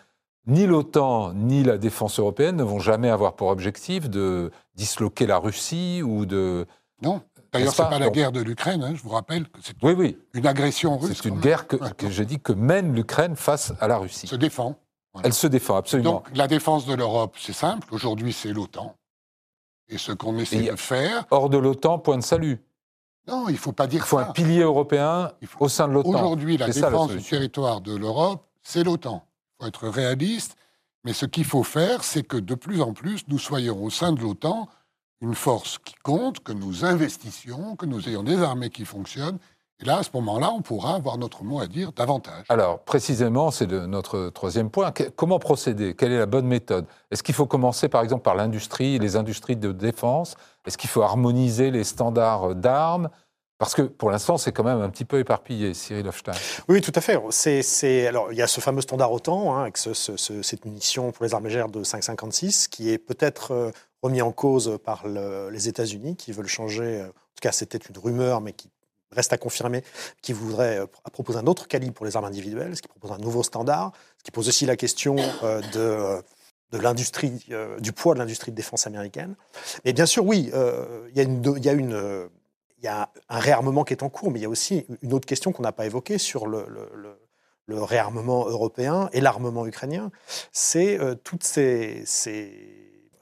ni 0.47 0.67
l'OTAN 0.67 1.33
ni 1.35 1.63
la 1.63 1.79
défense 1.79 2.19
européenne 2.19 2.57
ne 2.57 2.65
vont 2.65 2.81
jamais 2.81 3.09
avoir 3.09 3.35
pour 3.35 3.49
objectif 3.49 4.11
de 4.11 4.51
disloquer 4.75 5.27
la 5.27 5.39
Russie 5.39 6.03
ou 6.05 6.27
de. 6.27 6.67
Non. 7.01 7.23
D'ailleurs, 7.53 7.75
ce 7.75 7.83
n'est 7.83 7.91
pas 7.91 7.99
la 7.99 8.09
guerre 8.09 8.33
de 8.33 8.41
l'Ukraine, 8.41 8.83
hein, 8.83 8.95
je 8.95 9.03
vous 9.03 9.11
rappelle 9.11 9.47
que 9.47 9.59
c'est 9.63 9.75
oui, 9.83 9.93
oui. 9.93 10.19
une 10.33 10.47
agression 10.47 10.97
russe. 10.97 11.21
C'est 11.23 11.29
une 11.29 11.39
guerre 11.39 11.67
que, 11.67 11.77
que 11.77 12.09
je 12.09 12.23
dis 12.23 12.41
que 12.41 12.53
mène 12.53 12.95
l'Ukraine 12.95 13.37
face 13.37 13.75
à 13.79 13.89
la 13.89 13.99
Russie. 13.99 14.27
Se 14.27 14.37
défend. 14.37 14.79
Elle 15.23 15.35
se 15.35 15.47
défend, 15.47 15.77
absolument. 15.77 16.13
Donc 16.13 16.27
la 16.35 16.49
défense 16.49 16.87
de 16.87 16.95
l'Europe, 16.95 17.37
c'est 17.39 17.53
simple. 17.53 17.87
Aujourd'hui, 17.93 18.33
c'est 18.33 18.53
l'OTAN. 18.53 18.97
Et 19.89 19.99
ce 19.99 20.13
qu'on 20.13 20.39
essaie 20.39 20.71
de 20.71 20.77
faire. 20.77 21.27
Hors 21.31 21.51
de 21.51 21.59
l'OTAN, 21.59 21.99
point 21.99 22.17
de 22.17 22.23
salut. 22.23 22.63
Non, 23.29 23.49
il 23.49 23.53
ne 23.53 23.59
faut 23.59 23.73
pas 23.73 23.87
dire 23.87 24.01
ça. 24.01 24.07
Il 24.07 24.09
faut 24.09 24.19
un 24.19 24.33
pilier 24.33 24.61
européen 24.61 25.33
au 25.61 25.69
sein 25.69 25.89
de 25.89 25.93
l'OTAN. 25.93 26.11
Aujourd'hui, 26.11 26.57
la 26.57 26.69
défense 26.69 27.11
du 27.11 27.23
territoire 27.23 27.81
de 27.81 27.95
l'Europe, 27.95 28.47
c'est 28.63 28.83
l'OTAN 28.83 29.25
être 29.67 29.89
réaliste, 29.89 30.57
mais 31.05 31.13
ce 31.13 31.27
qu'il 31.27 31.45
faut 31.45 31.63
faire, 31.63 32.05
c'est 32.05 32.23
que 32.23 32.37
de 32.37 32.55
plus 32.55 32.81
en 32.81 32.93
plus, 32.93 33.23
nous 33.29 33.39
soyons 33.39 33.83
au 33.83 33.91
sein 33.91 34.13
de 34.13 34.21
l'OTAN 34.21 34.69
une 35.21 35.35
force 35.35 35.79
qui 35.79 35.95
compte, 36.03 36.41
que 36.41 36.53
nous 36.53 36.85
investissions, 36.85 37.77
que 37.77 37.87
nous 37.87 38.09
ayons 38.09 38.25
des 38.25 38.43
armées 38.43 38.71
qui 38.71 38.85
fonctionnent. 38.85 39.39
Et 39.83 39.85
là, 39.85 39.99
à 39.99 40.03
ce 40.05 40.11
moment-là, 40.15 40.51
on 40.53 40.63
pourra 40.63 40.95
avoir 40.95 41.19
notre 41.19 41.43
mot 41.43 41.61
à 41.61 41.67
dire 41.67 41.93
davantage. 41.93 42.45
Alors, 42.49 42.79
précisément, 42.79 43.51
c'est 43.51 43.67
notre 43.67 44.29
troisième 44.29 44.71
point. 44.71 44.93
Comment 45.17 45.41
procéder? 45.41 45.95
Quelle 45.95 46.13
est 46.13 46.19
la 46.19 46.27
bonne 46.27 46.47
méthode? 46.47 46.87
Est-ce 47.11 47.25
qu'il 47.25 47.35
faut 47.35 47.47
commencer, 47.47 47.89
par 47.89 48.03
exemple, 48.03 48.23
par 48.23 48.37
l'industrie, 48.37 49.01
les 49.01 49.17
industries 49.17 49.57
de 49.57 49.73
défense? 49.73 50.37
Est-ce 50.67 50.79
qu'il 50.79 50.89
faut 50.89 51.03
harmoniser 51.03 51.73
les 51.73 51.83
standards 51.83 52.55
d'armes? 52.55 53.11
Parce 53.59 53.75
que 53.75 53.83
pour 53.83 54.11
l'instant, 54.11 54.39
c'est 54.39 54.51
quand 54.51 54.65
même 54.65 54.81
un 54.81 54.91
petit 54.91 55.05
peu 55.05 55.21
éparpillé, 55.21 55.75
Cyril 55.75 56.07
Hofstein. 56.09 56.33
Oui, 56.69 56.81
tout 56.81 56.93
à 56.95 57.01
fait. 57.01 57.17
C'est, 57.31 58.07
alors, 58.07 58.33
il 58.33 58.39
y 58.39 58.43
a 58.43 58.49
ce 58.49 58.61
fameux 58.61 58.81
standard 58.81 59.13
OTAN, 59.13 59.55
hein, 59.55 59.63
avec 59.63 59.77
cette 59.77 60.65
munition 60.65 61.13
pour 61.13 61.25
les 61.25 61.35
armes 61.35 61.47
légères 61.47 61.69
de 61.69 61.85
5,56, 61.85 62.69
qui 62.69 62.91
est 62.91 62.99
peut-être 62.99 63.53
euh, 63.53 63.71
remis 64.03 64.21
en 64.21 64.33
cause 64.33 64.79
par 64.85 65.07
les 65.07 65.69
États-Unis, 65.69 66.17
qui 66.17 66.33
veulent 66.33 66.49
changer. 66.49 67.03
Euh, 67.03 67.07
en 67.07 67.35
tout 67.37 67.41
cas, 67.41 67.53
c'était 67.53 67.79
une 67.79 67.99
rumeur, 67.99 68.41
mais 68.41 68.53
qui 68.53 68.69
reste 69.13 69.33
à 69.33 69.39
confirmer, 69.39 69.85
qui 70.21 70.33
voudrait 70.33 70.81
euh, 70.81 70.87
proposer 71.13 71.39
un 71.39 71.47
autre 71.47 71.69
calibre 71.69 71.95
pour 71.95 72.07
les 72.07 72.17
armes 72.17 72.25
individuelles, 72.25 72.77
ce 72.77 72.83
qui 72.83 72.89
propose 72.89 73.13
un 73.13 73.19
nouveau 73.19 73.43
standard, 73.43 73.93
ce 74.19 74.25
qui 74.25 74.31
pose 74.31 74.49
aussi 74.49 74.67
la 74.67 74.77
question 74.77 75.17
de 75.75 76.23
de 76.73 76.79
l'industrie, 76.79 77.45
du 77.81 77.93
poids 77.93 78.15
de 78.15 78.19
l'industrie 78.19 78.51
de 78.51 78.57
défense 78.57 78.87
américaine. 78.87 79.37
Et 79.85 79.93
bien 79.93 80.07
sûr, 80.07 80.25
oui, 80.25 80.51
il 82.83 82.87
y 82.87 82.89
a 82.89 83.09
un 83.29 83.39
réarmement 83.39 83.85
qui 83.85 83.95
est 83.95 84.03
en 84.03 84.09
cours, 84.09 84.31
mais 84.31 84.41
il 84.41 84.43
y 84.43 84.47
a 84.47 84.49
aussi 84.49 84.87
une 85.03 85.13
autre 85.13 85.27
question 85.27 85.53
qu'on 85.53 85.63
n'a 85.63 85.73
pas 85.73 85.87
évoquée 85.87 86.19
sur 86.19 86.47
le, 86.47 86.67
réarmement 87.69 88.47
européen 88.47 89.09
et 89.13 89.21
l'armement 89.21 89.67
ukrainien. 89.67 90.11
C'est 90.51 91.01
euh, 91.01 91.15
tous 91.15 91.39
ces, 91.41 92.05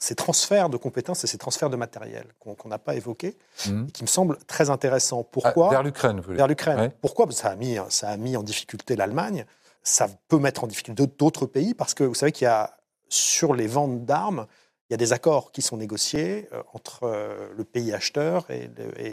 ces, 0.00 0.14
transferts 0.16 0.68
de 0.68 0.76
compétences 0.76 1.22
et 1.22 1.26
ces 1.28 1.38
transferts 1.38 1.70
de 1.70 1.76
matériel 1.76 2.26
qu'on 2.40 2.68
n'a 2.68 2.78
pas 2.78 2.96
évoqués, 2.96 3.36
mmh. 3.66 3.86
qui 3.88 4.02
me 4.02 4.08
semblent 4.08 4.38
très 4.46 4.68
intéressants. 4.68 5.22
Pourquoi 5.22 5.68
ah, 5.68 5.70
Vers 5.70 5.82
l'Ukraine, 5.82 6.20
Vers 6.20 6.48
l'Ukraine. 6.48 6.90
Pourquoi? 7.00 7.30
Ça 7.30 7.50
a, 7.50 7.56
mis, 7.56 7.76
ça 7.90 8.08
a 8.08 8.16
mis 8.16 8.36
en 8.36 8.42
difficulté 8.42 8.96
l'Allemagne. 8.96 9.44
Ça 9.82 10.08
peut 10.28 10.38
mettre 10.38 10.64
en 10.64 10.66
difficulté 10.66 11.06
d'autres 11.06 11.46
pays 11.46 11.74
parce 11.74 11.94
que 11.94 12.02
vous 12.04 12.14
savez 12.14 12.32
qu'il 12.32 12.46
y 12.46 12.48
a 12.48 12.76
sur 13.08 13.54
les 13.54 13.66
ventes 13.66 14.04
d'armes, 14.04 14.46
il 14.90 14.92
y 14.92 14.94
a 14.94 14.96
des 14.96 15.12
accords 15.12 15.52
qui 15.52 15.62
sont 15.62 15.76
négociés 15.76 16.48
euh, 16.52 16.62
entre 16.72 17.04
euh, 17.04 17.48
le 17.56 17.62
pays 17.62 17.92
acheteur 17.92 18.50
et 18.50 18.68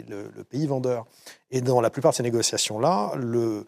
le, 0.08 0.42
pays 0.42 0.66
vendeur. 0.66 1.06
Et 1.52 1.60
dans 1.60 1.80
la 1.80 1.90
plupart 1.90 2.10
de 2.10 2.16
ces 2.16 2.24
négociations-là, 2.24 3.12
le, 3.16 3.64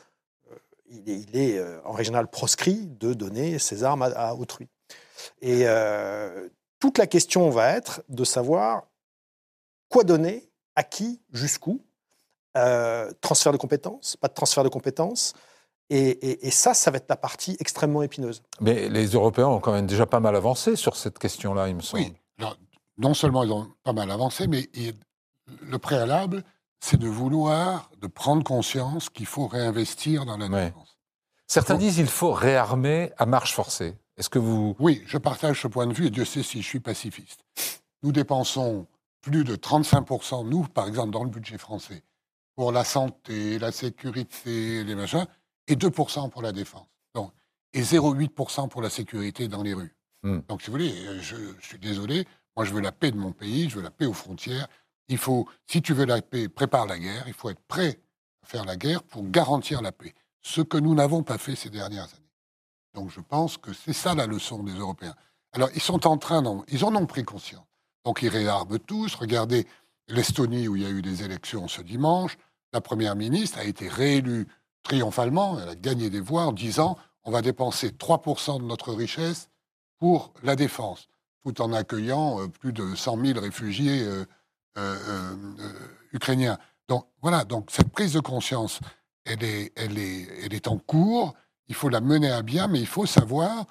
euh, 0.50 0.56
il, 0.90 1.36
est, 1.36 1.62
en 1.84 1.92
régional 1.92 2.26
proscrit 2.26 2.86
de 2.86 3.14
donner 3.14 3.60
ses 3.60 3.84
armes 3.84 4.02
à, 4.02 4.34
autrui. 4.34 4.68
Et 5.40 5.66
toute 6.80 6.98
la 6.98 7.06
question 7.06 7.50
va 7.50 7.70
être 7.70 8.02
de 8.08 8.24
savoir 8.24 8.84
quoi 9.88 10.02
donner, 10.04 10.50
à 10.74 10.82
qui, 10.82 11.20
jusqu'où. 11.32 11.80
transfert 13.20 13.52
de 13.52 13.58
compétences, 13.58 14.16
pas 14.16 14.28
de 14.28 14.34
transfert 14.34 14.64
de 14.64 14.68
compétences. 14.68 15.34
Et, 15.90 16.50
ça, 16.50 16.72
ça 16.72 16.90
va 16.90 16.98
être 16.98 17.08
la 17.08 17.16
partie 17.16 17.56
extrêmement 17.58 18.02
épineuse. 18.02 18.42
Mais 18.60 18.88
les 18.88 19.08
Européens 19.08 19.48
ont 19.48 19.60
quand 19.60 19.72
même 19.72 19.86
déjà 19.86 20.06
pas 20.06 20.20
mal 20.20 20.36
avancé 20.36 20.76
sur 20.76 20.96
cette 20.96 21.18
question-là, 21.18 21.68
il 21.68 21.76
me 21.76 21.80
semble. 21.80 22.04
Oui, 22.04 22.14
non 22.98 23.14
seulement 23.14 23.42
ils 23.42 23.50
ont 23.50 23.72
pas 23.82 23.92
mal 23.92 24.10
avancé, 24.10 24.46
mais 24.46 24.68
le 25.46 25.78
préalable, 25.78 26.44
c'est 26.80 26.98
de 26.98 27.08
vouloir, 27.08 27.90
de 28.00 28.06
prendre 28.06 28.44
conscience 28.44 29.10
qu'il 29.10 29.26
faut 29.26 29.46
réinvestir 29.46 30.26
dans 30.26 30.36
la 30.36 30.48
défense. 30.48 30.98
Certains 31.46 31.76
disent 31.76 31.96
qu'il 31.96 32.06
faut 32.06 32.32
réarmer 32.32 33.12
à 33.18 33.26
marche 33.26 33.54
forcée. 33.54 33.96
Est-ce 34.20 34.28
que 34.28 34.38
vous... 34.38 34.76
Oui, 34.78 35.02
je 35.06 35.16
partage 35.16 35.62
ce 35.62 35.66
point 35.66 35.86
de 35.86 35.94
vue, 35.94 36.08
et 36.08 36.10
Dieu 36.10 36.26
sait 36.26 36.42
si 36.42 36.60
je 36.60 36.68
suis 36.68 36.78
pacifiste. 36.78 37.40
Nous 38.02 38.12
dépensons 38.12 38.86
plus 39.22 39.44
de 39.44 39.56
35%, 39.56 40.46
nous, 40.46 40.64
par 40.64 40.86
exemple, 40.86 41.10
dans 41.10 41.24
le 41.24 41.30
budget 41.30 41.56
français, 41.56 42.02
pour 42.54 42.70
la 42.70 42.84
santé, 42.84 43.58
la 43.58 43.72
sécurité, 43.72 44.84
les 44.84 44.94
machins, 44.94 45.24
et 45.68 45.74
2% 45.74 46.28
pour 46.28 46.42
la 46.42 46.52
défense. 46.52 46.86
Donc, 47.14 47.32
et 47.72 47.80
0,8% 47.80 48.68
pour 48.68 48.82
la 48.82 48.90
sécurité 48.90 49.48
dans 49.48 49.62
les 49.62 49.72
rues. 49.72 49.96
Hmm. 50.22 50.40
Donc, 50.48 50.60
si 50.60 50.66
vous 50.66 50.72
voulez, 50.72 50.92
euh, 51.06 51.18
je, 51.22 51.36
suis 51.62 51.78
désolé, 51.78 52.26
moi 52.58 52.66
je 52.66 52.74
veux 52.74 52.82
la 52.82 52.92
paix 52.92 53.12
de 53.12 53.16
mon 53.16 53.32
pays, 53.32 53.70
je 53.70 53.76
veux 53.76 53.82
la 53.82 53.90
paix 53.90 54.04
aux 54.04 54.12
frontières. 54.12 54.68
Il 55.08 55.16
faut, 55.16 55.48
si 55.66 55.80
tu 55.80 55.94
veux 55.94 56.04
la 56.04 56.20
paix, 56.20 56.50
prépare 56.50 56.84
la 56.84 56.98
guerre. 56.98 57.24
Il 57.26 57.32
faut 57.32 57.48
être 57.48 57.62
prêt 57.68 57.98
à 58.42 58.46
faire 58.46 58.66
la 58.66 58.76
guerre 58.76 59.02
pour 59.02 59.26
garantir 59.30 59.80
la 59.80 59.92
paix. 59.92 60.14
Ce 60.42 60.60
que 60.60 60.76
nous 60.76 60.94
n'avons 60.94 61.22
pas 61.22 61.38
fait 61.38 61.56
ces 61.56 61.70
dernières 61.70 62.04
années. 62.04 62.19
Donc 62.94 63.10
je 63.10 63.20
pense 63.20 63.56
que 63.56 63.72
c'est 63.72 63.92
ça 63.92 64.14
la 64.14 64.26
leçon 64.26 64.62
des 64.62 64.72
Européens. 64.72 65.14
Alors 65.52 65.68
ils 65.74 65.80
sont 65.80 66.06
en 66.06 66.16
train, 66.16 66.42
ils 66.68 66.84
en 66.84 66.94
ont 66.94 67.06
pris 67.06 67.24
conscience. 67.24 67.66
Donc 68.04 68.22
ils 68.22 68.28
réarment 68.28 68.78
tous. 68.78 69.14
Regardez 69.14 69.66
l'Estonie 70.08 70.68
où 70.68 70.76
il 70.76 70.82
y 70.82 70.86
a 70.86 70.90
eu 70.90 71.02
des 71.02 71.22
élections 71.22 71.68
ce 71.68 71.82
dimanche. 71.82 72.36
La 72.72 72.80
première 72.80 73.16
ministre 73.16 73.58
a 73.58 73.64
été 73.64 73.88
réélue 73.88 74.46
triomphalement, 74.82 75.58
elle 75.60 75.68
a 75.68 75.74
gagné 75.74 76.10
des 76.10 76.20
voix 76.20 76.46
en 76.46 76.52
disant 76.52 76.96
on 77.24 77.30
va 77.30 77.42
dépenser 77.42 77.90
3% 77.90 78.60
de 78.60 78.64
notre 78.64 78.92
richesse 78.92 79.48
pour 79.98 80.32
la 80.42 80.56
défense, 80.56 81.08
tout 81.44 81.60
en 81.60 81.72
accueillant 81.72 82.40
euh, 82.40 82.48
plus 82.48 82.72
de 82.72 82.94
100 82.94 83.24
000 83.24 83.40
réfugiés 83.40 84.02
euh, 84.02 84.24
euh, 84.78 85.36
ukrainiens. 86.12 86.58
Donc 86.88 87.06
voilà, 87.20 87.44
donc 87.44 87.70
cette 87.70 87.90
prise 87.90 88.14
de 88.14 88.20
conscience, 88.20 88.80
elle 89.24 89.44
est, 89.44 90.66
en 90.66 90.78
cours. 90.78 91.34
Il 91.70 91.74
faut 91.74 91.88
la 91.88 92.02
mener 92.02 92.30
à 92.30 92.42
bien, 92.42 92.66
mais 92.66 92.80
il 92.80 92.86
faut 92.86 93.06
savoir 93.06 93.64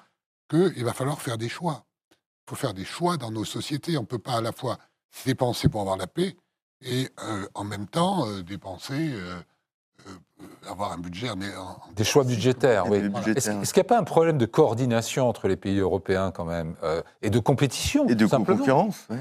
qu'il 0.48 0.84
va 0.84 0.92
falloir 0.92 1.20
faire 1.20 1.38
des 1.38 1.48
choix. 1.48 1.84
Il 2.10 2.50
faut 2.50 2.56
faire 2.56 2.74
des 2.74 2.84
choix 2.84 3.16
dans 3.16 3.30
nos 3.30 3.44
sociétés. 3.44 3.96
On 3.96 4.00
ne 4.00 4.06
peut 4.06 4.18
pas 4.18 4.38
à 4.38 4.40
la 4.40 4.50
fois 4.50 4.78
dépenser 5.24 5.68
pour 5.68 5.82
avoir 5.82 5.96
la 5.96 6.08
paix 6.08 6.34
et 6.82 7.08
euh, 7.22 7.46
en 7.54 7.62
même 7.62 7.86
temps 7.86 8.26
euh, 8.26 8.42
dépenser, 8.42 9.12
euh, 9.12 9.38
avoir 10.66 10.92
un 10.92 10.98
budget. 10.98 11.28
des 11.94 12.04
choix 12.04 12.24
budgétaires, 12.24 12.90
oui. 12.90 13.02
Est-ce 13.36 13.74
qu'il 13.74 13.80
n'y 13.82 13.86
a 13.86 13.88
pas 13.88 13.98
un 13.98 14.04
problème 14.04 14.38
de 14.38 14.46
coordination 14.46 15.28
entre 15.28 15.46
les 15.46 15.56
pays 15.56 15.78
européens 15.78 16.30
quand 16.30 16.46
même 16.46 16.74
et 17.20 17.30
de 17.30 17.38
compétition 17.38 18.08
Et 18.08 18.14
de 18.14 18.26
concurrence, 18.26 19.06
oui 19.10 19.18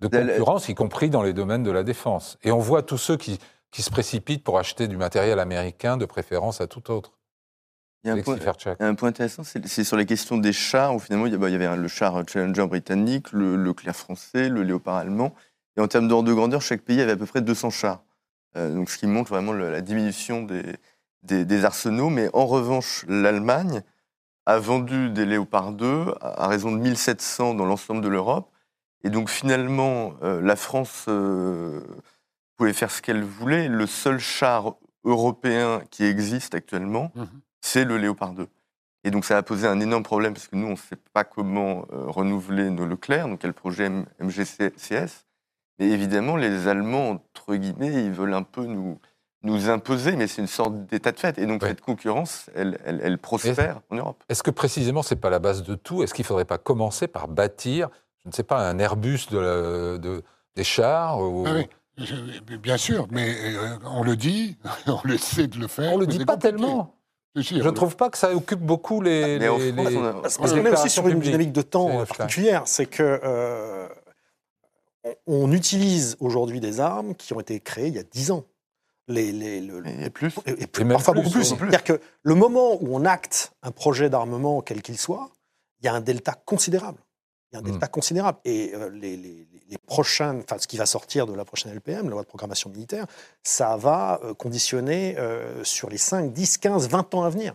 de 0.00 0.06
concurrence, 0.06 0.68
y 0.68 0.74
compris 0.74 1.10
dans 1.10 1.22
les 1.22 1.32
domaines 1.32 1.62
de 1.62 1.70
la 1.70 1.82
défense. 1.82 2.38
Et 2.42 2.52
on 2.52 2.58
voit 2.58 2.82
tous 2.82 2.98
ceux 2.98 3.16
qui, 3.16 3.38
qui 3.70 3.82
se 3.82 3.90
précipitent 3.90 4.44
pour 4.44 4.58
acheter 4.58 4.88
du 4.88 4.96
matériel 4.96 5.38
américain 5.40 5.96
de 5.96 6.04
préférence 6.04 6.60
à 6.60 6.66
tout 6.66 6.90
autre. 6.90 7.17
Il 8.04 8.08
y 8.08 8.10
a 8.10 8.14
un, 8.14 8.22
point, 8.22 8.38
un 8.78 8.94
point, 8.94 9.08
intéressant, 9.08 9.42
c'est 9.42 9.84
sur 9.84 9.96
les 9.96 10.06
questions 10.06 10.38
des 10.38 10.52
chars, 10.52 10.94
où 10.94 11.00
finalement 11.00 11.26
il 11.26 11.34
y, 11.34 11.36
bah, 11.36 11.48
avait 11.48 11.76
le 11.76 11.88
char 11.88 12.22
Challenger 12.28 12.66
britannique, 12.66 13.32
le, 13.32 13.56
le 13.56 13.74
Clair 13.74 13.96
français, 13.96 14.48
le 14.48 14.62
Léopard 14.62 14.96
allemand. 14.96 15.34
Et 15.76 15.80
en 15.80 15.88
termes 15.88 16.06
d'ordre 16.06 16.28
de 16.28 16.34
grandeur, 16.34 16.62
chaque 16.62 16.82
pays 16.82 17.00
avait 17.00 17.12
à 17.12 17.16
peu 17.16 17.26
près 17.26 17.40
200 17.40 17.70
chars. 17.70 18.02
Euh, 18.56 18.72
donc 18.72 18.88
ce 18.88 18.98
qui 18.98 19.06
montre 19.06 19.30
vraiment 19.30 19.52
la 19.52 19.80
diminution 19.80 20.42
des, 20.42 20.62
des, 21.24 21.44
des, 21.44 21.64
arsenaux. 21.64 22.08
Mais 22.08 22.30
en 22.34 22.46
revanche, 22.46 23.04
l'Allemagne 23.08 23.82
a 24.46 24.58
vendu 24.58 25.10
des 25.10 25.26
Léopard 25.26 25.72
2 25.72 26.14
à 26.20 26.46
raison 26.46 26.70
de 26.70 26.78
1700 26.78 27.54
dans 27.54 27.66
l'ensemble 27.66 28.00
de 28.00 28.08
l'Europe. 28.08 28.50
Et 29.04 29.10
donc 29.10 29.28
finalement, 29.28 30.14
euh, 30.22 30.40
la 30.40 30.56
France 30.56 31.06
euh, 31.08 31.80
pouvait 32.56 32.72
faire 32.72 32.90
ce 32.90 33.02
qu'elle 33.02 33.22
voulait. 33.22 33.68
Le 33.68 33.86
seul 33.86 34.18
char 34.18 34.76
européen 35.04 35.82
qui 35.90 36.04
existe 36.04 36.54
actuellement, 36.54 37.12
mmh 37.14 37.24
c'est 37.60 37.84
le 37.84 37.96
Léopard 37.96 38.32
2. 38.32 38.48
Et 39.04 39.10
donc 39.10 39.24
ça 39.24 39.36
a 39.36 39.42
posé 39.42 39.66
un 39.66 39.80
énorme 39.80 40.02
problème 40.02 40.34
parce 40.34 40.48
que 40.48 40.56
nous, 40.56 40.66
on 40.66 40.72
ne 40.72 40.76
sait 40.76 40.98
pas 41.12 41.24
comment 41.24 41.86
euh, 41.92 42.06
renouveler 42.06 42.70
nos 42.70 42.86
Leclerc, 42.86 43.28
donc 43.28 43.42
le 43.42 43.52
projet 43.52 43.88
MGCS. 44.20 45.26
Mais 45.78 45.88
évidemment, 45.90 46.36
les 46.36 46.66
Allemands, 46.66 47.10
entre 47.10 47.54
guillemets, 47.54 48.04
ils 48.04 48.10
veulent 48.10 48.34
un 48.34 48.42
peu 48.42 48.64
nous, 48.64 48.98
nous 49.44 49.70
imposer, 49.70 50.16
mais 50.16 50.26
c'est 50.26 50.42
une 50.42 50.48
sorte 50.48 50.86
d'état 50.86 51.12
de 51.12 51.18
fait. 51.18 51.38
Et 51.38 51.46
donc 51.46 51.62
cette 51.62 51.80
concurrence, 51.80 52.50
elle, 52.54 52.78
elle, 52.84 53.18
prospère 53.18 53.80
en 53.90 53.96
Europe. 53.96 54.24
Est-ce 54.28 54.42
que 54.42 54.50
précisément, 54.50 55.02
ce 55.02 55.14
n'est 55.14 55.20
pas 55.20 55.30
la 55.30 55.38
base 55.38 55.62
de 55.62 55.76
tout? 55.76 56.02
Est-ce 56.02 56.12
qu'il 56.12 56.24
ne 56.24 56.28
faudrait 56.28 56.44
pas 56.44 56.58
commencer 56.58 57.06
par 57.06 57.28
bâtir 57.28 57.88
je 58.24 58.30
ne 58.30 58.34
sais 58.34 58.42
pas, 58.42 58.68
un 58.68 58.78
Airbus 58.78 59.28
de, 59.30 60.22
des 60.54 60.64
chars 60.64 61.18
ah 61.18 61.54
oui, 61.54 61.66
bien 62.60 62.76
sûr, 62.76 63.06
mais 63.10 63.34
euh, 63.56 63.76
on 63.86 64.02
le 64.02 64.16
dit, 64.16 64.56
on 64.86 65.00
le 65.04 65.16
sait 65.16 65.46
de 65.46 65.58
le 65.58 65.66
faire. 65.66 65.92
On 65.92 65.98
le 65.98 66.06
dit 66.06 66.24
pas 66.24 66.36
tellement. 66.36 66.97
Je 67.36 67.54
ne 67.54 67.70
trouve 67.70 67.96
pas 67.96 68.10
que 68.10 68.18
ça 68.18 68.34
occupe 68.34 68.60
beaucoup 68.60 69.00
les. 69.00 69.38
les, 69.38 69.72
Parce 70.22 70.36
qu'on 70.36 70.46
est 70.46 70.70
aussi 70.70 70.90
sur 70.90 71.08
une 71.08 71.20
dynamique 71.20 71.52
de 71.52 71.62
temps 71.62 72.04
particulière. 72.06 72.62
C'est 72.66 72.86
que 72.86 73.20
euh, 73.22 73.88
on 75.26 75.52
utilise 75.52 76.16
aujourd'hui 76.20 76.60
des 76.60 76.80
armes 76.80 77.14
qui 77.14 77.32
ont 77.32 77.40
été 77.40 77.60
créées 77.60 77.88
il 77.88 77.94
y 77.94 77.98
a 77.98 78.04
10 78.04 78.30
ans. 78.32 78.44
Les, 79.10 79.32
les, 79.32 79.66
et 80.04 80.10
plus. 80.10 80.34
Et, 80.46 80.66
parfois 80.66 81.14
beaucoup 81.14 81.30
plus. 81.30 81.44
C'est-à-dire 81.44 81.82
que 81.82 81.98
le 82.22 82.34
moment 82.34 82.76
où 82.82 82.94
on 82.94 83.06
acte 83.06 83.52
un 83.62 83.70
projet 83.70 84.10
d'armement, 84.10 84.60
quel 84.60 84.82
qu'il 84.82 84.98
soit, 84.98 85.30
il 85.80 85.86
y 85.86 85.88
a 85.88 85.94
un 85.94 86.00
delta 86.00 86.34
considérable. 86.44 86.98
Il 87.50 87.54
y 87.54 87.56
a 87.56 87.60
un 87.60 87.62
delta 87.62 87.86
mmh. 87.86 87.90
considérable. 87.90 88.38
Et 88.44 88.72
euh, 88.74 88.90
les, 88.90 89.16
les, 89.16 89.46
les, 89.70 89.78
prochaines, 89.78 90.42
enfin, 90.44 90.58
ce 90.58 90.66
qui 90.66 90.76
va 90.76 90.84
sortir 90.84 91.26
de 91.26 91.32
la 91.34 91.46
prochaine 91.46 91.72
LPM, 91.72 92.04
la 92.04 92.10
loi 92.10 92.22
de 92.22 92.26
programmation 92.26 92.68
militaire, 92.68 93.06
ça 93.42 93.76
va 93.78 94.20
euh, 94.22 94.34
conditionner 94.34 95.16
euh, 95.18 95.64
sur 95.64 95.88
les 95.88 95.96
5, 95.96 96.32
10, 96.32 96.58
15, 96.58 96.88
20 96.90 97.14
ans 97.14 97.22
à 97.22 97.30
venir. 97.30 97.54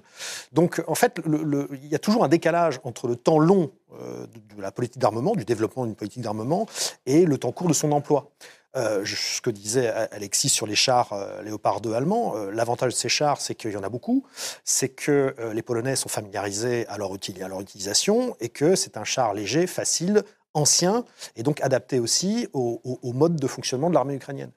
Donc, 0.52 0.84
en 0.88 0.96
fait, 0.96 1.20
le, 1.26 1.70
il 1.74 1.88
y 1.88 1.96
a 1.96 2.00
toujours 2.00 2.24
un 2.24 2.28
décalage 2.28 2.80
entre 2.84 3.08
le 3.08 3.16
temps 3.16 3.38
long 3.38 3.72
de, 3.92 4.56
de 4.56 4.62
la 4.62 4.72
politique 4.72 4.98
d'armement, 4.98 5.36
du 5.36 5.46
développement 5.46 5.86
d'une 5.86 5.96
politique 5.96 6.24
d'armement, 6.24 6.66
et 7.06 7.26
le 7.26 7.38
temps 7.38 7.52
court 7.52 7.68
de 7.68 7.74
son 7.74 7.92
emploi. 7.92 8.32
Euh, 8.76 9.06
ce 9.06 9.40
que 9.40 9.52
disait 9.52 9.88
Alexis 9.88 10.50
sur 10.50 10.66
les 10.66 10.76
chars 10.76 11.14
euh, 11.14 11.44
Léopard 11.44 11.80
2 11.80 11.94
allemands, 11.94 12.36
euh, 12.36 12.50
l'avantage 12.50 12.94
de 12.94 12.98
ces 12.98 13.10
chars, 13.10 13.40
c'est 13.40 13.54
qu'il 13.54 13.72
y 13.72 13.78
en 13.78 13.84
a 13.84 13.90
beaucoup, 13.90 14.26
c'est 14.64 14.90
que 14.90 15.36
les 15.54 15.62
Polonais 15.62 15.96
sont 15.96 16.10
familiarisés 16.10 16.88
à 16.88 16.98
leur, 16.98 17.12
à 17.12 17.48
leur 17.48 17.62
utilisation 17.62 18.36
et 18.40 18.50
que 18.50 18.76
c'est 18.76 18.98
un 18.98 19.04
char 19.04 19.34
léger, 19.34 19.68
facile, 19.68 20.24
ancien 20.56 21.06
et 21.36 21.44
donc 21.44 21.62
adapté 21.62 22.00
aussi 22.00 22.48
au, 22.54 22.80
mode 23.04 23.36
de 23.36 23.48
fonctionnement 23.48 23.90
de 23.90 23.96
l'armée 23.96 24.16
ukrainienne. 24.16 24.52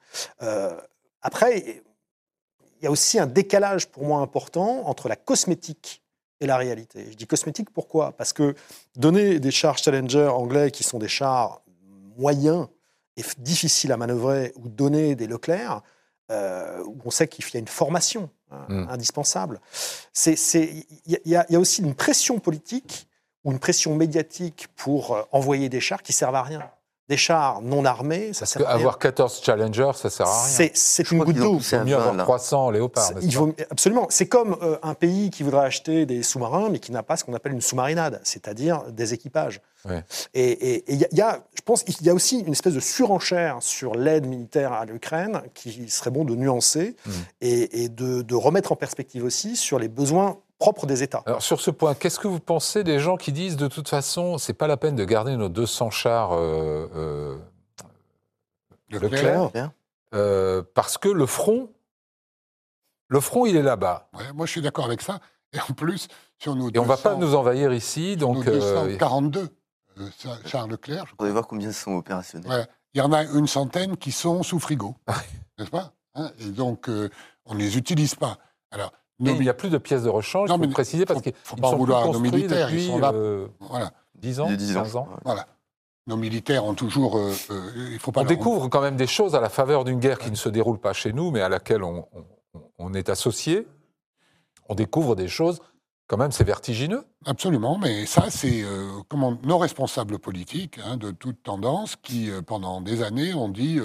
après, 1.21 1.81
il 2.79 2.83
y 2.83 2.87
a 2.87 2.91
aussi 2.91 3.19
un 3.19 3.25
décalage 3.25 3.87
pour 3.87 4.03
moi 4.03 4.21
important 4.21 4.87
entre 4.87 5.09
la 5.09 5.15
cosmétique 5.15 6.03
et 6.39 6.45
la 6.45 6.57
réalité. 6.57 7.07
Je 7.09 7.15
dis 7.15 7.25
cosmétique 7.25 7.71
pourquoi? 7.71 8.11
Parce 8.11 8.33
que 8.33 8.55
donner 8.95 9.39
des 9.39 9.51
chars 9.51 9.77
Challenger 9.77 10.27
anglais 10.27 10.69
qui 10.71 10.83
sont 10.83 10.99
des 10.99 11.07
chars 11.07 11.61
moyens 12.17 12.67
est 13.17 13.39
difficile 13.39 13.91
à 13.91 13.97
manœuvrer 13.97 14.53
ou 14.55 14.69
donner 14.69 15.15
des 15.15 15.27
Leclerc, 15.27 15.81
euh, 16.31 16.83
où 16.85 16.97
on 17.05 17.09
sait 17.09 17.27
qu'il 17.27 17.43
y 17.53 17.57
a 17.57 17.59
une 17.59 17.67
formation 17.67 18.29
hein, 18.51 18.65
hmm. 18.69 18.87
indispensable. 18.89 19.59
Il 20.25 20.85
y, 21.25 21.35
a 21.35 21.59
aussi 21.59 21.81
une 21.81 21.95
pression 21.95 22.39
politique 22.39 23.07
ou 23.43 23.51
une 23.51 23.59
pression 23.59 23.95
médiatique 23.95 24.67
pour 24.75 25.15
euh, 25.15 25.23
envoyer 25.31 25.69
des 25.69 25.79
chars 25.79 26.03
qui 26.03 26.13
servent 26.13 26.35
à 26.35 26.43
rien 26.43 26.69
des 27.09 27.17
chars 27.17 27.61
non 27.61 27.85
armés, 27.85 28.33
ça 28.33 28.45
sert 28.45 28.63
à 28.63 28.71
rien. 28.71 28.75
Avoir 28.75 28.99
14 28.99 29.41
Challengers, 29.43 29.91
ça 29.95 30.09
sert 30.09 30.27
à 30.27 30.45
rien. 30.45 30.69
C'est 30.73 31.11
une 31.11 31.23
goutte 31.23 31.37
d'eau. 31.37 31.59
C'est 31.61 31.83
mieux 31.83 31.95
avoir 31.95 32.17
300 32.17 32.71
Léopards. 32.71 33.11
absolument. 33.69 34.07
C'est 34.09 34.27
comme 34.27 34.57
euh, 34.61 34.77
un 34.83 34.93
pays 34.93 35.29
qui 35.29 35.43
voudrait 35.43 35.65
acheter 35.65 36.05
des 36.05 36.23
sous-marins, 36.23 36.69
mais 36.69 36.79
qui 36.79 36.91
n'a 36.91 37.03
pas 37.03 37.15
ce 37.15 37.23
qu'on 37.23 37.33
appelle 37.33 37.53
une 37.53 37.61
sous-marinade, 37.61 38.19
c'est-à-dire 38.23 38.83
des 38.91 39.13
équipages. 39.13 39.61
Et 40.33 40.83
il 40.91 41.07
y, 41.13 41.21
a, 41.21 41.39
je 41.55 41.61
pense, 41.61 41.85
il 41.87 42.05
y 42.05 42.09
a 42.09 42.13
aussi 42.13 42.39
une 42.39 42.51
espèce 42.51 42.73
de 42.73 42.81
surenchère 42.81 43.59
sur 43.61 43.95
l'aide 43.95 44.25
militaire 44.25 44.73
à 44.73 44.83
l'Ukraine 44.83 45.41
qui 45.53 45.89
serait 45.89 46.11
bon 46.11 46.25
de 46.25 46.35
nuancer 46.35 46.97
mmh. 47.05 47.11
et, 47.39 47.87
de, 47.87 48.21
de 48.21 48.35
remettre 48.35 48.73
en 48.73 48.75
perspective 48.75 49.23
aussi 49.23 49.55
sur 49.55 49.79
les 49.79 49.87
besoins 49.87 50.39
propre 50.57 50.85
des 50.85 51.03
États. 51.03 51.23
Alors 51.25 51.41
sur 51.41 51.61
ce 51.61 51.71
point, 51.71 51.93
qu'est-ce 51.93 52.19
que 52.19 52.27
vous 52.27 52.39
pensez 52.39 52.83
des 52.83 52.99
gens 52.99 53.17
qui 53.17 53.31
disent 53.31 53.57
de 53.57 53.67
toute 53.67 53.87
façon, 53.87 54.37
c'est 54.37 54.53
pas 54.53 54.67
la 54.67 54.77
peine 54.77 54.95
de 54.95 55.05
garder 55.05 55.35
nos 55.37 55.49
200 55.49 55.91
chars 55.91 56.33
euh, 56.33 56.87
euh, 56.95 57.37
Leclerc, 58.89 59.51
euh, 60.15 60.63
parce 60.73 60.97
que 60.97 61.09
le 61.09 61.25
front, 61.25 61.69
le 63.09 63.19
front, 63.19 63.45
il 63.45 63.55
est 63.55 63.61
là-bas. 63.61 64.09
moi, 64.33 64.45
je 64.45 64.51
suis 64.51 64.61
d'accord 64.61 64.85
avec 64.85 65.01
ça. 65.01 65.19
Et 65.53 65.59
en 65.59 65.73
plus, 65.73 66.07
sur 66.39 66.55
nos 66.55 66.69
et 66.69 66.77
on 66.77 66.83
ne 66.83 66.87
va 66.87 66.97
pas 66.97 67.15
nous 67.15 67.35
envahir 67.35 67.73
ici, 67.73 68.17
donc. 68.17 68.45
Nos 68.45 68.51
242 68.51 69.49
chars 70.45 70.67
Leclerc. 70.67 71.05
Je 71.07 71.11
voudrais 71.11 71.31
voir 71.31 71.47
combien 71.47 71.71
sont 71.71 71.93
opérationnels. 71.93 72.67
Il 72.93 72.99
y 72.99 73.01
en 73.01 73.11
a 73.13 73.23
une 73.23 73.47
centaine 73.47 73.97
qui 73.97 74.11
sont 74.11 74.43
sous 74.43 74.59
frigo, 74.59 74.95
n'est-ce 75.57 75.69
pas 75.69 75.93
hein, 76.15 76.31
Et 76.39 76.49
donc, 76.49 76.89
on 77.45 77.53
ne 77.53 77.59
les 77.59 77.77
utilise 77.77 78.15
pas. 78.15 78.37
Alors, 78.71 78.91
mais 79.19 79.33
il 79.33 79.41
n'y 79.41 79.49
a 79.49 79.53
plus 79.53 79.69
de 79.69 79.77
pièces 79.77 80.03
de 80.03 80.09
rechange, 80.09 80.49
il 80.51 80.63
faut 80.63 80.71
préciser, 80.71 81.05
parce 81.05 81.21
qu'ils 81.21 81.33
sont 81.43 81.55
pas 81.55 81.75
vouloir 81.75 82.11
nos 82.11 82.19
militaires, 82.19 82.73
ils 82.73 82.87
sont 82.87 82.99
là. 82.99 83.11
Euh, 83.13 83.47
voilà. 83.59 83.91
10 84.15 84.39
ans, 84.39 84.51
10 84.51 84.77
ans. 84.77 85.07
Voilà. 85.23 85.47
Nos 86.07 86.17
militaires 86.17 86.65
ont 86.65 86.73
toujours. 86.73 87.17
Euh, 87.17 87.33
euh, 87.51 87.89
il 87.91 87.99
faut 87.99 88.11
pas 88.11 88.21
on 88.21 88.25
découvre 88.25 88.67
quand 88.69 88.81
même 88.81 88.95
des 88.95 89.07
choses 89.07 89.35
à 89.35 89.41
la 89.41 89.49
faveur 89.49 89.83
d'une 89.83 89.99
guerre 89.99 90.19
qui 90.19 90.31
ne 90.31 90.35
se 90.35 90.49
déroule 90.49 90.79
pas 90.79 90.93
chez 90.93 91.13
nous, 91.13 91.31
mais 91.31 91.41
à 91.41 91.49
laquelle 91.49 91.83
on, 91.83 92.07
on, 92.79 92.93
est 92.93 93.09
associé. 93.09 93.67
On 94.69 94.75
découvre 94.75 95.15
des 95.15 95.27
choses. 95.27 95.59
Quand 96.07 96.17
même, 96.17 96.31
c'est 96.31 96.45
vertigineux. 96.45 97.03
Absolument, 97.25 97.77
mais 97.77 98.05
ça, 98.05 98.29
c'est 98.29 98.63
comment 99.09 99.37
nos 99.43 99.57
responsables 99.57 100.17
politiques 100.19 100.79
hein, 100.85 100.95
de 100.95 101.11
toute 101.11 101.43
tendance 101.43 101.97
qui, 101.97 102.31
pendant 102.45 102.79
des 102.79 103.03
années, 103.03 103.33
ont 103.33 103.49
dit 103.49 103.81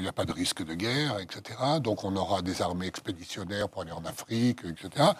il 0.00 0.02
n'y 0.02 0.08
a 0.08 0.12
pas 0.12 0.24
de 0.24 0.32
risque 0.32 0.64
de 0.64 0.74
guerre, 0.74 1.18
etc. 1.20 1.58
Donc 1.80 2.04
on 2.04 2.16
aura 2.16 2.42
des 2.42 2.62
armées 2.62 2.86
expéditionnaires 2.86 3.68
pour 3.68 3.82
aller 3.82 3.92
en 3.92 4.04
Afrique, 4.04 4.60
etc. 4.64 5.12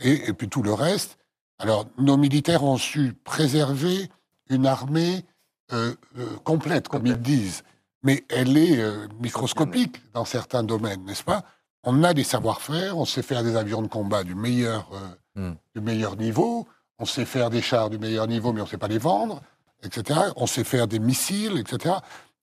Et, 0.00 0.32
puis 0.32 0.48
tout 0.48 0.62
le 0.62 0.72
reste. 0.72 1.18
Alors 1.58 1.86
nos 1.98 2.16
militaires 2.16 2.64
ont 2.64 2.78
su 2.78 3.14
préserver 3.24 4.10
une 4.48 4.66
armée 4.66 5.24
euh, 5.72 5.94
euh, 6.18 6.36
complète, 6.44 6.88
comme 6.88 7.06
ils 7.06 7.20
disent. 7.20 7.62
Mais 8.02 8.24
elle 8.28 8.56
est 8.56 8.78
euh, 8.78 9.06
microscopique 9.20 10.02
dans 10.12 10.24
certains 10.24 10.62
domaines, 10.62 11.04
n'est-ce 11.04 11.22
pas? 11.22 11.44
On 11.84 12.02
a 12.04 12.14
des 12.14 12.24
savoir-faire, 12.24 12.98
on 12.98 13.04
sait 13.04 13.22
faire 13.22 13.42
des 13.42 13.56
avions 13.56 13.82
de 13.82 13.88
combat 13.88 14.24
du 14.24 14.34
meilleur, 14.34 14.88
hmm. 15.34 15.52
du 15.74 15.80
meilleur 15.80 16.16
niveau, 16.16 16.66
on 16.98 17.04
sait 17.04 17.24
faire 17.24 17.50
des 17.50 17.62
chars 17.62 17.90
du 17.90 17.98
meilleur 17.98 18.28
niveau, 18.28 18.52
mais 18.52 18.60
on 18.60 18.64
ne 18.64 18.70
sait 18.70 18.78
pas 18.78 18.88
les 18.88 18.98
vendre, 18.98 19.40
etc. 19.82 20.20
On 20.36 20.46
sait 20.46 20.64
faire 20.64 20.86
des 20.86 21.00
missiles, 21.00 21.58
etc. 21.58 21.96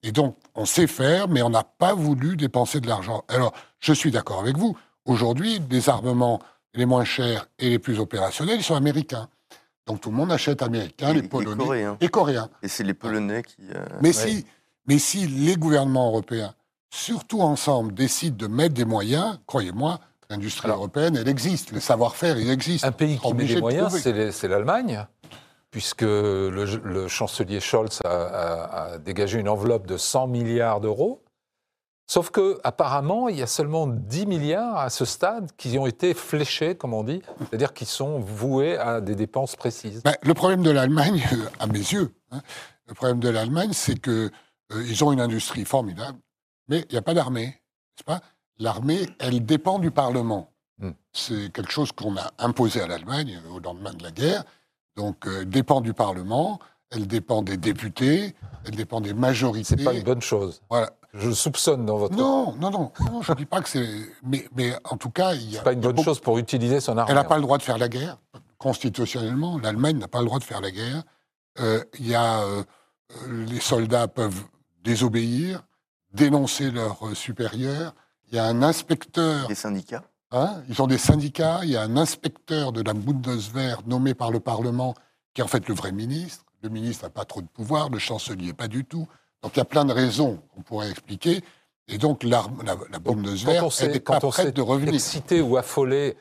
Et 0.04 0.12
donc, 0.12 0.38
on 0.56 0.66
sait 0.66 0.88
faire, 0.88 1.28
mais 1.28 1.42
on 1.42 1.50
n'a 1.50 1.64
pas 1.64 1.94
voulu 1.94 2.38
dépenser 2.38 2.80
de 2.80 2.88
l'argent. 2.88 3.24
Alors, 3.28 3.54
je 3.80 3.94
suis 3.94 4.12
d'accord 4.12 4.40
avec 4.40 4.58
vous. 4.58 4.78
Aujourd'hui, 5.06 5.62
les 5.70 5.90
armements 5.90 6.40
les 6.74 6.86
moins 6.86 7.04
chers 7.04 7.48
et 7.58 7.70
les 7.70 7.80
plus 7.80 8.00
opérationnels, 8.00 8.58
ils 8.58 8.64
sont 8.64 8.76
américains. 8.76 9.28
Donc 9.88 10.02
tout 10.02 10.12
le 10.12 10.16
monde 10.16 10.32
achète 10.32 10.62
américain, 10.62 11.14
les 11.14 11.24
Polonais 11.24 11.88
et 12.00 12.10
Coréens. 12.10 12.50
Et 12.62 12.68
c'est 12.68 12.84
les 12.84 12.94
Polonais 12.94 13.42
qui. 13.42 13.58
Euh, 13.74 13.84
mais, 14.02 14.14
si, 14.14 14.46
mais 14.86 15.00
si 15.00 15.26
les 15.28 15.56
gouvernements 15.56 16.08
européens 16.08 16.54
surtout 16.92 17.42
ensemble, 17.42 17.94
décident 17.94 18.36
de 18.38 18.48
mettre 18.48 18.74
des 18.74 18.86
moyens, 18.86 19.40
croyez-moi, 19.46 20.00
l'industrie 20.30 20.70
européenne, 20.70 21.16
elle 21.16 21.28
existe. 21.28 21.72
Le 21.72 21.80
savoir-faire, 21.80 22.40
il 22.40 22.50
existe. 22.50 22.84
Un 22.84 22.92
pays 22.92 23.20
qui 23.20 23.34
met 23.34 23.46
des 23.46 23.60
moyens, 23.60 23.96
c'est 23.96 24.48
l'Allemagne, 24.48 25.06
puisque 25.72 26.02
le, 26.02 27.08
chancelier 27.08 27.60
Scholz 27.60 28.00
a, 28.06 28.98
dégagé 29.00 29.40
une 29.40 29.50
enveloppe 29.50 29.88
de 29.88 29.98
100 29.98 30.28
milliards 30.28 30.82
d'euros. 30.82 31.24
Sauf 32.08 32.32
que, 32.32 32.60
apparemment, 32.64 33.30
il 33.30 33.38
y 33.38 33.44
a 33.44 33.48
seulement 33.48 33.86
10 33.86 34.26
milliards 34.26 34.78
à 34.78 34.90
ce 34.90 35.06
stade 35.06 35.52
qui 35.58 35.78
ont 35.78 35.86
été 35.86 36.16
fléchés, 36.16 36.76
comme 36.76 36.96
on 36.96 37.04
dit, 37.04 37.22
c'est-à-dire 37.38 37.72
qui 37.72 37.86
sont 37.86 38.20
voués 38.20 38.78
à 38.78 39.00
des 39.00 39.14
dépenses 39.14 39.56
précises. 39.56 40.02
Ben, 40.02 40.16
le 40.24 40.34
problème 40.34 40.64
de 40.64 40.72
l'Allemagne, 40.72 41.24
à 41.60 41.68
mes 41.68 41.78
yeux, 41.78 42.12
hein, 42.32 42.42
le 42.88 42.96
problème 42.96 43.20
de 43.20 43.30
l'Allemagne, 43.30 43.74
c'est 43.74 44.02
qu'ils 44.02 44.32
euh, 44.72 45.04
ont 45.04 45.12
une 45.12 45.22
industrie 45.22 45.66
formidable, 45.66 46.18
mais 46.68 46.80
il 46.90 46.94
n'y 46.94 46.98
a 46.98 47.04
pas 47.04 47.14
d'armée, 47.14 47.62
pas? 48.06 48.22
L'armée, 48.58 49.06
elle 49.20 49.46
dépend 49.46 49.80
du 49.80 49.92
Parlement. 49.92 50.52
Hmm. 50.80 50.92
C'est 51.14 51.52
quelque 51.52 51.72
chose 51.72 51.92
qu'on 51.92 52.18
a 52.18 52.32
imposé 52.40 52.82
à 52.82 52.88
l'Allemagne 52.88 53.40
au 53.52 53.60
lendemain 53.60 53.94
de 53.94 54.04
la 54.04 54.12
guerre. 54.12 54.44
Donc, 54.96 55.28
euh, 55.28 55.46
dépend 55.46 55.82
du 55.82 55.94
Parlement, 55.94 56.60
elle 56.92 57.08
dépend 57.08 57.42
des 57.42 57.58
députés, 57.58 58.36
elle 58.66 58.76
dépend 58.76 59.02
des 59.02 59.14
majorités. 59.14 59.76
C'est 59.78 59.84
pas 59.84 59.94
une 59.94 60.04
bonne 60.04 60.22
chose. 60.22 60.62
Voilà. 60.70 60.92
Je 61.14 61.32
soupçonne 61.32 61.86
dans 61.86 61.98
votre. 61.98 62.16
Non, 62.16 62.54
non, 62.60 62.70
non, 62.70 62.92
non 63.00 63.22
je 63.22 63.32
ne 63.32 63.38
dis 63.38 63.46
pas 63.46 63.62
que 63.62 63.70
c'est. 63.70 63.88
Mais, 64.24 64.48
mais 64.56 64.74
en 64.84 64.98
tout 64.98 65.10
cas, 65.10 65.34
il 65.34 65.52
y 65.52 65.58
a. 65.58 65.62
pas 65.62 65.74
une 65.74 65.82
bonne 65.82 66.00
chose 66.04 66.20
pour 66.20 66.38
utiliser 66.38 66.80
son 66.80 66.98
armée. 66.98 67.10
Elle 67.10 67.16
n'a 67.16 67.24
pas 67.24 67.38
le 67.38 67.42
droit 67.42 67.58
de 67.58 67.64
faire 67.64 67.80
la 67.80 67.90
guerre. 67.90 68.18
Constitutionnellement, 68.60 69.58
l'Allemagne 69.58 69.98
n'a 69.98 70.08
pas 70.08 70.20
le 70.20 70.26
droit 70.26 70.38
de 70.38 70.44
faire 70.44 70.62
la 70.62 70.70
guerre. 70.70 71.04
Euh, 71.60 71.84
il 71.98 72.08
y 72.08 72.16
a. 72.16 72.42
Euh, 72.42 72.64
les 73.28 73.60
soldats 73.60 74.08
peuvent 74.08 74.44
désobéir, 74.84 75.64
dénoncer 76.14 76.70
leurs 76.70 77.16
supérieurs. 77.16 77.96
Il 78.28 78.36
y 78.36 78.40
a 78.40 78.46
un 78.46 78.62
inspecteur. 78.62 79.48
Les 79.50 79.56
syndicats? 79.56 80.04
Hein, 80.32 80.62
ils 80.70 80.82
ont 80.82 80.88
des 80.88 80.98
syndicats, 80.98 81.62
il 81.64 81.72
y 81.72 81.76
a 81.76 81.82
un 81.82 81.98
inspecteur 81.98 82.72
de 82.72 82.84
la 82.84 82.94
Bundeswehr 82.94 83.82
nommé 83.88 84.14
par 84.14 84.32
le 84.32 84.40
Parlement, 84.40 84.94
qui 85.34 85.42
est 85.42 85.44
en 85.44 85.48
fait 85.48 85.68
le 85.68 85.74
vrai 85.74 85.92
ministre. 85.92 86.46
Le 86.62 86.70
ministre 86.70 87.06
n'a 87.06 87.10
pas 87.10 87.26
trop 87.26 87.42
de 87.42 87.48
pouvoir, 87.48 87.90
le 87.90 88.00
chancelier 88.00 88.54
pas 88.54 88.68
du 88.68 88.86
tout. 88.86 89.08
Donc 89.42 89.56
il 89.56 89.58
y 89.58 89.62
a 89.62 89.66
plein 89.66 89.86
de 89.86 89.94
raisons 89.94 90.40
qu'on 90.54 90.62
pourrait 90.62 90.92
expliquer. 90.92 91.42
Et 91.88 91.98
donc 91.98 92.24
la, 92.24 92.44
la 92.92 93.00
Bundeswehr 93.00 93.64
n'était 93.82 94.00
pas 94.00 94.20
prête 94.20 94.56
de 94.56 94.62
revenir. 94.62 94.94
Excité 94.94 95.42
ou 95.42 95.58
affolé 95.58 96.16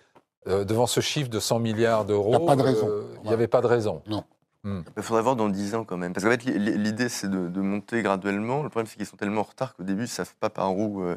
euh, 0.46 0.64
devant 0.64 0.86
ce 0.86 1.00
chiffre 1.00 1.28
de 1.28 1.40
100 1.40 1.58
milliards 1.58 2.04
d'euros, 2.04 2.34
il 2.34 2.40
n'y 2.40 2.46
pas 2.46 2.56
de 2.56 2.62
raison. 2.62 2.88
Euh, 2.88 3.02
il 3.22 3.28
n'y 3.28 3.34
avait 3.34 3.48
pas 3.48 3.60
de 3.60 3.66
raison. 3.66 4.02
Non. 4.06 4.24
Hmm. 4.64 4.80
Il 4.96 5.02
faudrait 5.02 5.22
voir 5.22 5.36
dans 5.36 5.48
10 5.48 5.74
ans 5.74 5.84
quand 5.84 5.98
même. 5.98 6.12
Parce 6.12 6.24
qu'en 6.24 6.30
fait, 6.30 6.44
l'idée, 6.44 7.08
c'est 7.08 7.30
de, 7.30 7.60
monter 7.60 8.02
graduellement. 8.02 8.62
Le 8.62 8.70
problème, 8.70 8.86
c'est 8.86 8.96
qu'ils 8.96 9.06
sont 9.06 9.16
tellement 9.16 9.42
en 9.42 9.44
retard 9.44 9.74
qu'au 9.74 9.82
début, 9.82 10.00
ils 10.00 10.04
ne 10.04 10.08
savent 10.08 10.34
pas 10.40 10.48
par 10.48 10.76
où 10.76 11.02
euh, 11.02 11.16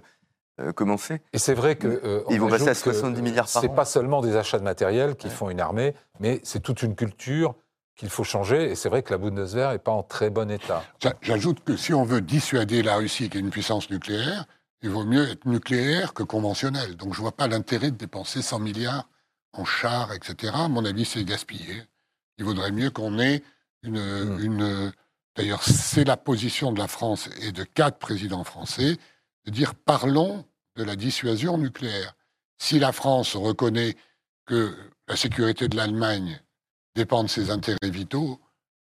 euh, 0.60 0.74
commencer. 0.74 1.22
Et 1.34 1.38
c'est 1.38 1.54
vrai 1.54 1.76
que. 1.76 1.88
Euh, 1.88 2.24
ils 2.30 2.40
vont 2.40 2.50
passer 2.50 2.70
à 2.70 2.74
70 2.74 3.22
milliards 3.22 3.48
par 3.48 3.58
an. 3.58 3.62
C'est 3.62 3.76
pas 3.76 3.86
seulement 3.86 4.22
des 4.22 4.36
achats 4.36 4.60
de 4.60 4.64
matériel 4.64 5.16
qui 5.16 5.30
font 5.30 5.50
une 5.50 5.60
armée, 5.60 5.94
mais 6.20 6.40
c'est 6.44 6.60
toute 6.60 6.84
une 6.84 6.96
culture 6.96 7.56
qu'il 7.96 8.10
faut 8.10 8.24
changer. 8.24 8.72
Et 8.72 8.76
c'est 8.76 8.90
vrai 8.90 9.02
que 9.02 9.12
la 9.12 9.18
Bundeswehr 9.18 9.72
n'est 9.72 9.80
pas 9.80 9.92
en 9.92 10.04
très 10.04 10.30
bon 10.30 10.52
état. 10.52 10.84
J'ajoute 11.22 11.64
que 11.64 11.78
si 11.78 11.94
on 11.94 12.04
veut 12.04 12.22
dissuader 12.22 12.84
la 12.84 12.98
Russie, 12.98 13.30
qui 13.30 13.38
est 13.38 13.42
une 13.42 13.50
puissance 13.50 13.90
nucléaire, 13.90 14.46
il 14.82 14.90
vaut 14.90 15.06
mieux 15.06 15.30
être 15.30 15.46
nucléaire 15.46 16.14
que 16.14 16.24
conventionnel. 16.24 16.96
Donc 16.98 17.14
je 17.14 17.20
ne 17.20 17.24
vois 17.24 17.32
pas 17.32 17.48
l'intérêt 17.48 17.92
de 17.92 17.98
dépenser 17.98 18.42
100 18.42 18.60
milliards 18.60 19.08
en 19.54 19.66
chars, 19.66 20.14
etc. 20.14 20.54
À 20.56 20.68
mon 20.68 20.84
avis, 20.86 21.06
c'est 21.06 21.24
gaspillé. 21.24 21.84
Il 22.38 22.46
vaudrait 22.46 22.72
mieux 22.72 22.90
qu'on 22.90 23.20
ait 23.20 23.44
une. 23.84 24.00
Hmm. 24.00 24.40
une 24.40 24.94
D'ailleurs, 25.38 25.64
c'est 25.64 26.04
la 26.04 26.18
position 26.18 26.74
de 26.74 26.80
la 26.80 26.88
France 26.88 27.30
et 27.42 27.54
de 27.54 27.64
quatre 27.64 27.98
présidents 28.00 28.44
français 28.44 28.98
de 29.46 29.52
dire 29.52 29.76
parlons 29.76 30.46
de 30.76 30.84
la 30.84 30.96
dissuasion 30.96 31.58
nucléaire. 31.58 32.16
Si 32.58 32.80
la 32.80 32.92
France 32.92 33.36
reconnaît 33.36 33.96
que 34.46 34.76
la 35.08 35.16
sécurité 35.16 35.68
de 35.68 35.76
l'Allemagne 35.76 36.40
dépend 36.96 37.24
de 37.24 37.30
ses 37.30 37.50
intérêts 37.50 37.78
vitaux, 37.90 38.40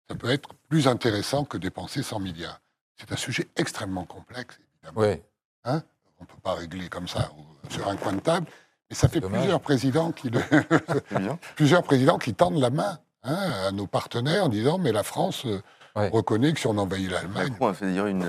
ça 0.08 0.14
peut 0.14 0.30
être 0.30 0.50
plus 0.68 0.88
intéressant 0.88 1.44
que 1.44 1.58
dépenser 1.58 2.02
100 2.02 2.20
milliards. 2.20 2.60
C'est 2.96 3.12
un 3.12 3.16
sujet 3.16 3.48
extrêmement 3.56 4.04
complexe, 4.04 4.58
évidemment. 4.74 5.00
Oui. 5.00 5.22
Hein? 5.64 5.82
On 6.18 6.22
ne 6.22 6.28
peut 6.28 6.40
pas 6.42 6.54
régler 6.54 6.88
comme 6.88 7.08
ça 7.08 7.30
sur 7.68 7.86
un 7.88 7.96
coin 7.96 8.14
de 8.14 8.20
table. 8.20 8.46
Mais 8.88 8.96
ça 8.96 9.08
fait 9.08 9.20
plusieurs 9.20 9.60
présidents, 9.60 10.12
qui 10.12 10.30
plusieurs 11.56 11.82
présidents 11.82 12.18
qui 12.18 12.34
tendent 12.34 12.60
la 12.60 12.70
main 12.70 12.98
hein, 13.24 13.50
à 13.66 13.72
nos 13.72 13.86
partenaires 13.86 14.44
en 14.44 14.48
disant 14.48 14.78
mais 14.78 14.92
la 14.92 15.02
France 15.02 15.44
euh, 15.44 15.60
reconnaît 15.94 16.52
que 16.52 16.60
si 16.60 16.66
on 16.66 16.78
envahit 16.78 17.10
l'Allemagne. 17.10 17.50
Macron 17.50 17.66
a 17.66 17.74
fait 17.74 17.90
dire 17.90 18.06
une, 18.06 18.24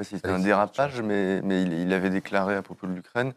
pas 0.00 0.04
si 0.04 0.16
c'était 0.16 0.30
un 0.30 0.38
dérapage, 0.38 1.02
mais, 1.02 1.42
mais 1.42 1.62
il, 1.62 1.92
avait 1.92 2.08
déclaré 2.08 2.56
à 2.56 2.62
propos 2.62 2.86
de 2.86 2.92
l'Ukraine 2.94 3.34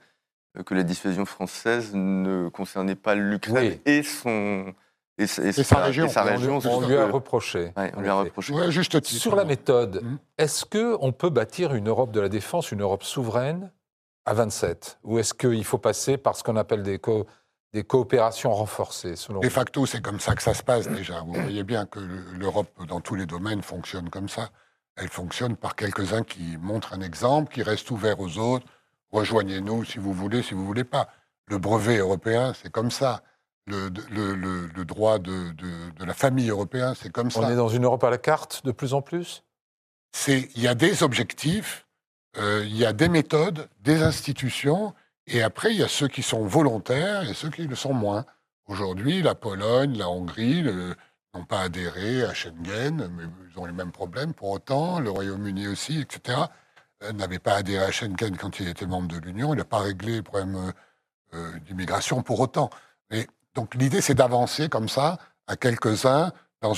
euh, 0.58 0.64
que 0.64 0.74
la 0.74 0.84
dissuasion 0.84 1.26
française 1.26 1.92
ne 1.94 2.48
concernait 2.48 2.96
pas 2.96 3.16
l'Ukraine 3.16 3.80
et 3.86 4.02
son. 4.02 4.74
Et, 5.20 5.28
sa, 5.28 5.84
région. 5.84 6.08
on, 6.66 6.88
lui 6.88 6.96
a 6.96 7.06
reproché. 7.06 7.72
on 7.76 8.02
lui 8.02 8.10
a 8.10 8.16
reproché. 8.16 8.54
juste 8.72 9.04
Sur 9.06 9.36
la 9.36 9.46
méthode, 9.46 10.02
mmh. 10.02 10.18
est-ce 10.40 10.66
qu'on 10.66 11.12
peut 11.12 11.30
bâtir 11.30 11.76
une 11.76 11.90
Europe 11.90 12.12
de 12.12 12.20
la 12.20 12.30
défense, 12.30 12.72
une 12.72 12.82
Europe 12.82 13.04
souveraine 13.04 13.72
à 14.26 14.34
27 14.34 15.00
Ou 15.04 15.20
est-ce 15.20 15.36
qu'il 15.36 15.66
faut 15.66 15.78
passer 15.78 16.18
par 16.18 16.36
ce 16.36 16.44
qu'on 16.44 16.56
appelle 16.56 16.82
des, 16.82 17.00
des 17.74 17.84
coopérations 17.84 18.54
renforcées 18.54 19.16
selon 19.16 19.42
De 19.42 19.50
facto, 19.50 19.86
c'est 19.86 20.02
comme 20.02 20.20
ça 20.20 20.34
que 20.34 20.42
ça 20.42 20.56
se 20.56 20.64
passe 20.64 20.88
déjà. 20.88 21.22
Vous 21.22 21.34
voyez 21.34 21.64
bien 21.64 21.86
que 21.86 22.00
l'Europe, 22.00 22.72
dans 22.88 23.02
tous 23.02 23.16
les 23.16 23.28
domaines, 23.28 23.62
fonctionne 23.62 24.10
comme 24.10 24.30
ça 24.30 24.50
elle 24.96 25.10
fonctionne 25.10 25.56
par 25.56 25.76
quelques-uns 25.76 26.24
qui 26.24 26.58
montrent 26.58 26.94
un 26.94 27.02
exemple, 27.02 27.54
qui 27.54 27.64
restent 27.64 27.90
ouverts 27.92 28.20
aux 28.20 28.38
autres. 28.38 28.66
Rejoignez-nous 29.12 29.86
si 29.86 29.98
vous 29.98 30.14
voulez, 30.14 30.44
si 30.44 30.54
vous 30.54 30.66
voulez 30.66 30.84
pas. 30.84 31.10
Le 31.48 31.58
brevet 31.58 31.98
européen, 31.98 32.54
c'est 32.54 32.72
comme 32.72 32.92
ça. 32.92 33.24
Le, 33.66 33.90
le, 34.10 34.86
droit 34.86 35.20
de, 35.20 35.52
de, 35.52 36.04
la 36.06 36.14
famille 36.14 36.50
européenne, 36.50 36.96
c'est 37.00 37.12
comme 37.12 37.32
ça. 37.32 37.40
On 37.40 37.50
est 37.50 37.56
dans 37.56 37.70
une 37.70 37.86
Europe 37.86 38.04
à 38.04 38.10
la 38.10 38.18
carte 38.18 38.66
de 38.66 38.72
plus 38.72 38.94
en 38.94 39.02
plus? 39.02 39.44
Il 40.28 40.62
y 40.62 40.68
a 40.68 40.76
des 40.76 41.02
objectifs, 41.02 41.88
euh, 42.38 42.64
il 42.66 42.76
y 42.76 42.86
a 42.86 42.92
des 42.92 43.08
méthodes, 43.08 43.70
des 43.80 44.04
institutions, 44.04 44.94
et 45.28 45.42
après, 45.42 45.72
il 45.72 45.80
y 45.80 45.84
a 45.84 45.88
ceux 45.88 46.10
qui 46.10 46.24
sont 46.24 46.46
volontaires 46.46 47.30
et 47.30 47.34
ceux 47.34 47.50
qui 47.50 47.66
le 47.66 47.76
sont 47.76 47.94
moins. 47.94 48.26
Aujourd'hui, 48.68 49.22
la 49.22 49.34
Pologne, 49.34 49.98
la 49.98 50.10
Hongrie, 50.10 50.62
le, 50.62 50.96
n'ont 51.34 51.46
pas 51.46 51.62
adhéré 51.62 52.24
à 52.24 52.34
Schengen, 52.34 53.10
mais 53.16 53.24
ils 53.52 53.60
ont 53.60 53.66
les 53.66 53.74
mêmes 53.74 53.92
problèmes 53.92 54.34
pour 54.34 54.52
autant, 54.52 55.00
le 55.00 55.10
Royaume-Uni 55.10 55.68
aussi, 55.68 56.00
etc., 56.00 56.40
euh, 57.04 57.12
n'avait 57.14 57.40
pas 57.40 57.56
adhéré 57.56 57.86
à 57.86 57.92
Schengen 57.92 58.38
quand 58.38 58.60
il 58.60 58.68
était 58.68 58.86
membre 58.86 59.08
de 59.08 59.18
l'Union, 59.18 59.54
il 59.54 59.58
n'a 59.58 59.66
pas 59.66 59.80
réglé 59.80 60.14
les 60.14 60.22
problèmes 60.22 60.56
euh, 60.56 60.72
euh, 61.34 61.60
d'immigration 61.66 62.22
pour 62.22 62.40
autant. 62.40 62.70
Mais, 63.10 63.28
donc 63.56 63.76
l'idée, 63.76 64.02
c'est 64.02 64.14
d'avancer 64.14 64.70
comme 64.70 64.90
ça, 64.90 65.18
à 65.48 65.56
quelques-uns, 65.56 66.32
dans, 66.62 66.74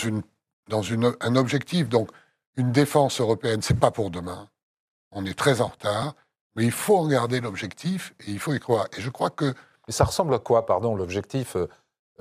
un 1.21 1.35
objectif. 1.35 1.89
Donc 1.89 2.09
une 2.55 2.71
défense 2.71 3.19
européenne, 3.19 3.61
c'est 3.61 3.79
pas 3.79 3.91
pour 3.91 4.09
demain. 4.09 4.49
On 5.11 5.25
est 5.25 5.37
très 5.37 5.61
en 5.61 5.67
retard, 5.67 6.15
mais 6.55 6.63
il 6.63 6.71
faut 6.71 6.97
regarder 7.01 7.41
l'objectif 7.41 8.13
et 8.21 8.31
il 8.31 8.39
faut 8.39 8.53
y 8.53 8.59
croire. 8.59 8.87
Et 8.97 9.01
je 9.01 9.09
crois 9.09 9.29
que... 9.29 9.53
Mais 9.87 9.93
ça 9.93 10.05
ressemble 10.05 10.33
à 10.33 10.39
quoi, 10.39 10.65
pardon, 10.65 10.95
l'objectif 10.95 11.55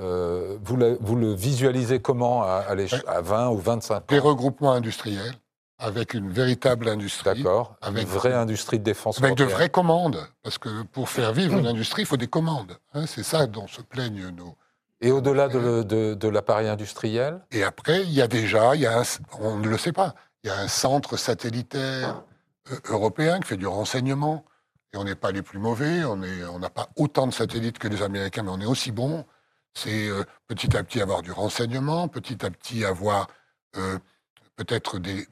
euh, 0.01 0.59
vous, 0.63 0.77
le 0.77 1.33
visualisez 1.35 2.01
comment 2.01 2.43
à, 2.43 2.65
à, 3.07 3.21
20 3.21 3.49
ou 3.51 3.59
25 3.59 3.97
ans? 3.97 4.03
Des 4.09 4.19
regroupements 4.19 4.73
industriels, 4.73 5.35
avec 5.79 6.15
une 6.15 6.31
véritable 6.31 6.89
industrie. 6.89 7.43
D'accord, 7.43 7.77
avec 7.81 8.03
une 8.03 8.09
vraie 8.09 8.33
industrie 8.33 8.79
de 8.79 8.85
défense 8.85 9.23
Avec 9.23 9.37
de 9.37 9.45
vraies 9.45 9.69
commandes, 9.69 10.27
parce 10.43 10.59
que 10.59 10.83
pour 10.83 11.09
faire 11.09 11.33
vivre 11.33 11.59
une 11.59 11.67
industrie, 11.67 12.03
il 12.03 12.07
faut 12.07 12.17
des 12.17 12.27
commandes. 12.27 12.77
Hein, 12.93 13.07
c'est 13.07 13.23
ça 13.23 13.47
dont 13.47 13.69
se 13.69 13.83
plaignent 13.83 14.31
nos... 14.31 14.57
Et 15.01 15.13
au-delà 15.13 15.49
de, 15.49 16.29
l'appareil 16.29 16.69
industriel? 16.69 17.41
Et 17.53 17.63
après, 17.63 18.03
il 18.03 18.13
y 18.13 18.23
a 18.23 18.27
déjà, 18.27 18.75
il 18.75 18.81
y 18.81 18.87
a 18.87 19.03
on 19.39 19.59
ne 19.59 19.69
le 19.69 19.79
sait 19.79 19.93
pas, 19.93 20.15
il 20.43 20.49
y 20.49 20.51
a 20.51 20.59
un 20.59 20.69
centre 20.69 21.17
satellitaire 21.17 22.23
euh, 22.73 22.77
européen 22.89 23.39
qui 23.39 23.49
fait 23.49 23.57
du 23.57 23.67
renseignement. 23.67 24.45
Et 24.93 24.97
on 24.97 25.05
n'est 25.05 25.17
pas 25.17 25.33
les 25.33 25.43
plus 25.43 25.59
mauvais, 25.59 26.05
on 26.05 26.17
n'a 26.17 26.29
on 26.53 26.61
pas 26.61 26.89
autant 26.97 27.27
de 27.27 27.33
satellites 27.33 27.79
que 27.79 27.89
les 27.89 28.03
Américains, 28.03 28.45
mais 28.45 28.51
on 28.51 28.61
est 28.61 28.67
aussi 28.67 28.93
bons 28.93 29.25
c'est 29.75 30.09
euh, 30.09 30.25
petit 30.47 30.77
à 30.77 30.83
petit 30.83 31.01
avoir 31.01 31.23
du 31.23 31.33
renseignement, 31.33 32.09
petit 32.09 32.45
à 32.45 32.51
petit 32.51 32.85
avoir 32.85 33.29
euh, 33.77 33.99
peut-être 34.57 34.99
des, 34.99 35.27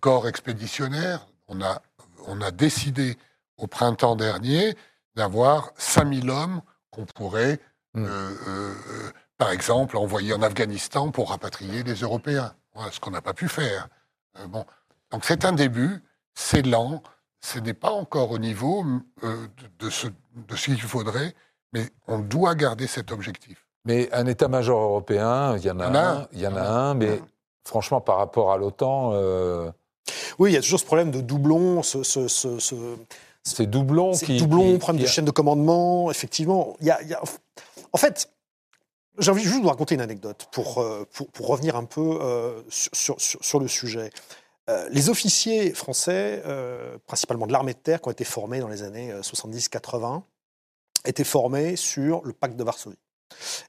corps 0.00 0.28
expéditionnaires. 0.28 1.26
On 1.48 1.60
a, 1.60 1.82
on 2.26 2.40
a 2.40 2.50
décidé 2.50 3.18
au 3.58 3.66
printemps 3.66 4.16
dernier 4.16 4.76
d'avoir 5.14 5.72
5000 5.76 6.30
hommes 6.30 6.62
qu'on 6.90 7.04
pourrait, 7.04 7.60
hmm. 7.92 8.06
euh, 8.06 9.12
par 9.36 9.50
exemple, 9.50 9.98
envoyer 9.98 10.32
en 10.32 10.40
Afghanistan 10.40 11.10
pour 11.10 11.30
rapatrier 11.30 11.82
les 11.82 11.94
Européens. 11.94 12.54
Voilà, 12.74 12.90
ce 12.92 13.00
qu'on 13.00 13.10
n'a 13.10 13.20
pas 13.20 13.34
pu 13.34 13.48
faire. 13.48 13.88
bon. 14.48 14.64
Donc 15.10 15.24
c'est 15.24 15.44
un 15.44 15.52
début, 15.52 16.02
c'est 16.34 16.62
lent, 16.62 17.02
ce 17.40 17.58
n'est 17.58 17.74
pas 17.74 17.90
encore 17.90 18.30
au 18.30 18.38
niveau 18.38 18.84
de 19.78 19.90
ce, 19.90 20.08
de 20.34 20.56
ce 20.56 20.64
qu'il 20.66 20.80
faudrait, 20.80 21.34
mais 21.72 21.90
on 22.06 22.20
doit 22.20 22.54
garder 22.54 22.86
cet 22.86 23.12
objectif. 23.12 23.63
Mais 23.84 24.10
un 24.12 24.26
état-major 24.26 24.80
européen, 24.80 25.56
il 25.56 25.64
y 25.64 25.70
en 25.70 25.80
a, 25.80 25.86
un, 25.86 26.28
il 26.32 26.40
y 26.40 26.46
en 26.46 26.56
a 26.56 26.62
un, 26.62 26.94
mais 26.94 27.20
franchement, 27.64 28.00
par 28.00 28.16
rapport 28.16 28.52
à 28.52 28.56
l'OTAN, 28.56 29.12
euh, 29.12 29.70
Oui, 30.38 30.50
il 30.50 30.54
y 30.54 30.56
a 30.56 30.60
toujours 30.60 30.80
ce 30.80 30.86
problème 30.86 31.10
de 31.10 31.20
doublon, 31.20 31.82
ce, 31.82 32.02
ces 33.44 33.66
doublons 33.66 34.12
qui. 34.12 34.38
doublons, 34.38 34.78
problème 34.78 35.02
de 35.02 35.06
chaîne 35.08 35.26
de 35.26 35.30
commandement, 35.30 36.10
effectivement. 36.10 36.76
Il 36.80 36.86
y 36.86 36.90
a, 36.90 36.98
En 37.92 37.98
fait, 37.98 38.30
j'ai 39.18 39.30
envie 39.30 39.42
juste 39.42 39.56
de 39.56 39.62
vous 39.62 39.68
raconter 39.68 39.94
une 39.94 40.00
anecdote 40.00 40.48
pour, 40.50 40.78
euh, 40.78 41.06
pour, 41.12 41.28
pour 41.28 41.46
revenir 41.46 41.76
un 41.76 41.84
peu 41.84 42.18
euh, 42.20 42.62
sur, 42.68 43.20
sur, 43.20 43.60
le 43.60 43.68
sujet. 43.68 44.10
Euh, 44.70 44.88
les 44.90 45.10
officiers 45.10 45.72
français, 45.72 46.42
principalement 47.06 47.46
de 47.46 47.52
l'armée 47.52 47.74
de 47.74 47.78
terre, 47.78 48.00
qui 48.00 48.08
ont 48.08 48.12
été 48.12 48.24
formés 48.24 48.60
dans 48.60 48.68
les 48.68 48.82
années 48.82 49.12
70-80, 49.20 50.22
étaient 51.04 51.22
formés 51.24 51.76
sur 51.76 52.22
le 52.24 52.32
pacte 52.32 52.56
de 52.56 52.64
Varsovie. 52.64 52.96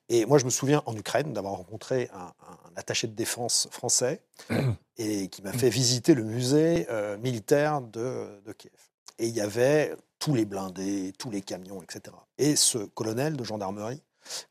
Et 0.09 0.25
moi, 0.25 0.37
je 0.37 0.45
me 0.45 0.49
souviens 0.49 0.81
en 0.85 0.95
Ukraine 0.95 1.33
d'avoir 1.33 1.53
rencontré 1.53 2.09
un, 2.13 2.31
attaché 2.75 3.07
de 3.07 3.13
défense 3.13 3.67
français 3.71 4.21
et 4.97 5.29
qui 5.29 5.41
m'a 5.41 5.53
fait 5.53 5.69
visiter 5.69 6.13
le 6.13 6.23
musée 6.23 6.87
militaire 7.21 7.81
de, 7.81 8.41
de 8.45 8.53
Kiev. 8.53 8.73
Et 9.17 9.27
il 9.27 9.35
y 9.35 9.41
avait 9.41 9.95
tous 10.19 10.33
les 10.33 10.45
blindés, 10.45 11.13
tous 11.17 11.29
les 11.29 11.41
camions, 11.41 11.81
etc. 11.81 12.15
Et 12.37 12.55
ce 12.55 12.79
colonel 12.79 13.37
de 13.37 13.43
gendarmerie 13.43 14.01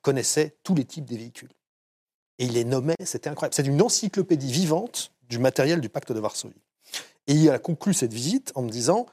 connaissait 0.03 0.57
tous 0.63 0.75
les 0.75 0.85
types 0.85 1.05
des 1.05 1.17
véhicules. 1.17 1.53
Et 2.39 2.47
il 2.47 2.53
les 2.53 2.65
nommait, 2.65 2.97
c'était 3.05 3.31
incroyable. 3.31 3.55
C'est 3.55 3.67
une 3.67 3.81
encyclopédie 3.81 4.53
vivante 4.53 5.13
du 5.29 5.39
matériel 5.39 5.81
du 5.81 5.89
pacte 5.89 6.13
de 6.13 6.21
Varsovie. 6.21 6.63
Et 7.27 7.35
il 7.35 7.51
a 7.51 7.59
conclu 7.59 7.95
cette 7.95 8.13
visite 8.13 8.53
en 8.55 8.63
me 8.63 8.71
disant, 8.71 9.07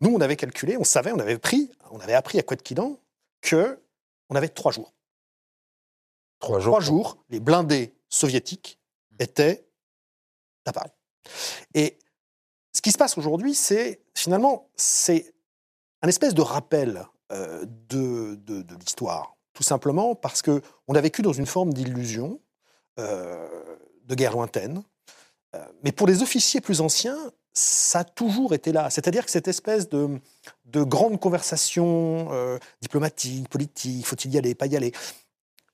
nous, 0.00 0.14
on 0.14 0.20
avait 0.20 0.36
calculé, 0.36 0.76
on 0.76 0.84
savait, 0.84 1.12
on 1.12 1.18
avait 1.18 1.38
pris, 1.38 1.70
on 1.90 1.98
avait 2.00 2.14
appris 2.14 2.38
à 2.38 2.42
Kouetkidan 2.42 2.98
que 3.40 3.80
on 4.28 4.36
avait 4.36 4.48
trois 4.48 4.72
jours. 4.72 4.92
Trois 6.40 6.58
jours. 6.58 6.72
Trois 6.72 6.80
jours, 6.80 7.18
les 7.28 7.40
blindés 7.40 7.94
soviétiques 8.08 8.78
étaient 9.18 9.66
à 10.66 10.72
Paris. 10.72 10.90
Et 11.74 11.98
ce 12.72 12.80
qui 12.80 12.92
se 12.92 12.98
passe 12.98 13.18
aujourd'hui, 13.18 13.54
c'est 13.54 14.02
finalement, 14.14 14.68
c'est 14.76 15.34
un 16.02 16.08
espèce 16.08 16.34
de 16.34 16.42
rappel 16.42 17.06
euh, 17.32 17.64
de, 17.88 18.36
de, 18.36 18.62
de 18.62 18.74
l'histoire 18.76 19.36
tout 19.52 19.62
simplement 19.62 20.14
parce 20.14 20.40
qu'on 20.42 20.94
a 20.94 21.00
vécu 21.00 21.22
dans 21.22 21.32
une 21.32 21.44
forme 21.44 21.74
d'illusion, 21.74 22.40
euh, 22.98 23.46
de 24.04 24.14
guerre 24.14 24.32
lointaine. 24.32 24.82
Euh, 25.54 25.64
mais 25.82 25.92
pour 25.92 26.06
les 26.06 26.22
officiers 26.22 26.60
plus 26.60 26.80
anciens, 26.80 27.18
ça 27.52 28.00
a 28.00 28.04
toujours 28.04 28.54
été 28.54 28.72
là. 28.72 28.88
C'est-à-dire 28.88 29.24
que 29.24 29.30
cette 29.30 29.48
espèce 29.48 29.88
de, 29.88 30.20
de 30.66 30.82
grande 30.82 31.20
conversation 31.20 32.30
diplomatique, 32.80 33.48
politique, 33.48 34.06
faut-il 34.06 34.32
y 34.32 34.38
aller, 34.38 34.54
pas 34.54 34.66
y 34.66 34.76
aller, 34.76 34.92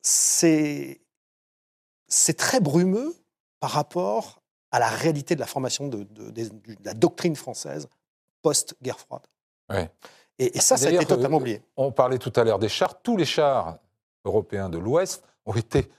c'est, 0.07 1.01
très 2.37 2.61
brumeux 2.61 3.15
par 3.61 3.71
rapport 3.71 4.41
à 4.71 4.79
la 4.79 4.89
réalité 4.89 5.35
de 5.35 5.41
la 5.41 5.47
formation 5.47 5.89
de, 5.89 6.05
de 6.05 6.51
la 6.85 6.95
doctrine 6.95 7.35
française 7.35 7.89
post-guerre 8.43 9.01
froide. 9.01 9.23
Ouais. 9.69 9.91
Et, 10.39 10.61
ça, 10.61 10.77
ça 10.77 10.89
a 10.89 10.93
été 10.93 11.07
totalement 11.07 11.39
oublié. 11.39 11.63
On 11.77 11.91
parlait 11.91 12.19
tout 12.19 12.33
à 12.37 12.45
l'heure 12.45 12.59
des 12.59 12.69
chars. 12.69 13.01
Tous 13.03 13.17
les 13.17 13.25
chars 13.25 13.79
européens 14.25 14.69
de 14.69 14.79
l'Ouest 14.79 15.25
ont 15.47 15.55
été 15.55 15.91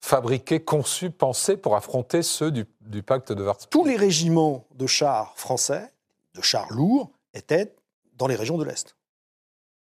fabriqués, 0.00 0.60
conçus, 0.62 1.10
pensés 1.10 1.56
pour 1.56 1.74
affronter 1.74 2.22
ceux 2.22 2.52
du, 2.52 3.02
pacte 3.02 3.32
de 3.32 3.42
Varsovie. 3.42 3.70
Tous 3.70 3.84
les 3.84 3.96
régiments 3.96 4.66
de 4.74 4.86
chars 4.86 5.36
français, 5.36 5.92
de 6.34 6.42
chars 6.42 6.70
lourds, 6.72 7.10
étaient 7.34 7.74
dans 8.14 8.26
les 8.26 8.36
régions 8.36 8.58
de 8.58 8.64
l'Est. 8.64 8.96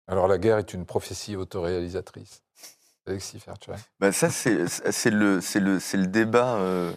Alors 0.07 0.27
la 0.27 0.37
guerre 0.37 0.59
est 0.59 0.73
une 0.73 0.85
prophétie 0.85 1.35
autoréalisatrice. 1.35 2.43
Ça, 4.11 4.29
c'est 4.29 5.09
le, 5.09 6.05
débat 6.05 6.55
euh, 6.55 6.93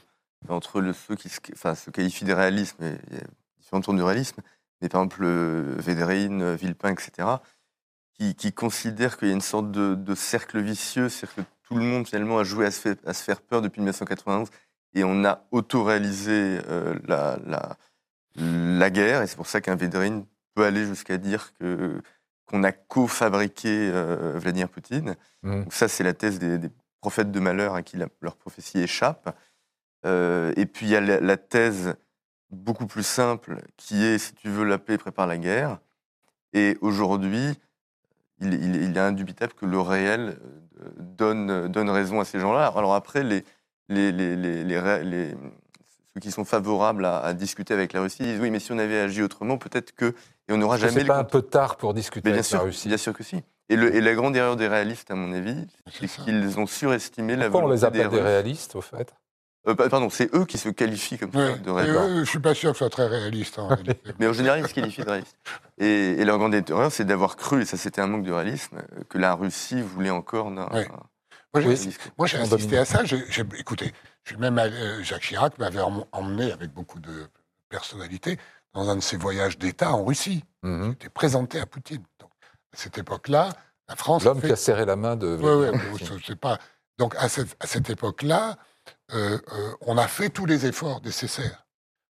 entre 0.49 0.93
ceux 0.93 1.17
qui 1.17 1.29
se 1.29 1.91
qualifient 1.91 2.25
de 2.25 2.33
réalisme 2.33 2.83
et 2.85 2.99
il 3.11 3.17
y 3.17 3.21
a 3.21 3.25
différentes 3.59 3.85
formes 3.85 3.99
de 3.99 4.03
réalisme 4.03 4.43
mais 4.81 4.89
par 4.89 5.03
exemple 5.03 5.27
Védrine, 5.79 6.55
Villepin, 6.55 6.93
etc., 6.93 7.29
qui, 8.39 8.53
considèrent 8.53 9.19
qu'il 9.19 9.29
y 9.29 9.31
a 9.31 9.35
une 9.35 9.41
sorte 9.43 9.71
de, 9.71 10.15
cercle 10.15 10.61
vicieux, 10.61 11.09
c'est-à-dire 11.09 11.35
que 11.35 11.41
tout 11.65 11.75
le 11.75 11.85
monde 11.85 12.07
finalement 12.07 12.39
a 12.39 12.45
joué 12.45 12.67
à 12.67 12.71
se, 12.71 12.95
faire, 13.13 13.41
peur 13.43 13.61
depuis 13.61 13.81
1991 13.81 14.49
et 14.95 15.05
on 15.05 15.25
a 15.25 15.45
auto-réalisé 15.51 16.61
euh, 16.69 16.95
la, 17.07 17.39
la, 17.45 17.77
la, 18.37 18.91
guerre, 18.91 19.21
et 19.23 19.27
c'est 19.27 19.37
pour 19.37 19.47
ça 19.47 19.61
qu'un 19.61 19.77
Védrine 19.77 20.25
peut 20.55 20.65
aller 20.65 20.87
jusqu'à 20.87 21.19
dire 21.19 21.53
que 21.59 22.01
qu'on 22.47 22.63
a 22.65 22.73
co-fabriqué 22.73 23.91
euh, 23.93 24.39
Vladimir 24.39 24.69
Poutine. 24.69 25.17
Mmh. 25.43 25.63
Donc 25.65 25.73
ça, 25.73 25.89
c'est 25.89 26.05
la 26.05 26.15
thèse 26.15 26.39
des, 26.39 26.71
prophètes 27.01 27.31
de 27.31 27.41
malheur 27.41 27.75
à 27.75 27.83
qui 27.83 27.99
leur 28.21 28.37
prophétie 28.37 28.81
échappe. 28.81 29.37
Euh, 30.05 30.53
et 30.57 30.67
puis 30.67 30.87
il 30.87 30.93
y 30.93 30.97
a 30.97 31.01
la 31.01 31.37
thèse 31.37 31.95
beaucoup 32.51 32.87
plus 32.87 33.05
simple, 33.05 33.61
qui 33.77 34.05
est, 34.05 34.19
si 34.19 34.35
tu 34.35 34.49
veux 34.49 34.65
la 34.65 34.79
paix, 34.79 34.99
prépare 34.99 35.27
la 35.27 35.39
guerre. 35.39 35.79
Et 36.53 36.79
aujourd'hui, 36.81 37.59
il, 38.41 38.97
est 38.97 38.99
indubitable 38.99 39.53
que 39.55 39.67
le 39.67 39.81
réel 39.81 40.39
euh, 40.81 40.91
donne, 40.99 41.69
donne 41.69 41.91
raison 41.91 42.21
à 42.21 42.25
ces 42.25 42.39
gens-là. 42.39 42.73
Alors 42.77 42.95
après, 42.95 43.23
les, 43.25 43.45
les, 43.89 44.13
les, 44.13 44.37
les, 44.37 45.35
ceux 46.17 46.21
qui 46.21 46.31
sont 46.31 46.47
favorables 46.47 47.05
à, 47.05 47.35
discuter 47.35 47.75
avec 47.75 47.93
la 47.93 48.01
Russie 48.01 48.23
disent 48.23 48.41
oui, 48.41 48.51
mais 48.51 48.59
si 48.59 48.73
on 48.73 48.79
avait 48.79 49.01
agi 49.01 49.23
autrement, 49.23 49.59
peut-être 49.59 49.93
que... 49.93 50.15
Et 50.49 50.53
on 50.53 50.57
n'aura 50.57 50.79
jamais... 50.79 51.01
C'est 51.01 51.05
pas 51.05 51.19
un 51.19 51.25
peu 51.25 51.43
tard 51.43 51.77
pour 51.77 51.93
discuter 51.93 52.31
avec 52.31 52.51
la 52.51 52.61
Russie 52.61 52.89
Bien 52.89 52.97
sûr 52.97 53.13
que 53.13 53.23
si. 53.23 53.43
Et, 53.69 53.77
le, 53.77 53.95
et, 53.95 54.01
la 54.01 54.15
grande 54.15 54.35
erreur 54.35 54.57
des 54.57 54.69
réalistes, 54.69 55.11
à 55.11 55.15
mon 55.15 55.33
avis, 55.35 55.67
c'est 55.93 56.07
qu'ils 56.07 56.59
ont 56.59 56.67
surestimé 56.67 57.37
la 57.37 57.49
volonté 57.49 57.71
on 57.71 57.75
les 57.75 57.85
appelle 57.85 58.09
des 58.09 58.21
réalistes, 58.21 58.77
au 58.77 58.81
fait? 58.81 59.13
Euh, 59.69 59.75
pardon, 59.75 60.09
c'est 60.09 60.33
eux 60.35 60.47
qui 60.47 60.57
se 60.57 60.69
qualifient 60.69 61.19
comme 61.19 61.33
ça 61.33 61.59
de 61.59 61.71
réalistes. 61.71 61.99
Je 61.99 62.21
ne 62.21 62.25
suis 62.25 62.39
pas 62.39 62.55
sûr 62.55 62.71
que 62.71 62.77
ce 62.77 62.85
soit 62.85 62.91
très 62.91 63.09
réaliste. 63.09 63.59
En 63.59 63.69
Mais 64.21 64.29
en 64.29 64.33
général, 64.33 64.61
ils 64.61 64.69
se 64.69 64.73
qualifient 64.73 65.03
de 65.03 65.11
réalistes. 65.11 65.37
Et, 65.79 66.25
leur 66.25 66.39
grande 66.39 66.55
erreur, 66.55 66.93
c'est 66.93 67.05
d'avoir 67.05 67.37
cru, 67.37 67.63
et 67.63 67.65
ça 67.67 67.77
c'était 67.77 68.01
un 68.01 68.07
manque 68.07 68.25
de 68.25 68.33
réalisme, 68.33 68.79
que 69.11 69.19
la 69.19 69.35
Russie 69.35 69.83
voulait 69.83 70.11
encore. 70.11 70.51
Moi, 72.19 72.27
j'ai 72.27 72.39
assisté 72.39 72.79
à 72.79 72.85
ça. 72.85 73.03
écoutez, 73.59 73.93
même 74.39 74.59
euh, 74.59 75.03
Jacques 75.03 75.23
Chirac 75.23 75.59
m'avait 75.59 75.81
emmené 76.13 76.53
avec 76.53 76.73
beaucoup 76.73 77.01
de 77.01 77.29
personnalité 77.69 78.39
dans 78.75 78.89
un 78.89 78.97
de 78.97 79.01
ses 79.01 79.17
voyages 79.17 79.59
d'État 79.59 79.93
en 79.93 80.05
Russie. 80.05 80.45
Mm 80.63 80.91
J'étais 80.91 81.09
présenté 81.09 81.61
à 81.61 81.67
Poutine. 81.67 82.03
Donc, 82.21 82.31
à 82.73 82.77
cette 82.77 82.99
époque-là, 82.99 83.51
la 83.89 83.97
France. 83.97 84.25
L'homme 84.25 84.41
qui 84.41 84.53
a 84.53 84.57
serré 84.57 84.85
la 84.85 84.97
main 84.97 85.17
de. 85.17 85.37
Oui, 85.41 85.69
oui, 85.71 86.37
pas. 86.37 86.59
Donc 86.99 87.15
à 87.17 87.29
cette, 87.29 87.57
à 87.61 87.67
cette 87.67 87.91
époque-là, 87.91 88.57
euh, 89.13 89.39
euh, 89.53 89.73
on 89.83 89.99
a 89.99 90.09
fait 90.09 90.31
tous 90.31 90.47
les 90.47 90.67
efforts 90.67 91.03
nécessaires 91.03 91.67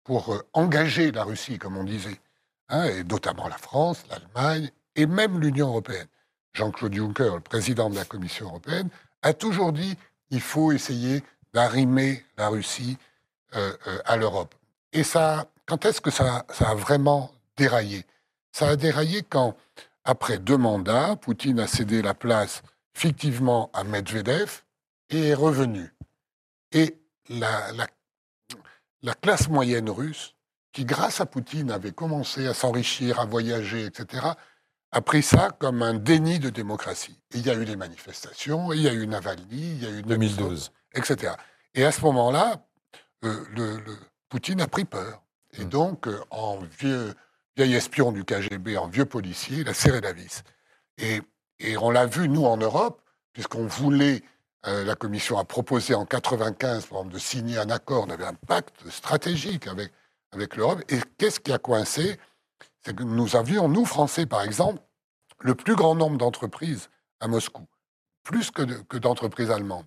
pour 0.03 0.33
euh, 0.33 0.41
engager 0.53 1.11
la 1.11 1.23
Russie, 1.23 1.57
comme 1.57 1.77
on 1.77 1.83
disait, 1.83 2.19
hein, 2.69 2.85
et 2.85 3.03
notamment 3.03 3.47
la 3.47 3.57
France, 3.57 4.03
l'Allemagne 4.09 4.71
et 4.95 5.05
même 5.05 5.39
l'Union 5.39 5.67
européenne. 5.67 6.07
Jean-Claude 6.53 6.93
Juncker, 6.93 7.35
le 7.35 7.41
président 7.41 7.89
de 7.89 7.95
la 7.95 8.05
Commission 8.05 8.47
européenne, 8.47 8.89
a 9.21 9.33
toujours 9.33 9.73
dit 9.73 9.97
il 10.31 10.41
faut 10.41 10.71
essayer 10.71 11.23
d'arrimer 11.53 12.23
la 12.37 12.49
Russie 12.49 12.97
à 14.05 14.15
l'Europe. 14.15 14.53
Et 14.93 15.03
ça, 15.03 15.47
quand 15.65 15.85
est-ce 15.85 16.01
que 16.01 16.11
ça, 16.11 16.45
ça, 16.49 16.69
a 16.69 16.75
vraiment 16.75 17.31
déraillé? 17.57 18.05
Ça 18.51 18.69
a 18.69 18.75
déraillé 18.75 19.23
quand, 19.23 19.55
après 20.03 20.37
deux 20.37 20.57
mandats, 20.57 21.15
Poutine 21.15 21.59
a 21.59 21.67
cédé 21.67 22.01
la 22.01 22.13
place 22.13 22.61
fictivement 22.93 23.69
à 23.73 23.83
Medvedev 23.83 24.61
et 25.09 25.29
est 25.29 25.33
revenu. 25.33 25.93
Et 26.71 26.97
la, 27.29 27.71
la, 29.01 29.13
classe 29.15 29.47
moyenne 29.47 29.89
russe, 29.89 30.35
qui 30.71 30.85
grâce 30.85 31.21
à 31.21 31.25
Poutine 31.25 31.71
avait 31.71 31.91
commencé 31.91 32.47
à 32.47 32.53
s'enrichir, 32.53 33.19
à 33.19 33.25
voyager, 33.25 33.85
etc., 33.85 34.27
a 34.91 35.01
pris 35.01 35.21
ça 35.21 35.49
comme 35.59 35.81
un 35.83 35.93
déni 35.93 36.39
de 36.39 36.49
démocratie. 36.49 37.19
il 37.33 37.45
y 37.45 37.49
a 37.49 37.55
eu 37.55 37.65
des 37.65 37.75
manifestations, 37.75 38.73
il 38.73 38.81
y 38.81 38.87
a 38.87 38.93
eu 38.93 39.05
Navalny, 39.05 39.45
il 39.51 39.83
y 39.83 39.85
a 39.85 39.91
eu 39.91 40.01
2012, 40.01 40.71
etc. 40.95 41.33
Et 41.75 41.85
à 41.85 41.91
ce 41.91 42.01
moment-là, 42.01 42.65
euh, 43.23 43.45
le, 43.55 43.79
Poutine 44.29 44.61
a 44.61 44.67
pris 44.67 44.85
peur. 44.85 45.23
Et 45.53 45.65
hmm. 45.65 45.69
donc, 45.69 46.07
euh, 46.07 46.19
en 46.29 46.59
vieux, 46.79 47.13
vieil 47.57 47.75
espion 47.75 48.11
du 48.11 48.23
KGB, 48.23 48.77
en 48.77 48.87
vieux 48.87 49.05
policier, 49.05 49.59
il 49.59 49.69
a 49.69 49.73
serré 49.73 50.01
la 50.01 50.13
vis. 50.13 50.43
Et, 50.97 51.21
et 51.59 51.77
on 51.77 51.89
l'a 51.89 52.05
vu, 52.05 52.29
nous, 52.29 52.45
en 52.45 52.57
Europe, 52.57 53.01
puisqu'on 53.33 53.65
voulait 53.65 54.23
euh, 54.67 54.83
la 54.83 54.95
Commission 54.95 55.37
a 55.37 55.45
proposé 55.45 55.93
en 55.93 56.01
1995, 56.01 56.85
par 56.85 56.99
exemple, 56.99 57.13
de 57.13 57.19
signer 57.19 57.57
un 57.57 57.69
accord. 57.69 58.05
On 58.07 58.09
avait 58.09 58.25
un 58.25 58.33
pacte 58.33 58.89
stratégique 58.89 59.67
avec, 59.67 59.91
avec 60.31 60.55
l'Europe. 60.55 60.81
Et 60.89 60.99
qu'est-ce 61.17 61.39
qui 61.39 61.51
a 61.51 61.57
coincé? 61.57 62.19
C'est 62.85 62.95
que 62.95 63.03
nous 63.03 63.35
avions, 63.35 63.67
nous, 63.67 63.85
Français, 63.85 64.25
par 64.25 64.41
exemple, 64.41 64.81
le 65.39 65.55
plus 65.55 65.75
grand 65.75 65.95
nombre 65.95 66.17
d'entreprises 66.17 66.89
à 67.19 67.27
Moscou, 67.27 67.65
plus 68.23 68.51
que, 68.51 68.97
d'entreprises 68.97 69.51
allemandes. 69.51 69.85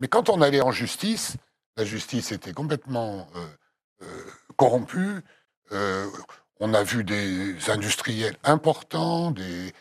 Mais 0.00 0.08
quand 0.08 0.28
on 0.28 0.42
allait 0.42 0.60
en 0.60 0.72
justice, 0.72 1.36
la 1.76 1.84
justice 1.84 2.32
était 2.32 2.52
complètement 2.52 3.28
euh, 3.36 3.46
euh, 4.02 4.24
corrompue. 4.56 5.22
on 6.60 6.74
a 6.74 6.82
vu 6.82 7.02
des 7.04 7.70
industriels 7.70 8.36
importants, 8.44 9.30
des, 9.30 9.72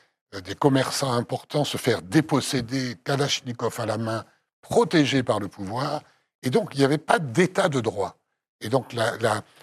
des 0.41 0.55
commerçants 0.55 1.13
importants 1.13 1.63
se 1.63 1.77
faire 1.77 2.01
déposséder, 2.01 2.95
Kalachnikov 3.03 3.79
à 3.79 3.85
la 3.85 3.97
main, 3.97 4.25
protégés 4.61 5.23
par 5.23 5.39
le 5.39 5.47
pouvoir. 5.47 6.01
Et 6.41 6.49
donc, 6.49 6.71
il 6.73 6.79
n'y 6.79 6.85
avait 6.85 6.97
pas 6.97 7.19
d'état 7.19 7.69
de 7.69 7.79
droit. 7.79 8.17
Et 8.63 8.69
donc, 8.69 8.95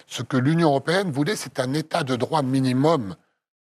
ce 0.07 0.21
que 0.21 0.37
l'Union 0.37 0.69
européenne 0.69 1.11
voulait, 1.11 1.35
c'est 1.35 1.59
un 1.59 1.73
état 1.73 2.03
de 2.03 2.15
droit 2.15 2.43
minimum 2.43 3.15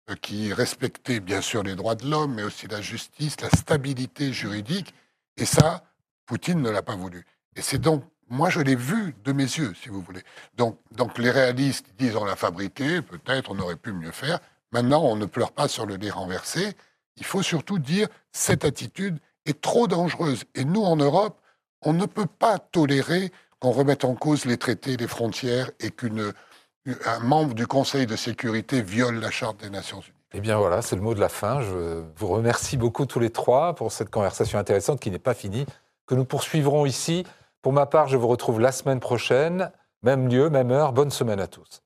euh, 0.10 0.16
qui 0.22 0.54
respectait 0.54 1.22
bien 1.22 1.42
sûr 1.42 1.64
les 1.64 1.76
droits 1.76 1.96
de 1.96 2.08
l'homme, 2.08 2.36
mais 2.36 2.44
aussi 2.44 2.68
la 2.68 2.82
justice, 2.82 3.40
la 3.42 3.50
stabilité 3.50 4.34
juridique. 4.34 4.94
Et 5.38 5.46
ça, 5.46 5.84
Poutine 6.26 6.62
ne 6.62 6.70
l'a 6.70 6.82
pas 6.82 6.98
voulu. 6.98 7.26
Et 7.56 7.62
c'est 7.62 7.78
donc, 7.78 8.04
moi 8.28 8.50
je 8.50 8.60
l'ai 8.60 8.76
vu 8.76 9.16
de 9.24 9.32
mes 9.32 9.44
yeux, 9.44 9.74
si 9.82 9.88
vous 9.88 10.02
voulez. 10.02 10.22
Donc, 10.58 10.78
donc 10.92 11.18
les 11.18 11.32
réalistes 11.32 11.88
disent 11.98 12.18
on 12.18 12.26
l'a 12.26 12.36
fabriqué, 12.36 13.02
peut-être 13.02 13.52
on 13.52 13.60
aurait 13.60 13.78
pu 13.78 13.94
mieux 13.94 14.12
faire. 14.12 14.40
Maintenant, 14.74 15.04
on 15.04 15.16
ne 15.16 15.26
pleure 15.26 15.54
pas 15.54 15.70
sur 15.70 15.86
le 15.86 15.96
nez 15.96 16.12
renversé. 16.12 16.74
Il 17.16 17.26
faut 17.26 17.42
surtout 17.42 17.80
dire 17.80 18.08
cette 18.34 18.66
attitude 18.66 19.18
est 19.46 19.62
trop 19.62 19.88
dangereuse. 19.88 20.44
Et 20.54 20.66
nous, 20.66 20.84
en 20.84 20.98
Europe, 20.98 21.42
on 21.82 21.94
ne 21.94 22.06
peut 22.06 22.28
pas 22.28 22.60
tolérer 22.60 23.32
qu'on 23.60 23.72
remette 23.72 24.06
en 24.06 24.16
cause 24.16 24.46
les 24.46 24.58
traités, 24.58 24.98
les 24.98 25.08
frontières 25.08 25.72
et 25.80 25.92
qu'un 25.92 27.20
membre 27.22 27.54
du 27.54 27.68
Conseil 27.68 28.06
de 28.06 28.16
sécurité 28.16 28.82
viole 28.82 29.20
la 29.20 29.32
Charte 29.32 29.60
des 29.62 29.70
Nations 29.70 30.00
Unies. 30.00 30.14
Eh 30.34 30.42
bien 30.42 30.58
voilà, 30.58 30.82
c'est 30.82 30.96
le 30.96 31.02
mot 31.02 31.14
de 31.14 31.20
la 31.20 31.30
fin. 31.30 31.62
Je 31.62 32.04
vous 32.16 32.28
remercie 32.28 32.78
beaucoup 32.78 33.06
tous 33.06 33.20
les 33.20 33.32
trois 33.32 33.74
pour 33.76 33.92
cette 33.92 34.10
conversation 34.10 34.60
intéressante 34.60 35.00
qui 35.00 35.10
n'est 35.10 35.20
pas 35.20 35.34
finie, 35.34 35.66
que 36.06 36.16
nous 36.16 36.26
poursuivrons 36.26 36.86
ici. 36.86 37.26
Pour 37.62 37.74
ma 37.74 37.86
part, 37.86 38.08
je 38.08 38.16
vous 38.16 38.28
retrouve 38.28 38.60
la 38.60 38.72
semaine 38.72 39.00
prochaine, 39.00 39.72
même 40.04 40.28
lieu, 40.30 40.50
même 40.50 40.72
heure. 40.72 40.94
Bonne 40.94 41.12
semaine 41.12 41.40
à 41.40 41.48
tous. 41.48 41.82